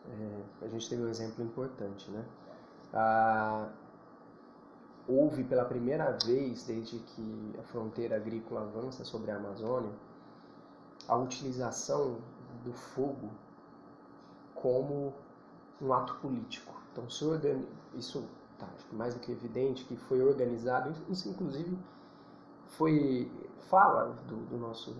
é, 0.08 0.66
a 0.66 0.68
gente 0.68 0.88
teve 0.88 1.02
um 1.02 1.10
exemplo 1.10 1.43
importante, 1.43 2.10
né? 2.12 2.24
Ah, 2.93 3.70
houve 5.08 5.43
pela 5.43 5.66
primeira 5.66 6.12
vez 6.26 6.64
desde 6.64 7.00
que 7.00 7.54
a 7.60 7.64
fronteira 7.64 8.16
agrícola 8.16 8.62
avança 8.62 9.04
sobre 9.04 9.32
a 9.32 9.38
Amazônia 9.38 9.91
a 11.08 11.16
utilização 11.16 12.18
do 12.64 12.74
fogo 12.74 13.30
como 14.56 15.14
um 15.82 15.93
ato 15.93 16.16
político. 16.16 16.74
Então, 16.91 17.10
se 17.10 17.24
organi... 17.26 17.68
isso 17.93 18.28
tá, 18.58 18.68
mais 18.91 19.14
do 19.14 19.20
que 19.20 19.32
evidente 19.32 19.84
que 19.86 19.95
foi 19.95 20.22
organizado, 20.22 20.93
isso 21.10 21.30
inclusive 21.30 21.78
foi 22.70 23.32
fala 23.70 24.16
do, 24.28 24.36
do 24.47 24.58
nosso 24.58 24.95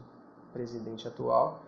presidente 0.54 1.08
atual 1.08 1.62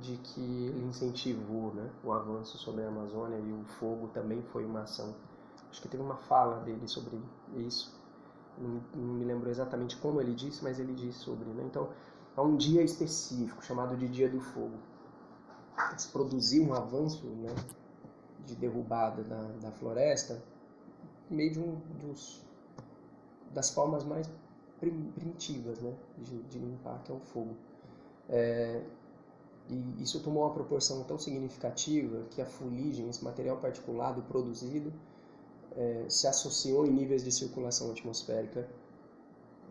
de 0.00 0.16
que 0.18 0.40
ele 0.40 0.84
incentivou 0.86 1.72
né, 1.74 1.90
o 2.04 2.12
avanço 2.12 2.58
sobre 2.58 2.84
a 2.84 2.88
Amazônia 2.88 3.38
e 3.38 3.52
o 3.52 3.64
fogo 3.78 4.08
também 4.08 4.42
foi 4.42 4.64
uma 4.64 4.82
ação. 4.82 5.14
Acho 5.70 5.80
que 5.80 5.88
teve 5.88 6.02
uma 6.02 6.16
fala 6.16 6.60
dele 6.60 6.86
sobre 6.86 7.20
isso. 7.56 7.94
Não, 8.58 8.80
me 8.94 9.24
lembro 9.24 9.48
exatamente 9.50 9.96
como 9.96 10.20
ele 10.20 10.34
disse, 10.34 10.62
mas 10.62 10.78
ele 10.78 10.94
disse 10.94 11.18
sobre. 11.20 11.44
Né? 11.50 11.64
Então, 11.64 11.88
há 12.36 12.42
um 12.42 12.56
dia 12.56 12.82
específico 12.82 13.62
chamado 13.64 13.96
de 13.96 14.08
Dia 14.08 14.28
do 14.28 14.40
Fogo. 14.40 14.76
Se 15.96 16.08
produziu 16.08 16.64
um 16.64 16.74
avanço 16.74 17.26
né, 17.26 17.54
de 18.44 18.54
derrubada 18.56 19.22
da, 19.22 19.42
da 19.60 19.70
floresta, 19.72 20.42
meio 21.30 21.52
de 21.52 21.60
um 21.60 21.76
dos, 22.00 22.42
das 23.52 23.70
formas 23.70 24.04
mais 24.04 24.30
primitivas 24.78 25.80
né, 25.80 25.94
de, 26.18 26.42
de 26.44 26.58
limpar, 26.58 27.02
que 27.02 27.10
é 27.10 27.14
o 27.14 27.20
fogo. 27.20 27.56
É, 28.28 28.82
e 29.68 30.02
isso 30.02 30.20
tomou 30.20 30.44
uma 30.44 30.52
proporção 30.52 31.02
tão 31.04 31.18
significativa 31.18 32.24
que 32.30 32.40
a 32.40 32.46
fuligem, 32.46 33.08
esse 33.08 33.24
material 33.24 33.56
particulado 33.56 34.22
produzido, 34.22 34.92
é, 35.76 36.06
se 36.08 36.26
associou 36.26 36.86
em 36.86 36.90
níveis 36.90 37.24
de 37.24 37.32
circulação 37.32 37.90
atmosférica 37.90 38.68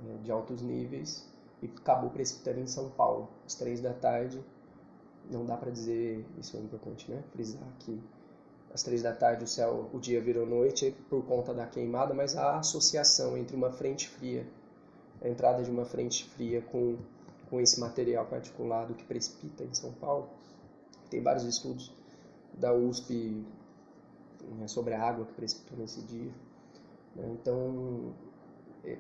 é, 0.06 0.18
de 0.24 0.32
altos 0.32 0.62
níveis 0.62 1.28
e 1.62 1.68
acabou 1.68 2.10
precipitando 2.10 2.60
em 2.60 2.68
São 2.68 2.90
Paulo, 2.90 3.30
às 3.46 3.56
três 3.56 3.80
da 3.80 3.94
tarde. 3.94 4.44
Não 5.32 5.46
dá 5.46 5.58
para 5.58 5.72
dizer, 5.72 6.26
isso 6.38 6.56
é 6.58 6.60
importante, 6.60 7.10
né? 7.10 7.24
Frisar 7.32 7.68
que 7.80 8.00
às 8.76 8.84
três 8.84 9.02
da 9.02 9.14
tarde 9.14 9.46
o 9.46 9.48
céu, 9.48 9.90
o 9.94 10.00
dia 10.00 10.22
virou 10.22 10.46
noite 10.46 10.94
por 11.10 11.26
conta 11.26 11.54
da 11.54 11.66
queimada, 11.66 12.14
mas 12.14 12.36
a 12.36 12.60
associação 12.60 13.38
entre 13.38 13.56
uma 13.56 13.72
frente 13.72 14.10
fria, 14.10 14.46
a 15.22 15.30
entrada 15.30 15.64
de 15.64 15.72
uma 15.72 15.86
frente 15.86 16.26
fria 16.26 16.62
com 16.62 16.98
com 17.50 17.62
esse 17.62 17.80
material 17.80 18.26
particulado 18.26 18.94
que 18.94 19.04
precipita 19.04 19.64
em 19.64 19.74
São 19.74 19.92
Paulo. 19.94 20.30
Tem 21.10 21.22
vários 21.22 21.46
estudos 21.46 21.94
da 22.54 22.74
USP 22.74 23.46
né, 24.58 24.68
sobre 24.68 24.94
a 24.94 25.02
água 25.02 25.26
que 25.26 25.34
precipitou 25.34 25.78
nesse 25.78 26.02
dia. 26.02 26.32
Né? 27.16 27.30
Então, 27.40 28.14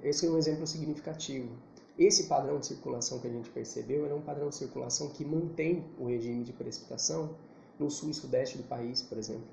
esse 0.03 0.25
é 0.25 0.29
um 0.29 0.37
exemplo 0.37 0.65
significativo. 0.67 1.49
Esse 1.97 2.27
padrão 2.27 2.59
de 2.59 2.67
circulação 2.67 3.19
que 3.19 3.27
a 3.27 3.31
gente 3.31 3.49
percebeu 3.49 4.05
é 4.05 4.13
um 4.13 4.21
padrão 4.21 4.49
de 4.49 4.55
circulação 4.55 5.09
que 5.09 5.25
mantém 5.25 5.85
o 5.97 6.05
regime 6.05 6.43
de 6.43 6.53
precipitação 6.53 7.35
no 7.79 7.89
sul 7.89 8.09
e 8.09 8.13
sudeste 8.13 8.57
do 8.57 8.63
país, 8.63 9.01
por 9.01 9.17
exemplo, 9.17 9.47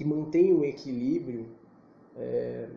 que 0.00 0.04
mantém 0.06 0.50
o 0.54 0.64
equilíbrio 0.64 1.46
é, 2.16 2.70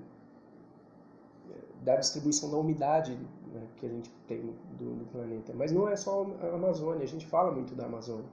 da 1.81 1.95
distribuição 1.95 2.51
da 2.51 2.57
umidade 2.57 3.17
né, 3.53 3.65
que 3.77 3.85
a 3.85 3.89
gente 3.89 4.09
tem 4.27 4.41
do, 4.77 4.95
do, 4.95 5.05
planeta. 5.05 5.53
Mas 5.55 5.71
não 5.71 5.87
é 5.87 5.95
só 5.95 6.27
a 6.41 6.53
Amazônia, 6.53 7.01
a 7.01 7.07
gente 7.07 7.25
fala 7.25 7.49
muito 7.49 7.73
da 7.75 7.85
Amazônia. 7.85 8.25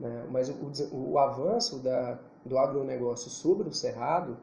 Né, 0.00 0.26
mas 0.30 0.48
o, 0.48 0.96
o, 0.96 1.18
avanço 1.18 1.78
da, 1.80 2.18
do 2.42 2.56
agronegócio 2.56 3.30
sobre 3.30 3.68
o 3.68 3.72
cerrado 3.74 4.38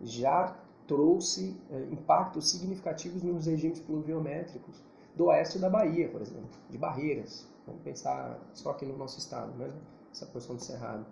já 0.00 0.56
trouxe 0.86 1.54
é, 1.70 1.80
impactos 1.92 2.50
significativos 2.50 3.22
nos 3.22 3.44
regimes 3.44 3.78
pluviométricos 3.78 4.82
do 5.14 5.26
oeste 5.26 5.58
da 5.58 5.68
Bahia, 5.68 6.08
por 6.08 6.22
exemplo, 6.22 6.48
de 6.70 6.78
Barreiras. 6.78 7.46
Vamos 7.66 7.82
pensar 7.82 8.40
só 8.54 8.70
aqui 8.70 8.86
no 8.86 8.96
nosso 8.96 9.18
estado, 9.18 9.52
né, 9.58 9.70
essa 10.10 10.24
porção 10.24 10.56
do 10.56 10.62
cerrado. 10.62 11.04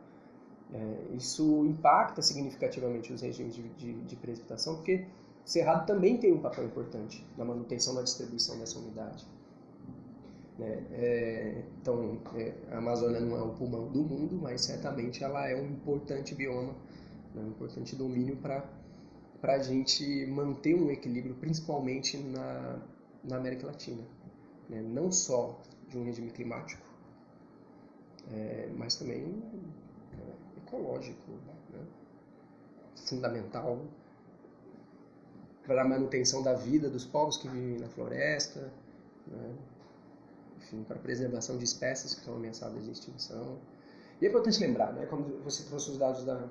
É, 0.74 1.14
isso 1.16 1.66
impacta 1.66 2.22
significativamente 2.22 3.12
os 3.12 3.20
regimes 3.20 3.54
de, 3.54 3.62
de, 3.70 3.92
de 3.92 4.16
precipitação, 4.16 4.76
porque 4.76 5.04
o 5.44 5.48
cerrado 5.48 5.86
também 5.86 6.16
tem 6.16 6.32
um 6.32 6.40
papel 6.40 6.64
importante 6.64 7.26
na 7.36 7.44
manutenção 7.44 7.94
da 7.94 8.02
distribuição 8.02 8.58
dessa 8.58 8.78
umidade. 8.78 9.26
Né? 10.58 10.82
É, 10.92 11.62
então, 11.80 12.18
é, 12.36 12.54
a 12.70 12.78
Amazônia 12.78 13.20
não 13.20 13.36
é 13.36 13.42
o 13.42 13.50
pulmão 13.50 13.88
do 13.88 14.02
mundo, 14.02 14.38
mas 14.40 14.62
certamente 14.62 15.22
ela 15.22 15.46
é 15.46 15.54
um 15.54 15.66
importante 15.66 16.34
bioma, 16.34 16.74
né? 17.34 17.42
um 17.42 17.48
importante 17.48 17.94
domínio 17.94 18.36
para 18.36 18.64
a 19.42 19.58
gente 19.58 20.24
manter 20.26 20.74
um 20.74 20.90
equilíbrio, 20.90 21.34
principalmente 21.34 22.16
na, 22.16 22.78
na 23.24 23.36
América 23.36 23.66
Latina. 23.66 24.02
Né? 24.70 24.80
Não 24.80 25.12
só 25.12 25.60
de 25.88 25.98
um 25.98 26.04
regime 26.04 26.30
climático, 26.30 26.82
é, 28.30 28.70
mas 28.74 28.94
também 28.94 29.42
ecológico, 30.72 31.32
né? 31.70 31.84
fundamental 32.96 33.78
para 35.66 35.82
a 35.82 35.84
manutenção 35.84 36.42
da 36.42 36.54
vida 36.54 36.88
dos 36.88 37.04
povos 37.04 37.36
que 37.36 37.48
vivem 37.48 37.78
na 37.78 37.88
floresta, 37.88 38.72
né? 39.26 39.54
enfim, 40.56 40.82
para 40.84 40.96
a 40.96 40.98
preservação 40.98 41.58
de 41.58 41.64
espécies 41.64 42.14
que 42.14 42.20
estão 42.20 42.34
ameaçadas 42.34 42.84
de 42.84 42.90
extinção. 42.90 43.58
E 44.20 44.26
é 44.26 44.28
importante 44.28 44.60
lembrar, 44.60 44.92
né, 44.92 45.06
como 45.06 45.24
você 45.40 45.64
trouxe 45.64 45.90
os 45.90 45.98
dados 45.98 46.24
da, 46.24 46.48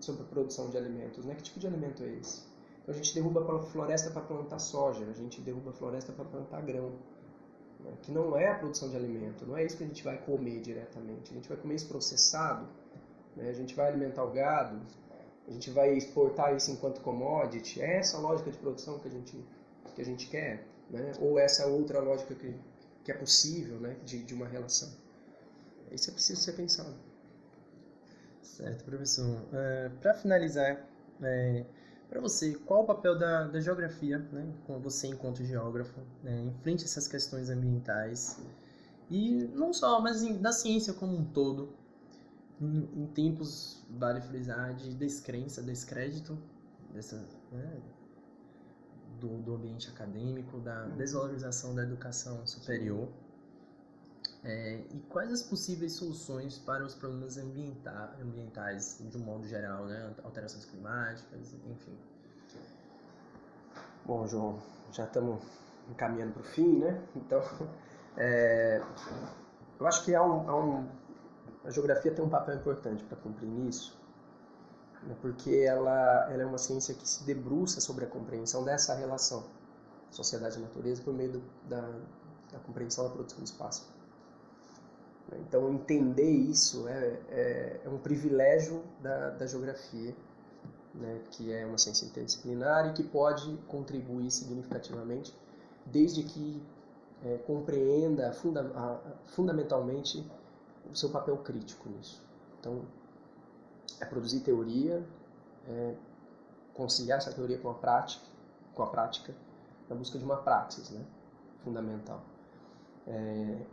sobre 0.00 0.22
a 0.22 0.26
produção 0.26 0.70
de 0.70 0.76
alimentos, 0.76 1.24
né, 1.24 1.34
que 1.34 1.42
tipo 1.42 1.58
de 1.58 1.66
alimento 1.66 2.02
é 2.02 2.08
esse? 2.14 2.42
Então 2.82 2.94
a 2.94 2.96
gente 2.96 3.14
derruba 3.14 3.40
a 3.40 3.62
floresta 3.62 4.10
para 4.10 4.22
plantar 4.22 4.58
soja, 4.58 5.04
a 5.04 5.12
gente 5.12 5.40
derruba 5.40 5.70
a 5.70 5.72
floresta 5.72 6.12
para 6.12 6.24
plantar 6.24 6.60
grão, 6.62 6.92
né, 7.80 7.92
que 8.02 8.12
não 8.12 8.36
é 8.36 8.48
a 8.48 8.54
produção 8.54 8.90
de 8.90 8.96
alimento, 8.96 9.46
não 9.46 9.56
é 9.56 9.64
isso 9.64 9.76
que 9.76 9.84
a 9.84 9.86
gente 9.86 10.04
vai 10.04 10.18
comer 10.18 10.60
diretamente, 10.60 11.30
a 11.32 11.34
gente 11.34 11.48
vai 11.48 11.56
comer 11.56 11.74
isso 11.74 11.88
processado, 11.88 12.68
né, 13.38 13.48
a 13.48 13.52
gente 13.52 13.74
vai 13.74 13.88
alimentar 13.88 14.24
o 14.24 14.32
gado, 14.32 14.80
a 15.46 15.50
gente 15.50 15.70
vai 15.70 15.94
exportar 15.96 16.54
isso 16.54 16.70
enquanto 16.70 17.00
commodity, 17.00 17.80
é 17.80 17.96
essa 17.96 18.18
lógica 18.18 18.50
de 18.50 18.58
produção 18.58 18.98
que 18.98 19.08
a 19.08 19.10
gente, 19.10 19.44
que 19.94 20.02
a 20.02 20.04
gente 20.04 20.28
quer, 20.28 20.66
né? 20.90 21.12
ou 21.20 21.38
essa 21.38 21.66
outra 21.66 22.00
lógica 22.00 22.34
que, 22.34 22.54
que 23.04 23.10
é 23.10 23.14
possível 23.14 23.80
né? 23.80 23.96
de, 24.04 24.22
de 24.22 24.34
uma 24.34 24.46
relação. 24.46 24.90
Isso 25.90 26.10
é 26.10 26.12
preciso 26.12 26.42
ser 26.42 26.52
pensado. 26.52 26.94
Certo, 28.42 28.84
professor. 28.84 29.40
É, 29.52 29.88
Para 30.00 30.12
finalizar, 30.14 30.86
é, 31.22 31.64
para 32.10 32.20
você, 32.20 32.54
qual 32.66 32.82
o 32.82 32.86
papel 32.86 33.18
da, 33.18 33.46
da 33.46 33.60
geografia, 33.60 34.18
né, 34.32 34.52
você 34.82 35.06
enquanto 35.06 35.44
geógrafo, 35.44 36.00
né, 36.22 36.40
em 36.40 36.52
frente 36.62 36.82
a 36.82 36.84
essas 36.84 37.06
questões 37.06 37.48
ambientais? 37.48 38.38
E 39.10 39.44
não 39.54 39.72
só, 39.72 40.00
mas 40.00 40.22
da 40.38 40.52
ciência 40.52 40.92
como 40.92 41.16
um 41.16 41.24
todo, 41.24 41.72
em, 42.60 43.06
tempos, 43.14 43.84
vale 43.90 44.20
frisar, 44.20 44.74
de 44.74 44.94
descrença, 44.94 45.62
descrédito 45.62 46.38
dessa, 46.92 47.24
né, 47.52 47.80
do, 49.20 49.38
do 49.38 49.54
ambiente 49.54 49.88
acadêmico, 49.88 50.58
da 50.60 50.86
desvalorização 50.86 51.74
da 51.74 51.82
educação 51.82 52.46
superior. 52.46 53.08
É, 54.44 54.84
e 54.92 55.00
quais 55.08 55.32
as 55.32 55.42
possíveis 55.42 55.94
soluções 55.94 56.58
para 56.58 56.84
os 56.84 56.94
problemas 56.94 57.36
ambienta 57.36 58.16
ambientais, 58.22 58.98
de 59.00 59.16
um 59.16 59.20
modo 59.20 59.46
geral, 59.48 59.86
né? 59.86 60.14
Alterações 60.22 60.64
climáticas, 60.64 61.54
enfim. 61.66 61.98
Bom, 64.06 64.26
João, 64.26 64.62
já 64.92 65.04
estamos 65.04 65.42
encaminhando 65.90 66.34
para 66.34 66.40
o 66.40 66.44
fim, 66.44 66.78
né? 66.78 67.02
Então, 67.16 67.42
é, 68.16 68.80
eu 69.78 69.86
acho 69.86 70.04
que 70.04 70.14
há 70.14 70.22
um, 70.22 70.48
há 70.48 70.56
um, 70.56 70.88
a 71.68 71.70
geografia 71.70 72.10
tem 72.10 72.24
um 72.24 72.30
papel 72.30 72.56
importante 72.56 73.04
para 73.04 73.16
cumprir 73.18 73.46
nisso, 73.46 73.94
né? 75.02 75.14
porque 75.20 75.54
ela, 75.54 76.32
ela 76.32 76.42
é 76.42 76.46
uma 76.46 76.56
ciência 76.56 76.94
que 76.94 77.06
se 77.06 77.24
debruça 77.24 77.78
sobre 77.78 78.06
a 78.06 78.08
compreensão 78.08 78.64
dessa 78.64 78.94
relação 78.94 79.44
sociedade 80.10 80.58
e 80.58 80.62
natureza 80.62 81.02
por 81.02 81.12
meio 81.12 81.32
do, 81.32 81.42
da, 81.68 81.82
da 82.50 82.58
compreensão 82.60 83.04
da 83.04 83.10
produção 83.10 83.40
do 83.40 83.44
espaço. 83.44 83.86
Então, 85.40 85.70
entender 85.70 86.30
isso 86.30 86.88
é, 86.88 87.20
é, 87.28 87.80
é 87.84 87.88
um 87.90 87.98
privilégio 87.98 88.82
da, 89.02 89.28
da 89.28 89.46
geografia, 89.46 90.16
né, 90.94 91.20
que 91.32 91.52
é 91.52 91.66
uma 91.66 91.76
ciência 91.76 92.06
interdisciplinar 92.06 92.88
e 92.88 92.92
que 92.94 93.02
pode 93.02 93.54
contribuir 93.68 94.30
significativamente, 94.30 95.36
desde 95.84 96.22
que 96.22 96.62
é, 97.26 97.36
compreenda 97.46 98.32
funda, 98.32 98.72
a, 98.74 98.98
fundamentalmente 99.26 100.24
o 100.90 100.96
seu 100.96 101.10
papel 101.10 101.36
crítico 101.38 101.88
nisso. 101.88 102.22
Então, 102.58 102.82
é 104.00 104.04
produzir 104.04 104.40
teoria, 104.40 105.04
é 105.66 105.94
conciliar 106.74 107.18
essa 107.18 107.32
teoria 107.32 107.58
com 107.58 107.68
a 107.68 107.74
prática, 107.74 108.24
com 108.74 108.82
a 108.82 108.86
prática, 108.86 109.34
na 109.88 109.96
busca 109.96 110.18
de 110.18 110.24
uma 110.24 110.36
praxis, 110.36 110.90
né, 110.90 111.04
fundamental. 111.64 112.22
É, 113.06 113.66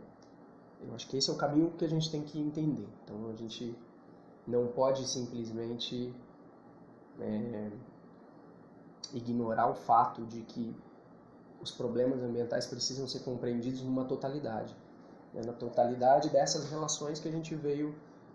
eu 0.80 0.94
acho 0.94 1.06
que 1.08 1.16
esse 1.16 1.30
é 1.30 1.32
o 1.32 1.36
caminho 1.36 1.70
que 1.72 1.84
a 1.84 1.88
gente 1.88 2.10
tem 2.10 2.22
que 2.22 2.38
entender. 2.38 2.88
Então 3.04 3.28
a 3.28 3.34
gente 3.34 3.76
não 4.46 4.68
pode 4.68 5.06
simplesmente 5.08 6.14
é, 7.20 7.70
ignorar 9.12 9.68
o 9.68 9.74
fato 9.74 10.24
de 10.26 10.42
que 10.42 10.74
os 11.60 11.70
problemas 11.70 12.22
ambientais 12.22 12.66
precisam 12.66 13.08
ser 13.08 13.20
compreendidos 13.20 13.82
numa 13.82 14.04
totalidade. 14.04 14.76
Né? 15.36 15.42
Na 15.44 15.52
totalidade 15.52 16.30
dessas 16.30 16.68
relações 16.70 17.20
que 17.20 17.28
a 17.28 17.32
gente 17.32 17.54
veio 17.54 17.94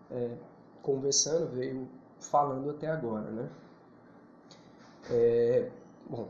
é, 0.10 0.38
conversando, 0.82 1.52
veio 1.52 1.90
falando 2.20 2.70
até 2.70 2.88
agora. 2.88 3.30
Né? 3.30 3.50
É, 5.10 5.72
bom, 6.08 6.30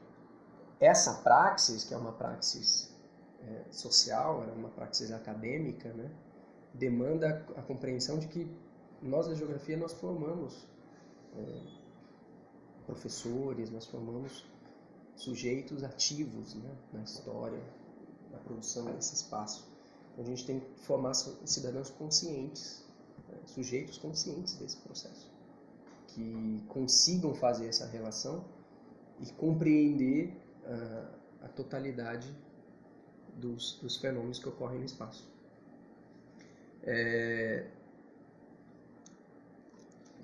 essa 0.80 1.14
praxis, 1.22 1.84
que 1.84 1.94
é 1.94 1.96
uma 1.96 2.12
praxis 2.12 2.92
é, 3.40 3.64
social, 3.70 4.42
era 4.42 4.52
uma 4.52 4.70
praxis 4.70 5.12
acadêmica, 5.12 5.92
né, 5.92 6.10
demanda 6.72 7.44
a 7.56 7.62
compreensão 7.62 8.18
de 8.18 8.26
que 8.28 8.50
nós 9.02 9.26
da 9.26 9.34
geografia 9.34 9.76
nós 9.76 9.92
formamos 9.92 10.66
é, 11.36 11.82
professores, 12.86 13.70
nós 13.70 13.86
formamos 13.86 14.44
sujeitos 15.16 15.82
ativos 15.82 16.54
né, 16.54 16.70
na 16.92 17.02
história, 17.02 17.62
na 18.30 18.38
produção 18.38 18.86
desse 18.86 19.14
espaço. 19.14 19.71
A 20.18 20.22
gente 20.22 20.46
tem 20.46 20.60
que 20.60 20.80
formar 20.80 21.14
cidadãos 21.14 21.90
conscientes, 21.90 22.84
né, 23.28 23.38
sujeitos 23.46 23.98
conscientes 23.98 24.54
desse 24.56 24.76
processo, 24.76 25.30
que 26.08 26.62
consigam 26.68 27.34
fazer 27.34 27.66
essa 27.66 27.86
relação 27.86 28.44
e 29.20 29.32
compreender 29.32 30.36
uh, 30.64 31.08
a 31.42 31.48
totalidade 31.48 32.28
dos, 33.36 33.78
dos 33.80 33.96
fenômenos 33.96 34.38
que 34.38 34.48
ocorrem 34.48 34.78
no 34.78 34.84
espaço. 34.84 35.30
É, 36.82 37.70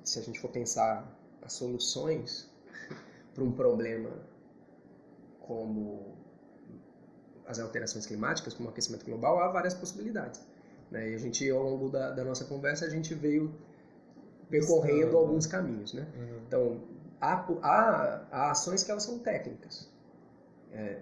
se 0.05 0.19
a 0.19 0.23
gente 0.23 0.41
for 0.41 0.51
pensar 0.51 1.17
as 1.43 1.53
soluções 1.53 2.51
para 3.35 3.45
um 3.45 3.53
problema 3.53 4.11
como 5.41 6.18
as 7.49 7.59
alterações 7.59 8.07
climáticas, 8.07 8.55
como 8.55 8.69
o 8.69 8.73
aquecimento 8.73 9.05
global, 9.05 9.41
há 9.41 9.49
várias 9.49 9.75
possibilidades. 9.75 10.41
Né? 10.91 11.11
E 11.11 11.15
a 11.15 11.19
gente, 11.19 11.49
ao 11.51 11.63
longo 11.63 11.89
da, 11.89 12.11
da, 12.11 12.25
nossa 12.25 12.45
conversa, 12.45 12.85
a 12.85 12.91
gente 12.91 13.15
veio 13.15 13.53
percorrendo 14.49 15.17
alguns 15.17 15.47
caminhos. 15.47 15.93
Né? 15.95 16.07
Uhum. 16.17 16.41
Então, 16.47 16.81
há, 17.21 17.47
há, 17.63 18.27
há, 18.31 18.51
ações 18.51 18.85
que 18.85 18.91
elas 18.91 19.03
são 19.03 19.19
técnicas. 19.19 19.91
É, 20.73 21.01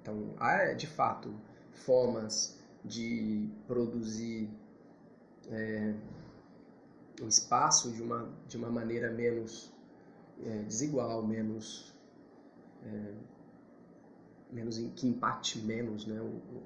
então, 0.00 0.34
há 0.38 0.72
de 0.72 0.86
fato 0.86 1.34
formas 1.72 2.58
de 2.84 3.48
produzir 3.66 4.50
é, 5.50 5.94
o 7.20 7.28
espaço 7.28 7.92
de 7.92 8.02
uma, 8.02 8.28
de 8.46 8.56
uma 8.56 8.70
maneira 8.70 9.10
menos 9.10 9.72
é, 10.42 10.62
desigual, 10.62 11.26
menos, 11.26 11.94
é, 12.84 13.12
menos 14.50 14.78
que 14.96 15.06
impacte 15.06 15.58
menos 15.58 16.06
né, 16.06 16.18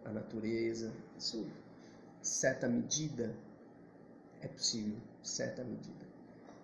a 0.05 0.11
natureza. 0.11 0.93
Isso, 1.19 1.47
certa 2.21 2.69
medida, 2.69 3.35
é 4.41 4.49
possível, 4.49 4.97
certa 5.23 5.65
medida. 5.65 6.07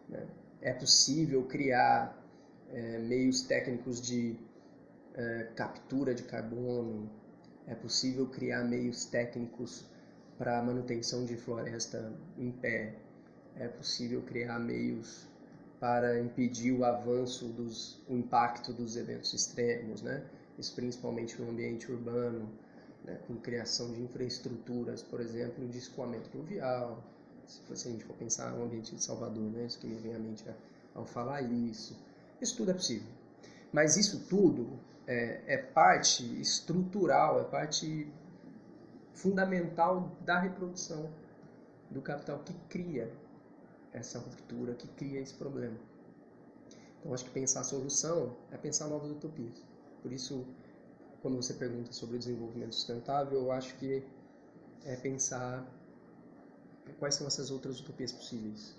Né? 0.09 0.27
É 0.61 0.73
possível 0.73 1.45
criar 1.45 2.17
é, 2.71 2.99
meios 2.99 3.43
técnicos 3.43 4.01
de 4.01 4.37
é, 5.15 5.49
captura 5.57 6.15
de 6.15 6.23
carbono, 6.23 7.11
é 7.67 7.75
possível 7.75 8.27
criar 8.27 8.65
meios 8.65 9.05
técnicos 9.05 9.85
para 10.39 10.63
manutenção 10.63 11.25
de 11.25 11.37
floresta 11.37 12.13
em 12.37 12.51
pé, 12.51 12.95
é 13.57 13.67
possível 13.67 14.23
criar 14.23 14.59
meios 14.59 15.29
para 15.81 16.21
impedir 16.21 16.73
o 16.73 16.85
avanço 16.85 17.49
dos, 17.49 18.01
o 18.09 18.17
impacto 18.17 18.73
dos 18.73 18.97
eventos 18.97 19.33
extremos, 19.33 20.03
né? 20.03 20.25
Isso 20.59 20.75
principalmente 20.75 21.41
no 21.41 21.51
ambiente 21.51 21.91
urbano, 21.91 22.51
né? 23.05 23.19
com 23.27 23.37
criação 23.37 23.93
de 23.93 24.03
infraestruturas, 24.03 25.03
por 25.03 25.21
exemplo, 25.21 25.67
de 25.69 25.79
escoamento 25.79 26.29
pluvial. 26.31 27.03
Se, 27.47 27.89
a 27.89 27.91
gente 27.91 28.05
for 28.05 28.17
pensar 28.17 28.51
no 28.53 28.65
ambiente 28.65 28.95
de 28.95 29.03
Salvador, 29.03 29.45
né? 29.45 29.65
Isso 29.65 29.79
que 29.79 29.87
me 29.87 29.97
vem 29.97 30.15
à 30.15 30.19
mente 30.19 30.45
ao 30.95 31.07
falar 31.07 31.41
isso. 31.43 31.97
Isso 32.41 32.57
tudo 32.57 32.73
é 32.73 32.75
possível. 32.75 33.09
Mas 33.73 33.97
isso 33.97 34.27
tudo 34.29 34.79
é, 35.07 35.41
é 35.47 35.57
parte 35.57 36.25
estrutural, 36.41 37.41
é 37.41 37.45
parte 37.45 38.07
fundamental 39.15 40.17
da 40.21 40.39
reprodução 40.39 41.11
do 41.91 42.03
capital 42.03 42.39
que 42.41 42.53
cria 42.69 43.11
essa 43.93 44.19
ruptura, 44.19 44.75
que 44.75 44.87
cria 44.89 45.21
esse 45.21 45.35
problema. 45.35 45.77
Então, 47.01 47.15
acho 47.15 47.25
que 47.25 47.31
pensar 47.31 47.61
a 47.61 47.65
solução 47.65 48.37
é 48.51 48.57
pensar 48.57 48.89
novas 48.89 49.11
utopias. 49.11 49.68
Por 50.09 50.15
isso, 50.15 50.43
quando 51.21 51.37
você 51.37 51.53
pergunta 51.53 51.93
sobre 51.93 52.17
o 52.17 52.19
desenvolvimento 52.19 52.75
sustentável, 52.75 53.43
eu 53.43 53.53
acho 53.53 53.77
que 53.77 54.03
é 54.87 54.97
pensar 54.97 55.71
quais 56.99 57.15
são 57.15 57.27
essas 57.27 57.51
outras 57.51 57.79
utopias 57.79 58.11
possíveis, 58.11 58.75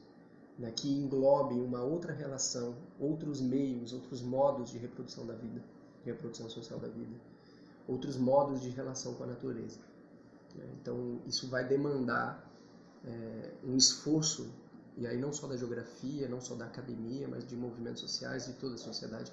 né, 0.58 0.72
que 0.72 0.90
englobem 0.92 1.62
uma 1.62 1.84
outra 1.84 2.12
relação, 2.14 2.76
outros 3.00 3.40
meios, 3.42 3.94
outros 3.94 4.24
modos 4.24 4.72
de 4.72 4.80
reprodução 4.80 5.24
da 5.28 5.36
vida 5.36 5.64
reprodução 6.04 6.50
social 6.50 6.80
da 6.80 6.88
vida, 6.88 7.16
outros 7.88 8.18
modos 8.18 8.62
de 8.62 8.70
relação 8.70 9.14
com 9.14 9.26
a 9.26 9.28
natureza. 9.28 9.78
Né? 10.56 10.66
Então, 10.82 11.22
isso 11.28 11.48
vai 11.48 11.64
demandar 11.68 12.44
é, 13.06 13.52
um 13.64 13.78
esforço, 13.78 14.50
e 14.98 15.06
aí 15.06 15.20
não 15.20 15.32
só 15.32 15.46
da 15.46 15.56
geografia, 15.56 16.28
não 16.28 16.42
só 16.42 16.56
da 16.56 16.66
academia, 16.66 17.28
mas 17.28 17.46
de 17.46 17.56
movimentos 17.56 18.02
sociais, 18.02 18.48
de 18.48 18.54
toda 18.54 18.74
a 18.74 18.78
sociedade, 18.80 19.32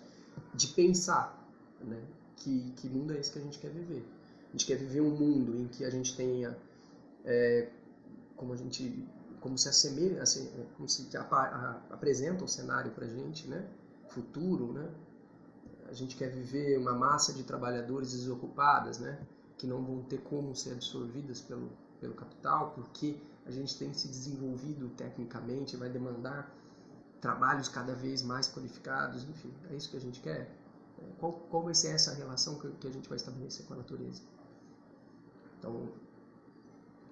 de 0.52 0.66
pensar 0.68 1.45
né? 1.80 2.02
que, 2.36 2.72
que 2.76 2.88
mundo 2.88 3.12
é 3.12 3.18
esse 3.18 3.32
que 3.32 3.38
a 3.38 3.42
gente 3.42 3.58
quer 3.58 3.70
viver. 3.70 4.06
A 4.48 4.52
gente 4.52 4.66
quer 4.66 4.76
viver 4.76 5.00
um 5.00 5.10
mundo 5.10 5.56
em 5.56 5.68
que 5.68 5.84
a 5.84 5.90
gente 5.90 6.16
tenha, 6.16 6.56
é, 7.24 7.68
como 8.36 8.52
a 8.52 8.56
gente, 8.56 9.06
como 9.40 9.56
se 9.58 9.68
assemelha, 9.68 10.22
assim, 10.22 10.50
como 10.76 10.88
se 10.88 11.08
apresenta 11.90 12.44
o 12.44 12.48
cenário 12.48 12.92
para 12.92 13.06
a 13.06 13.08
gente, 13.08 13.48
né? 13.48 13.68
futuro, 14.08 14.72
né? 14.72 14.88
a 15.88 15.92
gente 15.92 16.16
quer 16.16 16.28
viver 16.28 16.78
uma 16.78 16.92
massa 16.92 17.32
de 17.32 17.42
trabalhadores 17.44 18.12
desocupadas, 18.12 18.98
né, 18.98 19.18
que 19.56 19.66
não 19.66 19.82
vão 19.82 20.02
ter 20.02 20.18
como 20.18 20.54
ser 20.54 20.72
absorvidas 20.72 21.40
pelo, 21.40 21.70
pelo 22.00 22.14
capital, 22.14 22.72
porque 22.72 23.16
a 23.44 23.50
gente 23.50 23.76
tem 23.78 23.92
se 23.94 24.08
desenvolvido 24.08 24.88
tecnicamente, 24.96 25.76
vai 25.76 25.88
demandar 25.88 26.52
trabalhos 27.20 27.68
cada 27.68 27.94
vez 27.94 28.22
mais 28.22 28.48
qualificados, 28.48 29.24
enfim, 29.24 29.52
é 29.70 29.76
isso 29.76 29.90
que 29.90 29.96
a 29.96 30.00
gente 30.00 30.20
quer. 30.20 30.50
Qual, 31.18 31.32
qual 31.32 31.62
vai 31.62 31.74
ser 31.74 31.88
essa 31.88 32.14
relação 32.14 32.58
que, 32.58 32.70
que 32.72 32.88
a 32.88 32.90
gente 32.90 33.08
vai 33.08 33.16
estabelecer 33.16 33.66
com 33.66 33.74
a 33.74 33.76
natureza? 33.78 34.22
Então, 35.58 35.88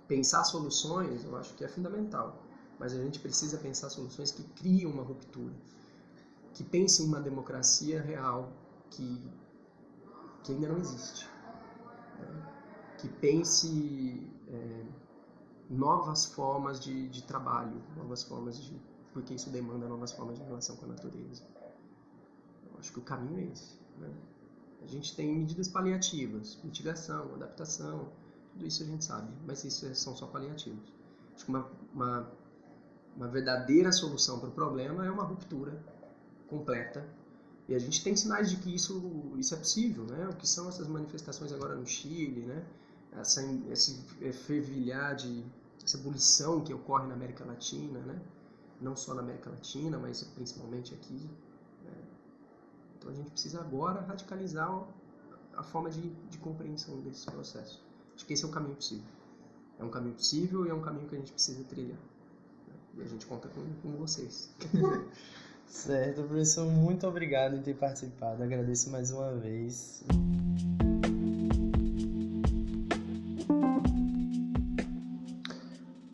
pensar 0.06 0.44
soluções 0.44 1.24
eu 1.24 1.36
acho 1.36 1.54
que 1.54 1.64
é 1.64 1.68
fundamental, 1.68 2.42
mas 2.78 2.92
a 2.92 3.02
gente 3.02 3.18
precisa 3.18 3.58
pensar 3.58 3.88
soluções 3.90 4.30
que 4.30 4.42
criem 4.42 4.86
uma 4.86 5.02
ruptura, 5.02 5.54
que 6.52 6.62
pensem 6.62 7.06
uma 7.06 7.20
democracia 7.20 8.00
real, 8.02 8.52
que, 8.90 9.30
que 10.42 10.52
ainda 10.52 10.68
não 10.68 10.78
existe. 10.78 11.26
Né? 12.18 12.54
que 13.04 13.08
pense 13.08 14.30
é, 14.48 14.84
novas 15.68 16.24
formas 16.24 16.80
de, 16.80 17.08
de 17.08 17.22
trabalho, 17.22 17.82
novas 17.96 18.22
formas 18.22 18.62
de. 18.62 18.80
porque 19.12 19.34
isso 19.34 19.50
demanda 19.50 19.86
novas 19.86 20.12
formas 20.12 20.38
de 20.38 20.44
relação 20.44 20.76
com 20.76 20.86
a 20.86 20.88
natureza. 20.88 21.42
Acho 22.84 22.92
que 22.92 22.98
o 22.98 23.02
caminho 23.02 23.38
é 23.38 23.50
esse. 23.50 23.78
Né? 23.98 24.10
A 24.82 24.86
gente 24.86 25.16
tem 25.16 25.34
medidas 25.34 25.68
paliativas, 25.68 26.58
mitigação, 26.62 27.34
adaptação, 27.34 28.12
tudo 28.52 28.66
isso 28.66 28.82
a 28.82 28.86
gente 28.86 29.02
sabe, 29.06 29.32
mas 29.46 29.64
isso 29.64 29.92
são 29.94 30.14
só 30.14 30.26
paliativos. 30.26 30.92
Acho 31.34 31.46
que 31.46 31.50
uma, 31.50 31.66
uma, 31.94 32.30
uma 33.16 33.28
verdadeira 33.28 33.90
solução 33.90 34.38
para 34.38 34.50
o 34.50 34.52
problema 34.52 35.06
é 35.06 35.10
uma 35.10 35.24
ruptura 35.24 35.82
completa. 36.46 37.08
E 37.66 37.74
a 37.74 37.78
gente 37.78 38.04
tem 38.04 38.14
sinais 38.14 38.50
de 38.50 38.58
que 38.58 38.74
isso, 38.74 39.32
isso 39.38 39.54
é 39.54 39.56
possível, 39.56 40.04
né? 40.04 40.28
O 40.28 40.36
que 40.36 40.46
são 40.46 40.68
essas 40.68 40.86
manifestações 40.86 41.54
agora 41.54 41.74
no 41.74 41.86
Chile, 41.86 42.42
né? 42.42 42.66
Essa, 43.18 43.42
esse 43.70 43.98
fervilhar 44.44 45.16
de 45.16 45.42
essa 45.82 45.96
ebulição 45.96 46.60
que 46.62 46.74
ocorre 46.74 47.06
na 47.06 47.14
América 47.14 47.46
Latina, 47.46 48.00
né? 48.00 48.20
Não 48.78 48.94
só 48.94 49.14
na 49.14 49.22
América 49.22 49.48
Latina, 49.48 49.98
mas 49.98 50.22
principalmente 50.22 50.92
aqui. 50.92 51.30
Então 53.04 53.12
a 53.12 53.16
gente 53.16 53.30
precisa 53.32 53.60
agora 53.60 54.00
radicalizar 54.00 54.82
a 55.54 55.62
forma 55.62 55.90
de, 55.90 56.00
de 56.30 56.38
compreensão 56.38 56.98
desse 57.02 57.26
processo. 57.26 57.84
Acho 58.16 58.24
que 58.24 58.32
esse 58.32 58.44
é 58.44 58.48
um 58.48 58.50
caminho 58.50 58.74
possível. 58.74 59.04
É 59.78 59.84
um 59.84 59.90
caminho 59.90 60.14
possível 60.14 60.64
e 60.64 60.70
é 60.70 60.74
um 60.74 60.80
caminho 60.80 61.06
que 61.06 61.14
a 61.14 61.18
gente 61.18 61.32
precisa 61.32 61.62
trilhar. 61.64 61.98
E 62.96 63.02
a 63.02 63.06
gente 63.06 63.26
conta 63.26 63.48
com, 63.48 63.62
com 63.82 63.98
vocês. 63.98 64.48
certo, 65.66 66.22
professor, 66.22 66.64
muito 66.64 67.06
obrigado 67.06 67.56
em 67.56 67.62
ter 67.62 67.74
participado. 67.74 68.42
Agradeço 68.42 68.88
mais 68.88 69.10
uma 69.10 69.34
vez. 69.34 70.02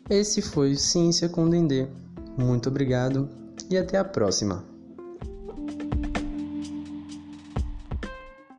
Esse 0.09 0.41
foi 0.41 0.75
Ciência 0.75 1.29
com 1.29 1.49
Dendê. 1.49 1.87
Muito 2.37 2.67
obrigado 2.67 3.29
e 3.69 3.77
até 3.77 3.97
a 3.97 4.03
próxima. 4.03 4.70